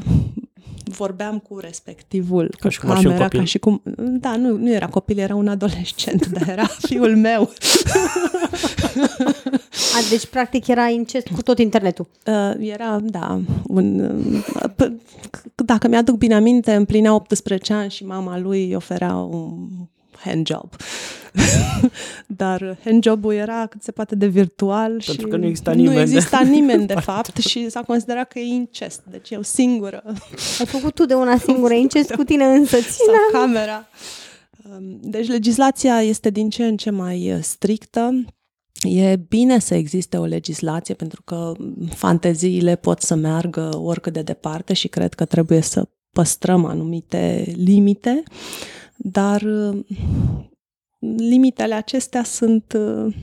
vorbeam 0.86 1.40
cu 1.40 1.58
respectivul, 1.60 2.48
Ca 2.50 2.58
cu 2.62 2.70
și 2.70 2.80
cum 2.80 2.90
ar 2.90 2.98
fi 2.98 3.06
un 3.06 3.12
camera, 3.12 3.24
copil. 3.28 3.40
ca 3.40 3.46
și 3.46 3.60
cum... 3.60 3.82
Da, 3.98 4.36
nu, 4.36 4.58
nu 4.58 4.72
era 4.72 4.88
copil, 4.88 5.20
era 5.20 5.36
un 5.36 5.48
adolescent, 5.48 6.28
dar 6.28 6.48
era 6.50 6.66
fiul 6.88 7.16
meu. 7.18 7.50
A, 9.96 10.00
deci, 10.10 10.26
practic, 10.26 10.68
era 10.68 10.90
incest 10.90 11.28
cu 11.28 11.42
tot 11.42 11.60
internetul. 11.60 12.08
Uh, 12.26 12.54
era, 12.60 13.00
da, 13.04 13.42
un... 13.68 14.00
Uh, 14.00 14.70
p- 14.76 14.92
dacă 15.66 15.88
mi-aduc 15.88 16.18
bine 16.18 16.34
aminte, 16.36 16.74
împlinea 16.74 17.14
18 17.14 17.74
ani 17.74 17.90
și 17.92 18.06
mama 18.06 18.40
lui 18.40 18.64
îi 18.68 18.76
oferea 18.76 19.16
un 19.16 19.68
handjob. 20.20 20.70
Dar 22.28 22.78
handjobul 22.84 23.34
era 23.34 23.66
cât 23.68 23.84
se 23.84 23.92
poate 23.92 24.16
de 24.16 24.28
virtual 24.28 24.90
Pentru 25.06 25.12
și 25.26 25.32
că 25.32 25.38
nu 25.38 25.46
exista 25.46 25.72
nimeni 25.72 25.90
nu 25.90 25.96
de- 25.96 26.02
exista 26.02 26.40
nimeni 26.42 26.86
de 26.88 26.94
fapt 27.10 27.38
și 27.38 27.70
s-a 27.70 27.82
considerat 27.82 28.28
că 28.28 28.40
e 28.40 28.46
incest. 28.46 29.02
Deci 29.10 29.30
eu 29.30 29.42
singură 29.42 30.04
Ai 30.60 30.66
făcut 30.66 30.94
tu 30.94 31.06
de 31.06 31.14
una 31.14 31.38
singură 31.38 31.74
incest 31.86 32.12
cu 32.14 32.24
tine 32.24 32.46
însă. 32.46 32.78
sau 32.82 33.16
camera. 33.42 33.88
Um, 34.78 35.00
Deci 35.02 35.28
legislația 35.28 36.02
este 36.02 36.30
din 36.30 36.50
ce 36.50 36.66
în 36.66 36.78
ce 36.78 36.90
mai 36.90 37.32
uh, 37.34 37.40
strictă. 37.42 38.26
E 38.84 39.16
bine 39.16 39.60
să 39.60 39.76
existe 39.76 40.18
o 40.18 40.26
legislație 40.26 40.94
pentru 40.94 41.22
că 41.26 41.52
fanteziile 41.96 42.76
pot 42.76 43.02
să 43.02 43.16
meargă 43.16 43.70
oricât 43.78 44.14
de 44.14 44.22
departe 44.22 44.74
și 44.74 44.88
cred 44.88 45.14
că 45.14 45.26
trebuie 45.26 45.62
să 45.62 45.88
păstrăm 46.12 46.66
anumite 46.66 47.54
limite, 47.56 48.24
dar 49.04 49.42
uh, 49.42 49.80
limitele 51.18 51.74
acestea 51.74 52.24
sunt 52.24 52.74
uh, 52.78 53.16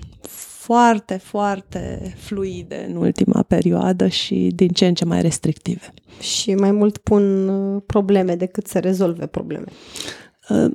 foarte, 0.70 1.16
foarte 1.16 2.14
fluide 2.16 2.86
în 2.88 2.96
ultima 2.96 3.42
perioadă 3.42 4.08
și 4.08 4.52
din 4.54 4.68
ce 4.68 4.86
în 4.86 4.94
ce 4.94 5.04
mai 5.04 5.20
restrictive. 5.20 5.94
Și 6.20 6.54
mai 6.54 6.70
mult 6.70 6.98
pun 6.98 7.48
uh, 7.48 7.82
probleme 7.86 8.36
decât 8.36 8.66
să 8.66 8.78
rezolve 8.78 9.26
probleme. 9.26 9.64
Uh, 10.48 10.70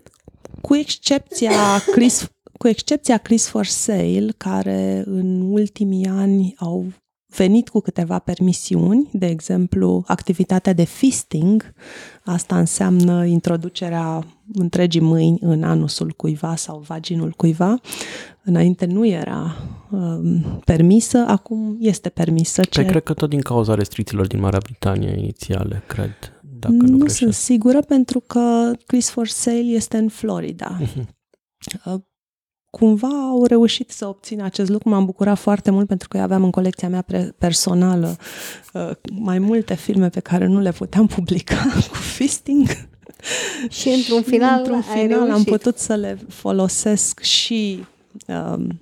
cu 0.61 0.75
excepția 0.75 1.51
Chris, 1.91 2.27
cu 2.57 2.67
excepția 2.67 3.17
Chris 3.17 3.47
for 3.47 3.65
Sale, 3.65 4.33
care 4.37 5.03
în 5.05 5.41
ultimii 5.41 6.07
ani 6.07 6.53
au 6.57 6.85
venit 7.35 7.69
cu 7.69 7.79
câteva 7.79 8.19
permisiuni, 8.19 9.09
de 9.13 9.25
exemplu, 9.25 10.03
activitatea 10.07 10.73
de 10.73 10.83
fisting, 10.83 11.73
asta 12.23 12.57
înseamnă 12.57 13.25
introducerea 13.25 14.23
întregii 14.53 15.01
mâini 15.01 15.37
în 15.41 15.63
anusul 15.63 16.11
cuiva 16.11 16.55
sau 16.55 16.83
vaginul 16.87 17.31
cuiva. 17.31 17.79
Înainte 18.43 18.85
nu 18.85 19.05
era 19.05 19.55
um, 19.91 20.61
permisă, 20.65 21.17
acum 21.17 21.77
este 21.79 22.09
permisă. 22.09 22.61
Ce... 22.61 22.79
Păi 22.81 22.89
cred 22.89 23.03
că 23.03 23.13
tot 23.13 23.29
din 23.29 23.41
cauza 23.41 23.73
restricțiilor 23.73 24.27
din 24.27 24.39
Marea 24.39 24.59
Britanie 24.63 25.17
inițiale, 25.17 25.83
cred. 25.87 26.39
Dacă 26.59 26.75
nu 26.75 26.97
nu 26.97 27.07
sunt 27.07 27.33
sigură 27.33 27.81
pentru 27.81 28.19
că 28.19 28.71
Chris 28.85 29.09
for 29.09 29.27
Sale 29.27 29.57
este 29.57 29.97
în 29.97 30.07
Florida. 30.07 30.77
Uh-huh 30.81 31.05
cumva 32.79 33.07
au 33.07 33.45
reușit 33.45 33.91
să 33.91 34.07
obțină 34.07 34.43
acest 34.43 34.69
lucru. 34.69 34.89
M-am 34.89 35.05
bucurat 35.05 35.37
foarte 35.37 35.71
mult 35.71 35.87
pentru 35.87 36.07
că 36.07 36.17
eu 36.17 36.23
aveam 36.23 36.43
în 36.43 36.51
colecția 36.51 36.89
mea 36.89 37.05
personală 37.37 38.17
uh, 38.73 38.91
mai 39.11 39.39
multe 39.39 39.75
filme 39.75 40.09
pe 40.09 40.19
care 40.19 40.45
nu 40.45 40.59
le 40.59 40.71
puteam 40.71 41.07
publica 41.07 41.55
cu 41.91 41.95
fisting. 41.95 42.67
Și 43.69 43.89
într-un 43.89 44.21
final, 44.21 44.57
într-un 44.57 44.81
final 44.81 45.31
am 45.31 45.43
putut 45.43 45.77
să 45.77 45.95
le 45.95 46.19
folosesc 46.27 47.19
și 47.19 47.83
um, 48.27 48.79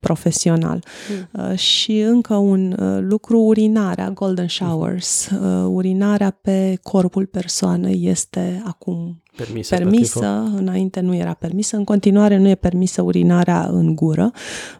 profesional. 0.00 0.84
Mm. 1.10 1.50
Uh, 1.50 1.58
și 1.58 1.98
încă 1.98 2.34
un 2.34 2.76
uh, 2.78 2.98
lucru, 3.00 3.40
urinarea, 3.40 4.10
golden 4.10 4.48
showers. 4.48 5.30
Uh, 5.30 5.66
urinarea 5.68 6.30
pe 6.30 6.78
corpul 6.82 7.26
persoanei 7.26 8.00
este 8.06 8.62
acum 8.66 9.22
permisă, 9.36 9.76
permisă 9.76 10.52
înainte 10.56 11.00
nu 11.00 11.14
era 11.14 11.32
permisă, 11.32 11.76
în 11.76 11.84
continuare 11.84 12.36
nu 12.36 12.48
e 12.48 12.54
permisă 12.54 13.02
urinarea 13.02 13.66
în 13.66 13.94
gură, 13.94 14.30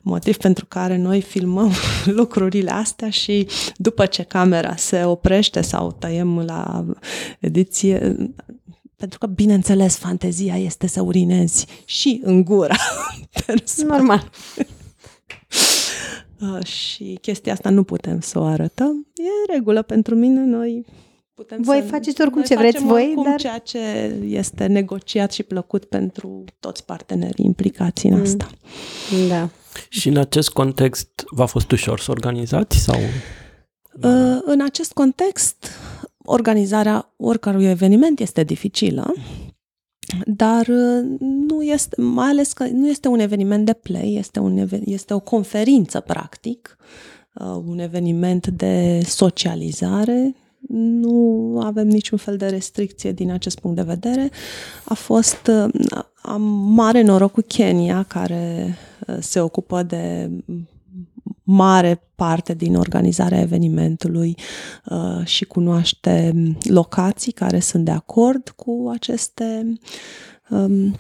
motiv 0.03 0.37
pentru 0.37 0.67
care 0.67 0.97
noi 0.97 1.21
filmăm 1.21 1.73
lucrurile 2.19 2.71
astea 2.71 3.11
și 3.11 3.47
după 3.77 4.07
ce 4.07 4.23
camera 4.23 4.77
se 4.77 5.05
oprește 5.05 5.61
sau 5.61 5.97
tăiem 5.99 6.39
la 6.39 6.85
ediție, 7.41 8.17
pentru 8.97 9.19
că, 9.19 9.27
bineînțeles, 9.27 9.97
fantezia 9.97 10.57
este 10.57 10.87
să 10.87 11.03
urinezi 11.03 11.67
și 11.85 12.21
în 12.25 12.45
gura 12.45 12.77
Normal. 13.87 14.31
Uh, 16.41 16.65
și 16.65 17.19
chestia 17.21 17.53
asta 17.53 17.71
nu 17.71 17.83
putem 17.83 18.21
să 18.21 18.39
o 18.39 18.45
arătăm. 18.45 19.07
E 19.15 19.53
regulă 19.53 19.83
pentru 19.83 20.15
mine, 20.15 20.45
noi 20.45 20.85
putem 21.35 21.63
voi 21.63 21.81
să... 21.81 21.87
faceți 21.87 22.21
oricum 22.21 22.43
ce 22.43 22.57
vreți 22.57 22.85
voi, 22.85 23.15
dar... 23.25 23.41
ceea 23.41 23.59
ce 23.59 23.79
este 24.25 24.67
negociat 24.67 25.33
și 25.33 25.43
plăcut 25.43 25.85
pentru 25.85 26.45
toți 26.61 26.85
partenerii 26.85 27.45
implicați 27.45 28.07
în 28.07 28.15
mm. 28.15 28.23
asta. 28.23 28.51
Da. 29.29 29.49
Și 29.89 30.09
în 30.09 30.17
acest 30.17 30.51
context 30.51 31.25
v-a 31.31 31.47
fost 31.47 31.71
ușor 31.71 32.01
să 32.01 32.11
organizați 32.11 32.79
sau... 32.79 32.97
Uh, 34.03 34.39
în 34.45 34.61
acest 34.61 34.93
context, 34.93 35.67
organizarea 36.25 37.13
oricărui 37.17 37.67
eveniment 37.67 38.21
este 38.21 38.45
dificilă, 38.45 39.15
dar 40.27 40.67
uh, 40.67 41.19
nu 41.21 41.63
este, 41.63 42.01
mai 42.01 42.29
ales 42.29 42.53
că 42.53 42.65
nu 42.73 42.89
este 42.89 43.09
un 43.09 43.19
eveniment 43.19 43.67
de 43.67 43.73
play, 43.73 44.15
este, 44.15 44.41
un, 44.41 44.69
este 44.85 45.15
o 45.15 45.21
conferință, 45.21 46.01
practic, 46.01 46.77
uh, 47.35 47.63
un 47.67 47.79
eveniment 47.79 48.47
de 48.47 49.01
socializare, 49.05 50.35
nu 50.69 51.61
avem 51.63 51.87
niciun 51.87 52.19
fel 52.19 52.37
de 52.37 52.47
restricție 52.47 53.13
din 53.13 53.31
acest 53.31 53.59
punct 53.59 53.77
de 53.77 53.83
vedere. 53.83 54.31
A 54.85 54.95
fost, 54.95 55.47
uh, 55.47 56.01
am 56.23 56.43
mare 56.75 57.03
noroc 57.03 57.33
cu 57.33 57.41
Kenya, 57.47 58.03
care 58.03 58.77
se 59.21 59.41
ocupă 59.41 59.83
de 59.83 60.31
mare 61.51 62.03
parte 62.15 62.55
din 62.55 62.75
organizarea 62.75 63.41
evenimentului 63.41 64.37
uh, 64.85 65.25
și 65.25 65.45
cunoaște 65.45 66.33
locații 66.63 67.33
care 67.33 67.61
sunt 67.61 67.85
de 67.85 67.91
acord 67.91 68.49
cu 68.49 68.91
aceste 68.93 69.73
um, 70.49 70.95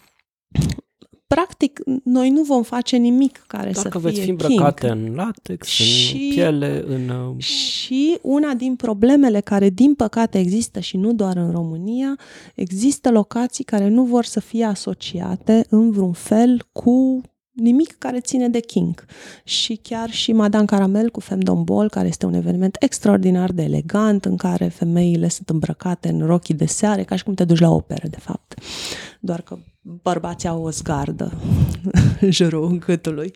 practic, 1.26 1.80
noi 2.05 2.30
nu 2.30 2.42
vom 2.42 2.62
face 2.62 2.96
nimic 2.96 3.44
care 3.46 3.70
Doar 3.70 3.84
să 3.84 3.88
că 3.88 3.99
fie 3.99 4.09
veți 4.09 4.20
fi 4.20 4.30
îmbrăcate 4.30 4.86
king. 4.86 5.07
în 5.07 5.14
latex, 5.14 5.66
și, 5.66 6.16
în 6.22 6.30
piele, 6.30 6.84
în... 6.86 7.09
Uh, 7.09 7.42
și 7.42 8.18
una 8.22 8.55
din 8.55 8.76
problemele 8.76 9.40
care, 9.40 9.70
din 9.70 9.94
păcate, 9.94 10.38
există 10.38 10.80
și 10.80 10.96
nu 10.96 11.12
doar 11.12 11.36
în 11.36 11.51
România, 11.51 12.18
există 12.55 13.11
locații 13.11 13.64
care 13.64 13.88
nu 13.88 14.05
vor 14.05 14.24
să 14.24 14.40
fie 14.40 14.64
asociate 14.64 15.66
în 15.68 15.90
vreun 15.90 16.12
fel 16.12 16.68
cu 16.72 17.20
nimic 17.59 17.98
care 17.98 18.20
ține 18.20 18.48
de 18.48 18.61
King. 18.61 19.04
Și 19.44 19.76
chiar 19.82 20.11
și 20.11 20.32
Madame 20.32 20.64
Caramel 20.64 21.11
cu 21.11 21.20
Femdom 21.20 21.64
Ball, 21.64 21.88
care 21.88 22.09
este 22.09 22.26
un 22.26 22.34
eveniment 22.34 22.76
extraordinar 22.80 23.52
de 23.52 23.62
elegant, 23.62 24.24
în 24.24 24.36
care 24.36 24.68
femeile 24.68 25.28
sunt 25.28 25.48
îmbrăcate 25.48 26.09
în 26.09 26.26
rochii 26.26 26.54
de 26.54 26.66
seare, 26.66 27.02
ca 27.02 27.16
și 27.16 27.24
cum 27.24 27.34
te 27.34 27.44
duci 27.44 27.61
la 27.61 27.70
operă, 27.70 28.09
de 28.09 28.18
fapt. 28.20 28.54
Doar 29.20 29.40
că 29.40 29.59
bărbații 29.80 30.48
au 30.48 30.62
o 30.62 30.70
zgardă 30.70 31.32
în 32.20 32.30
jurul 32.30 32.78
gâtului. 32.78 33.32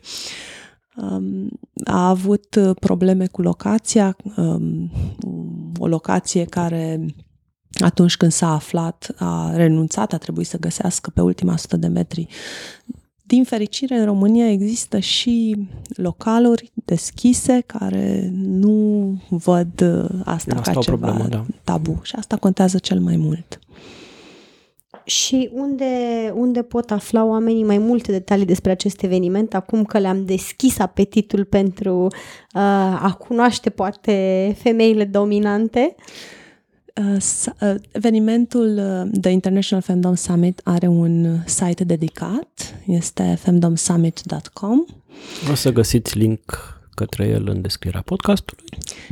Um, 0.97 1.49
a 1.85 2.09
avut 2.09 2.75
probleme 2.81 3.27
cu 3.27 3.43
locația, 3.43 4.17
um, 4.37 4.91
o 5.79 5.87
locație 5.87 6.45
care 6.45 7.07
atunci 7.81 8.17
când 8.17 8.33
s-a 8.33 8.55
aflat, 8.55 9.15
a 9.17 9.57
renunțat, 9.57 10.13
a 10.13 10.19
trebuit 10.19 10.47
să 10.47 10.59
găsească 10.59 11.11
pe 11.11 11.21
ultima 11.21 11.57
sută 11.57 11.77
de 11.77 11.87
metri 11.87 12.27
din 13.33 13.45
fericire, 13.45 13.95
în 13.95 14.05
România 14.05 14.51
există 14.51 14.99
și 14.99 15.57
localuri 15.97 16.71
deschise 16.75 17.63
care 17.67 18.31
nu 18.35 19.17
văd 19.29 19.81
uh, 19.81 20.11
asta, 20.25 20.55
asta 20.57 20.73
ca 20.73 20.81
ceva 20.81 20.97
problemă, 20.97 21.29
da. 21.29 21.45
tabu 21.65 22.01
și 22.03 22.15
asta 22.17 22.37
contează 22.37 22.79
cel 22.79 23.01
mai 23.01 23.17
mult. 23.17 23.59
Și 25.05 25.51
unde, 25.53 25.87
unde 26.35 26.63
pot 26.63 26.91
afla 26.91 27.25
oamenii 27.25 27.65
mai 27.65 27.79
multe 27.79 28.13
detalii 28.13 28.45
despre 28.45 28.71
acest 28.71 29.03
eveniment, 29.03 29.55
acum 29.55 29.85
că 29.85 29.99
le-am 29.99 30.25
deschis 30.25 30.79
apetitul 30.79 31.45
pentru 31.45 32.03
uh, 32.03 32.61
a 33.03 33.17
cunoaște 33.19 33.71
poate 33.71 34.57
femeile 34.63 35.05
dominante? 35.05 35.95
Uh, 35.99 36.05
Uh, 36.05 36.09
uh, 36.09 36.42
evenimentul 37.93 38.79
uh, 38.79 39.21
The 39.21 39.31
International 39.31 39.83
Femdom 39.85 40.15
Summit 40.15 40.61
are 40.65 40.87
un 40.87 41.39
site 41.47 41.85
dedicat, 41.85 42.75
este 42.87 43.37
femdomsummit.com. 43.39 44.85
O 45.51 45.55
să 45.55 45.73
găsiți 45.73 46.19
link 46.19 46.41
către 46.95 47.27
el 47.27 47.49
în 47.49 47.61
descrierea 47.61 48.03
podcastului. 48.03 48.65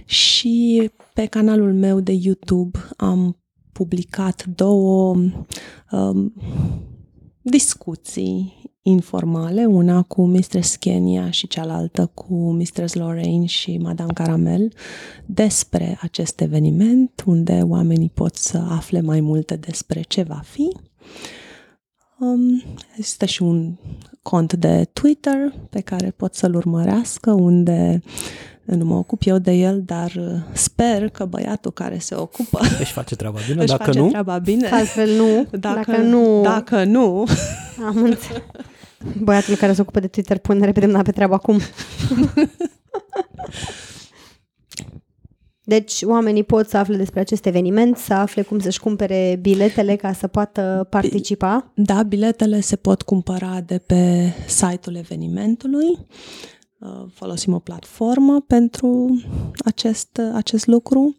Și 0.05 0.91
pe 1.15 1.27
canalul 1.27 1.73
meu 1.73 2.01
de 2.01 2.13
YouTube 2.13 2.79
am 2.97 3.37
publicat 3.73 4.45
două 4.45 5.17
um, 5.91 6.35
discuții 7.43 8.61
informale, 8.83 9.65
una 9.65 10.03
cu 10.03 10.25
Mistress 10.25 10.77
Kenya 10.77 11.31
și 11.31 11.47
cealaltă 11.47 12.11
cu 12.15 12.35
Mistress 12.35 12.95
Lorraine 12.95 13.47
și 13.47 13.79
Madame 13.79 14.13
Caramel, 14.13 14.73
despre 15.27 15.99
acest 16.01 16.41
eveniment, 16.41 17.23
unde 17.27 17.61
oamenii 17.63 18.11
pot 18.15 18.35
să 18.35 18.59
afle 18.69 19.01
mai 19.01 19.21
multe 19.21 19.57
despre 19.57 20.01
ce 20.01 20.23
va 20.23 20.41
fi. 20.45 20.77
Um, 22.19 22.63
există 22.97 23.25
și 23.25 23.43
un 23.43 23.77
cont 24.23 24.53
de 24.53 24.89
Twitter 24.93 25.55
pe 25.71 25.81
care 25.81 26.11
pot 26.11 26.35
să-l 26.35 26.55
urmărească, 26.55 27.33
unde 27.33 28.03
nu 28.75 28.85
mă 28.85 28.95
ocup 28.95 29.23
eu 29.25 29.39
de 29.39 29.53
el, 29.53 29.83
dar 29.85 30.13
sper 30.53 31.09
că 31.09 31.25
băiatul 31.25 31.73
care 31.73 31.99
se 31.99 32.15
ocupă 32.15 32.61
își 32.81 32.93
face 32.93 33.17
treaba 33.17 33.39
bine, 33.49 33.63
își 33.63 33.71
dacă 33.71 33.83
face 33.85 33.99
nu... 33.99 34.09
treaba 34.09 34.39
bine. 34.39 34.69
Altfel 34.69 35.11
nu. 35.11 35.47
Dacă, 35.59 35.91
dacă 35.91 36.03
nu... 36.03 36.41
Dacă 36.43 36.85
nu... 36.85 37.27
Am 37.87 37.97
înțeles. 37.97 38.43
Băiatul 39.19 39.55
care 39.55 39.73
se 39.73 39.81
ocupă 39.81 40.01
de 40.01 40.07
Twitter 40.07 40.39
pune 40.39 40.65
repede 40.65 40.87
mâna 40.87 41.03
pe 41.03 41.13
treabă 41.13 41.35
acum. 41.35 41.61
Deci 45.65 46.03
oamenii 46.03 46.45
pot 46.45 46.69
să 46.69 46.77
afle 46.77 46.97
despre 46.97 47.21
acest 47.21 47.47
eveniment, 47.47 47.97
să 47.97 48.15
afle 48.15 48.43
cum 48.43 48.59
să-și 48.59 48.81
cumpere 48.81 49.39
biletele 49.41 49.97
ca 49.97 50.13
să 50.13 50.27
poată 50.27 50.87
participa. 50.91 51.73
Da, 51.75 52.03
biletele 52.03 52.61
se 52.61 52.77
pot 52.77 53.03
cumpăra 53.03 53.61
de 53.67 53.79
pe 53.79 54.33
site-ul 54.47 54.97
evenimentului. 54.97 56.07
Uh, 56.81 57.05
folosim 57.13 57.53
o 57.53 57.59
platformă 57.59 58.41
pentru 58.41 59.21
acest, 59.65 60.21
acest 60.35 60.67
lucru. 60.67 61.17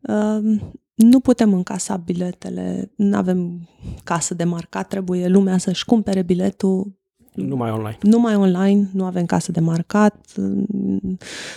Uh, 0.00 0.60
nu 0.94 1.20
putem 1.20 1.52
încasa 1.52 1.96
biletele, 1.96 2.92
nu 2.96 3.16
avem 3.16 3.68
casă 4.04 4.34
de 4.34 4.44
marcat, 4.44 4.88
trebuie 4.88 5.28
lumea 5.28 5.58
să-și 5.58 5.84
cumpere 5.84 6.22
biletul 6.22 7.00
Numai 7.34 7.70
online. 7.70 7.98
Numai 8.02 8.34
online, 8.34 8.88
nu 8.92 9.04
avem 9.04 9.26
casă 9.26 9.52
de 9.52 9.60
marcat, 9.60 10.34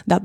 dar 0.05 0.21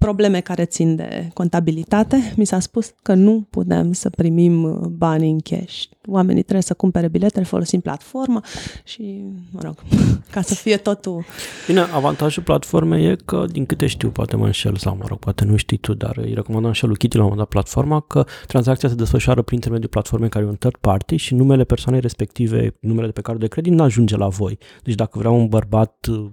probleme 0.00 0.40
care 0.40 0.64
țin 0.64 0.96
de 0.96 1.30
contabilitate. 1.34 2.32
Mi 2.36 2.44
s-a 2.44 2.60
spus 2.60 2.94
că 3.02 3.14
nu 3.14 3.46
putem 3.50 3.92
să 3.92 4.10
primim 4.10 4.80
bani 4.96 5.30
în 5.30 5.38
cash. 5.40 5.84
Oamenii 6.06 6.42
trebuie 6.42 6.62
să 6.62 6.74
cumpere 6.74 7.08
biletele, 7.08 7.44
folosim 7.44 7.80
platforma 7.80 8.44
și, 8.84 9.24
mă 9.50 9.60
rog, 9.62 9.74
ca 10.34 10.40
să 10.40 10.54
fie 10.54 10.76
totul... 10.76 11.24
Bine, 11.66 11.80
avantajul 11.80 12.42
platformei 12.42 13.06
e 13.06 13.16
că, 13.24 13.44
din 13.52 13.66
câte 13.66 13.86
știu, 13.86 14.10
poate 14.10 14.36
mă 14.36 14.44
înșel 14.44 14.76
sau, 14.76 14.96
mă 14.96 15.04
rog, 15.08 15.18
poate 15.18 15.44
nu 15.44 15.56
știi 15.56 15.76
tu, 15.76 15.94
dar 15.94 16.16
îi 16.16 16.34
recomandam 16.34 16.72
și 16.72 16.86
lui 16.86 16.96
Kitty 16.96 17.16
la 17.16 17.22
un 17.22 17.28
moment 17.28 17.48
dat 17.50 17.62
platforma 17.62 18.00
că 18.00 18.24
tranzacția 18.46 18.88
se 18.88 18.94
desfășoară 18.94 19.42
prin 19.42 19.56
intermediul 19.56 19.90
platformei 19.90 20.28
care 20.28 20.44
e 20.44 20.48
un 20.48 20.56
third 20.56 20.76
party 20.76 21.16
și 21.16 21.34
numele 21.34 21.64
persoanei 21.64 22.00
respective, 22.00 22.76
numele 22.80 23.06
de 23.06 23.12
pe 23.12 23.20
cardul 23.20 23.42
de 23.42 23.48
credit, 23.48 23.72
nu 23.72 23.82
ajunge 23.82 24.16
la 24.16 24.28
voi. 24.28 24.58
Deci 24.82 24.94
dacă 24.94 25.18
vrea 25.18 25.30
un 25.30 25.46
bărbat 25.46 26.06
uh, 26.10 26.30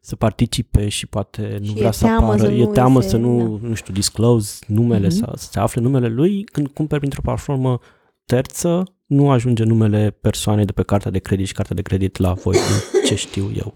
să 0.00 0.16
participe 0.16 0.88
și 0.88 1.06
poate 1.06 1.56
nu 1.60 1.66
Și 1.66 1.72
vrea 1.72 1.88
e 1.88 1.92
să 1.92 2.04
teamă 2.04 2.26
apară, 2.26 2.38
să 2.42 2.50
e 2.50 2.64
nu 2.64 2.70
teamă 2.72 3.00
se- 3.00 3.08
să 3.08 3.16
nu, 3.16 3.58
da. 3.62 3.68
nu 3.68 3.74
știu, 3.74 3.92
disclose 3.94 4.58
numele, 4.66 5.06
Mhm. 5.06 5.16
să, 5.16 5.32
să 5.36 5.48
se 5.52 5.58
afle 5.58 5.80
numele 5.80 6.08
lui, 6.08 6.44
când 6.44 6.68
cumperi 6.68 7.00
printr-o 7.00 7.22
platformă 7.22 7.78
terță, 8.24 8.84
nu 9.06 9.30
ajunge 9.30 9.64
numele 9.64 10.10
persoanei 10.20 10.64
de 10.64 10.72
pe 10.72 10.82
cartea 10.82 11.10
de 11.10 11.18
credit 11.18 11.46
și 11.46 11.52
cartea 11.52 11.76
de 11.76 11.82
credit 11.82 12.16
la 12.16 12.32
voi, 12.32 12.54
din 12.54 13.00
ce 13.06 13.14
știu 13.14 13.50
eu. 13.56 13.72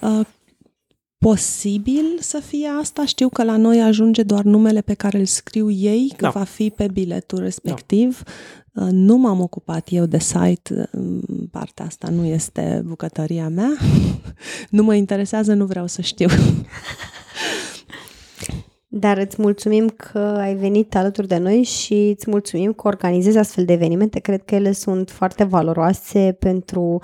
Uh, 0.00 0.26
Posibil 1.18 2.04
să 2.20 2.38
fie 2.46 2.68
asta. 2.80 3.04
Știu 3.06 3.28
că 3.28 3.44
la 3.44 3.56
noi 3.56 3.80
ajunge 3.80 4.22
doar 4.22 4.42
numele 4.44 4.80
pe 4.80 4.94
care 4.94 5.18
îl 5.18 5.24
scriu 5.24 5.70
ei, 5.70 6.08
că 6.16 6.22
Da. 6.24 6.30
va 6.30 6.44
fi 6.44 6.70
pe 6.70 6.88
biletul 6.92 7.38
respectiv. 7.38 8.22
Uh, 8.76 8.88
Nu 8.90 9.16
m-am 9.16 9.40
ocupat 9.40 9.86
eu 9.90 10.06
de 10.06 10.18
site, 10.18 10.88
uh, 10.92 11.22
partea 11.50 11.84
asta 11.84 12.08
nu 12.08 12.24
este 12.24 12.82
bucătăria 12.84 13.48
mea. 13.48 13.72
Nu 14.70 14.82
mă 14.82 14.94
interesează, 14.94 15.54
nu 15.54 15.64
vreau 15.64 15.86
să 15.86 16.02
știu. 16.02 16.28
Dar 18.88 19.18
îți 19.18 19.40
mulțumim 19.42 19.88
că 19.88 20.18
ai 20.18 20.54
venit 20.54 20.94
alături 20.96 21.28
de 21.28 21.36
noi 21.36 21.62
și 21.62 22.14
îți 22.16 22.30
mulțumim 22.30 22.72
că 22.72 22.86
organizezi 22.86 23.38
astfel 23.38 23.64
de 23.64 23.72
evenimente. 23.72 24.18
Cred 24.18 24.42
că 24.44 24.54
ele 24.54 24.72
sunt 24.72 25.10
foarte 25.10 25.44
valoroase 25.44 26.36
pentru 26.38 27.00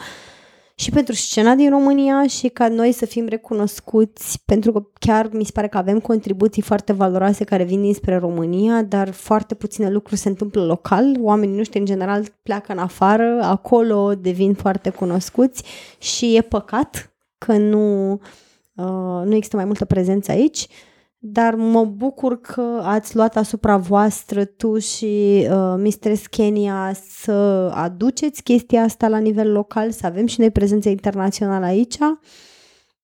și 0.82 0.90
pentru 0.90 1.14
scena 1.14 1.54
din 1.54 1.70
România 1.70 2.26
și 2.26 2.48
ca 2.48 2.68
noi 2.68 2.92
să 2.92 3.06
fim 3.06 3.26
recunoscuți, 3.26 4.42
pentru 4.44 4.72
că 4.72 4.86
chiar 4.98 5.28
mi 5.32 5.44
se 5.44 5.50
pare 5.54 5.68
că 5.68 5.78
avem 5.78 6.00
contribuții 6.00 6.62
foarte 6.62 6.92
valoroase 6.92 7.44
care 7.44 7.64
vin 7.64 7.82
dinspre 7.82 8.16
România, 8.16 8.82
dar 8.82 9.10
foarte 9.10 9.54
puține 9.54 9.90
lucruri 9.90 10.20
se 10.20 10.28
întâmplă 10.28 10.64
local. 10.64 11.16
Oamenii 11.20 11.56
noștri, 11.56 11.78
în 11.78 11.84
general, 11.84 12.24
pleacă 12.42 12.72
în 12.72 12.78
afară, 12.78 13.38
acolo 13.42 14.14
devin 14.14 14.54
foarte 14.54 14.90
cunoscuți 14.90 15.62
și 15.98 16.36
e 16.36 16.40
păcat 16.40 17.12
că 17.38 17.52
nu, 17.56 18.12
uh, 18.74 19.22
nu 19.24 19.34
există 19.34 19.56
mai 19.56 19.64
multă 19.64 19.84
prezență 19.84 20.30
aici 20.30 20.66
dar 21.24 21.54
mă 21.54 21.84
bucur 21.84 22.40
că 22.40 22.80
ați 22.84 23.16
luat 23.16 23.36
asupra 23.36 23.76
voastră 23.76 24.44
tu 24.44 24.78
și 24.78 25.46
uh, 25.50 25.74
Mistress 25.76 26.26
Kenya 26.26 26.92
să 26.92 27.32
aduceți 27.74 28.42
chestia 28.42 28.82
asta 28.82 29.08
la 29.08 29.18
nivel 29.18 29.52
local, 29.52 29.90
să 29.90 30.06
avem 30.06 30.26
și 30.26 30.40
noi 30.40 30.50
prezență 30.50 30.88
internațională 30.88 31.64
aici 31.64 31.96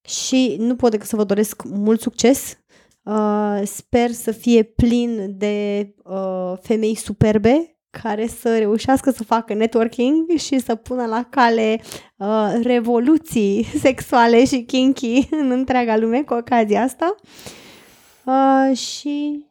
și 0.00 0.56
nu 0.58 0.76
pot 0.76 0.90
decât 0.90 1.06
să 1.06 1.16
vă 1.16 1.24
doresc 1.24 1.62
mult 1.64 2.00
succes. 2.00 2.58
Uh, 3.02 3.60
sper 3.64 4.10
să 4.10 4.30
fie 4.30 4.62
plin 4.62 5.34
de 5.36 5.88
uh, 6.04 6.52
femei 6.60 6.94
superbe 6.94 7.78
care 7.90 8.26
să 8.26 8.58
reușească 8.58 9.10
să 9.10 9.24
facă 9.24 9.54
networking 9.54 10.28
și 10.36 10.58
să 10.58 10.74
pună 10.74 11.06
la 11.06 11.26
cale 11.30 11.80
uh, 12.16 12.60
revoluții 12.62 13.64
sexuale 13.82 14.44
și 14.44 14.62
kinky 14.62 15.28
în 15.30 15.50
întreaga 15.50 15.96
lume 15.96 16.22
cu 16.22 16.34
ocazia 16.34 16.82
asta. 16.82 17.14
Uh, 17.22 17.57
și 18.74 19.46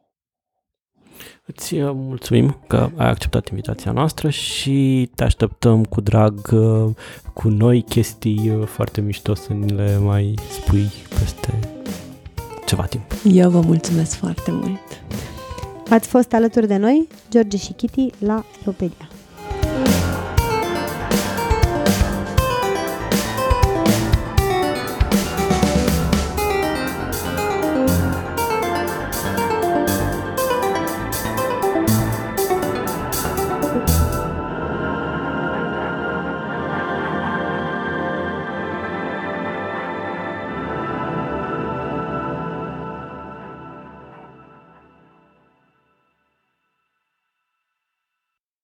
Îți 1.46 1.76
uh, 1.76 1.92
mulțumim 1.94 2.58
că 2.68 2.90
ai 2.96 3.10
acceptat 3.10 3.50
invitația 3.50 3.92
noastră 3.92 4.30
și 4.30 5.10
te 5.16 5.24
așteptăm 5.24 5.84
cu 5.86 6.02
drag 6.02 6.50
uh, 6.52 6.90
cu 7.34 7.48
noi 7.50 7.82
chestii 7.82 8.50
uh, 8.50 8.66
foarte 8.66 9.02
mișto 9.02 9.34
să 9.34 9.54
ni 9.54 9.72
le 9.72 9.98
mai 9.98 10.34
spui 10.50 10.88
peste 11.20 11.60
ceva 12.66 12.86
timp. 12.86 13.04
Eu 13.24 13.50
vă 13.50 13.62
mulțumesc 13.62 14.16
foarte 14.16 14.52
mult. 14.52 15.02
ați 15.90 16.08
fost 16.08 16.34
alături 16.34 16.68
de 16.68 16.78
noi, 16.78 17.08
George 17.30 17.58
și 17.58 17.74
Kitty, 17.74 18.10
la 18.20 18.46
Elopedia. 18.64 19.10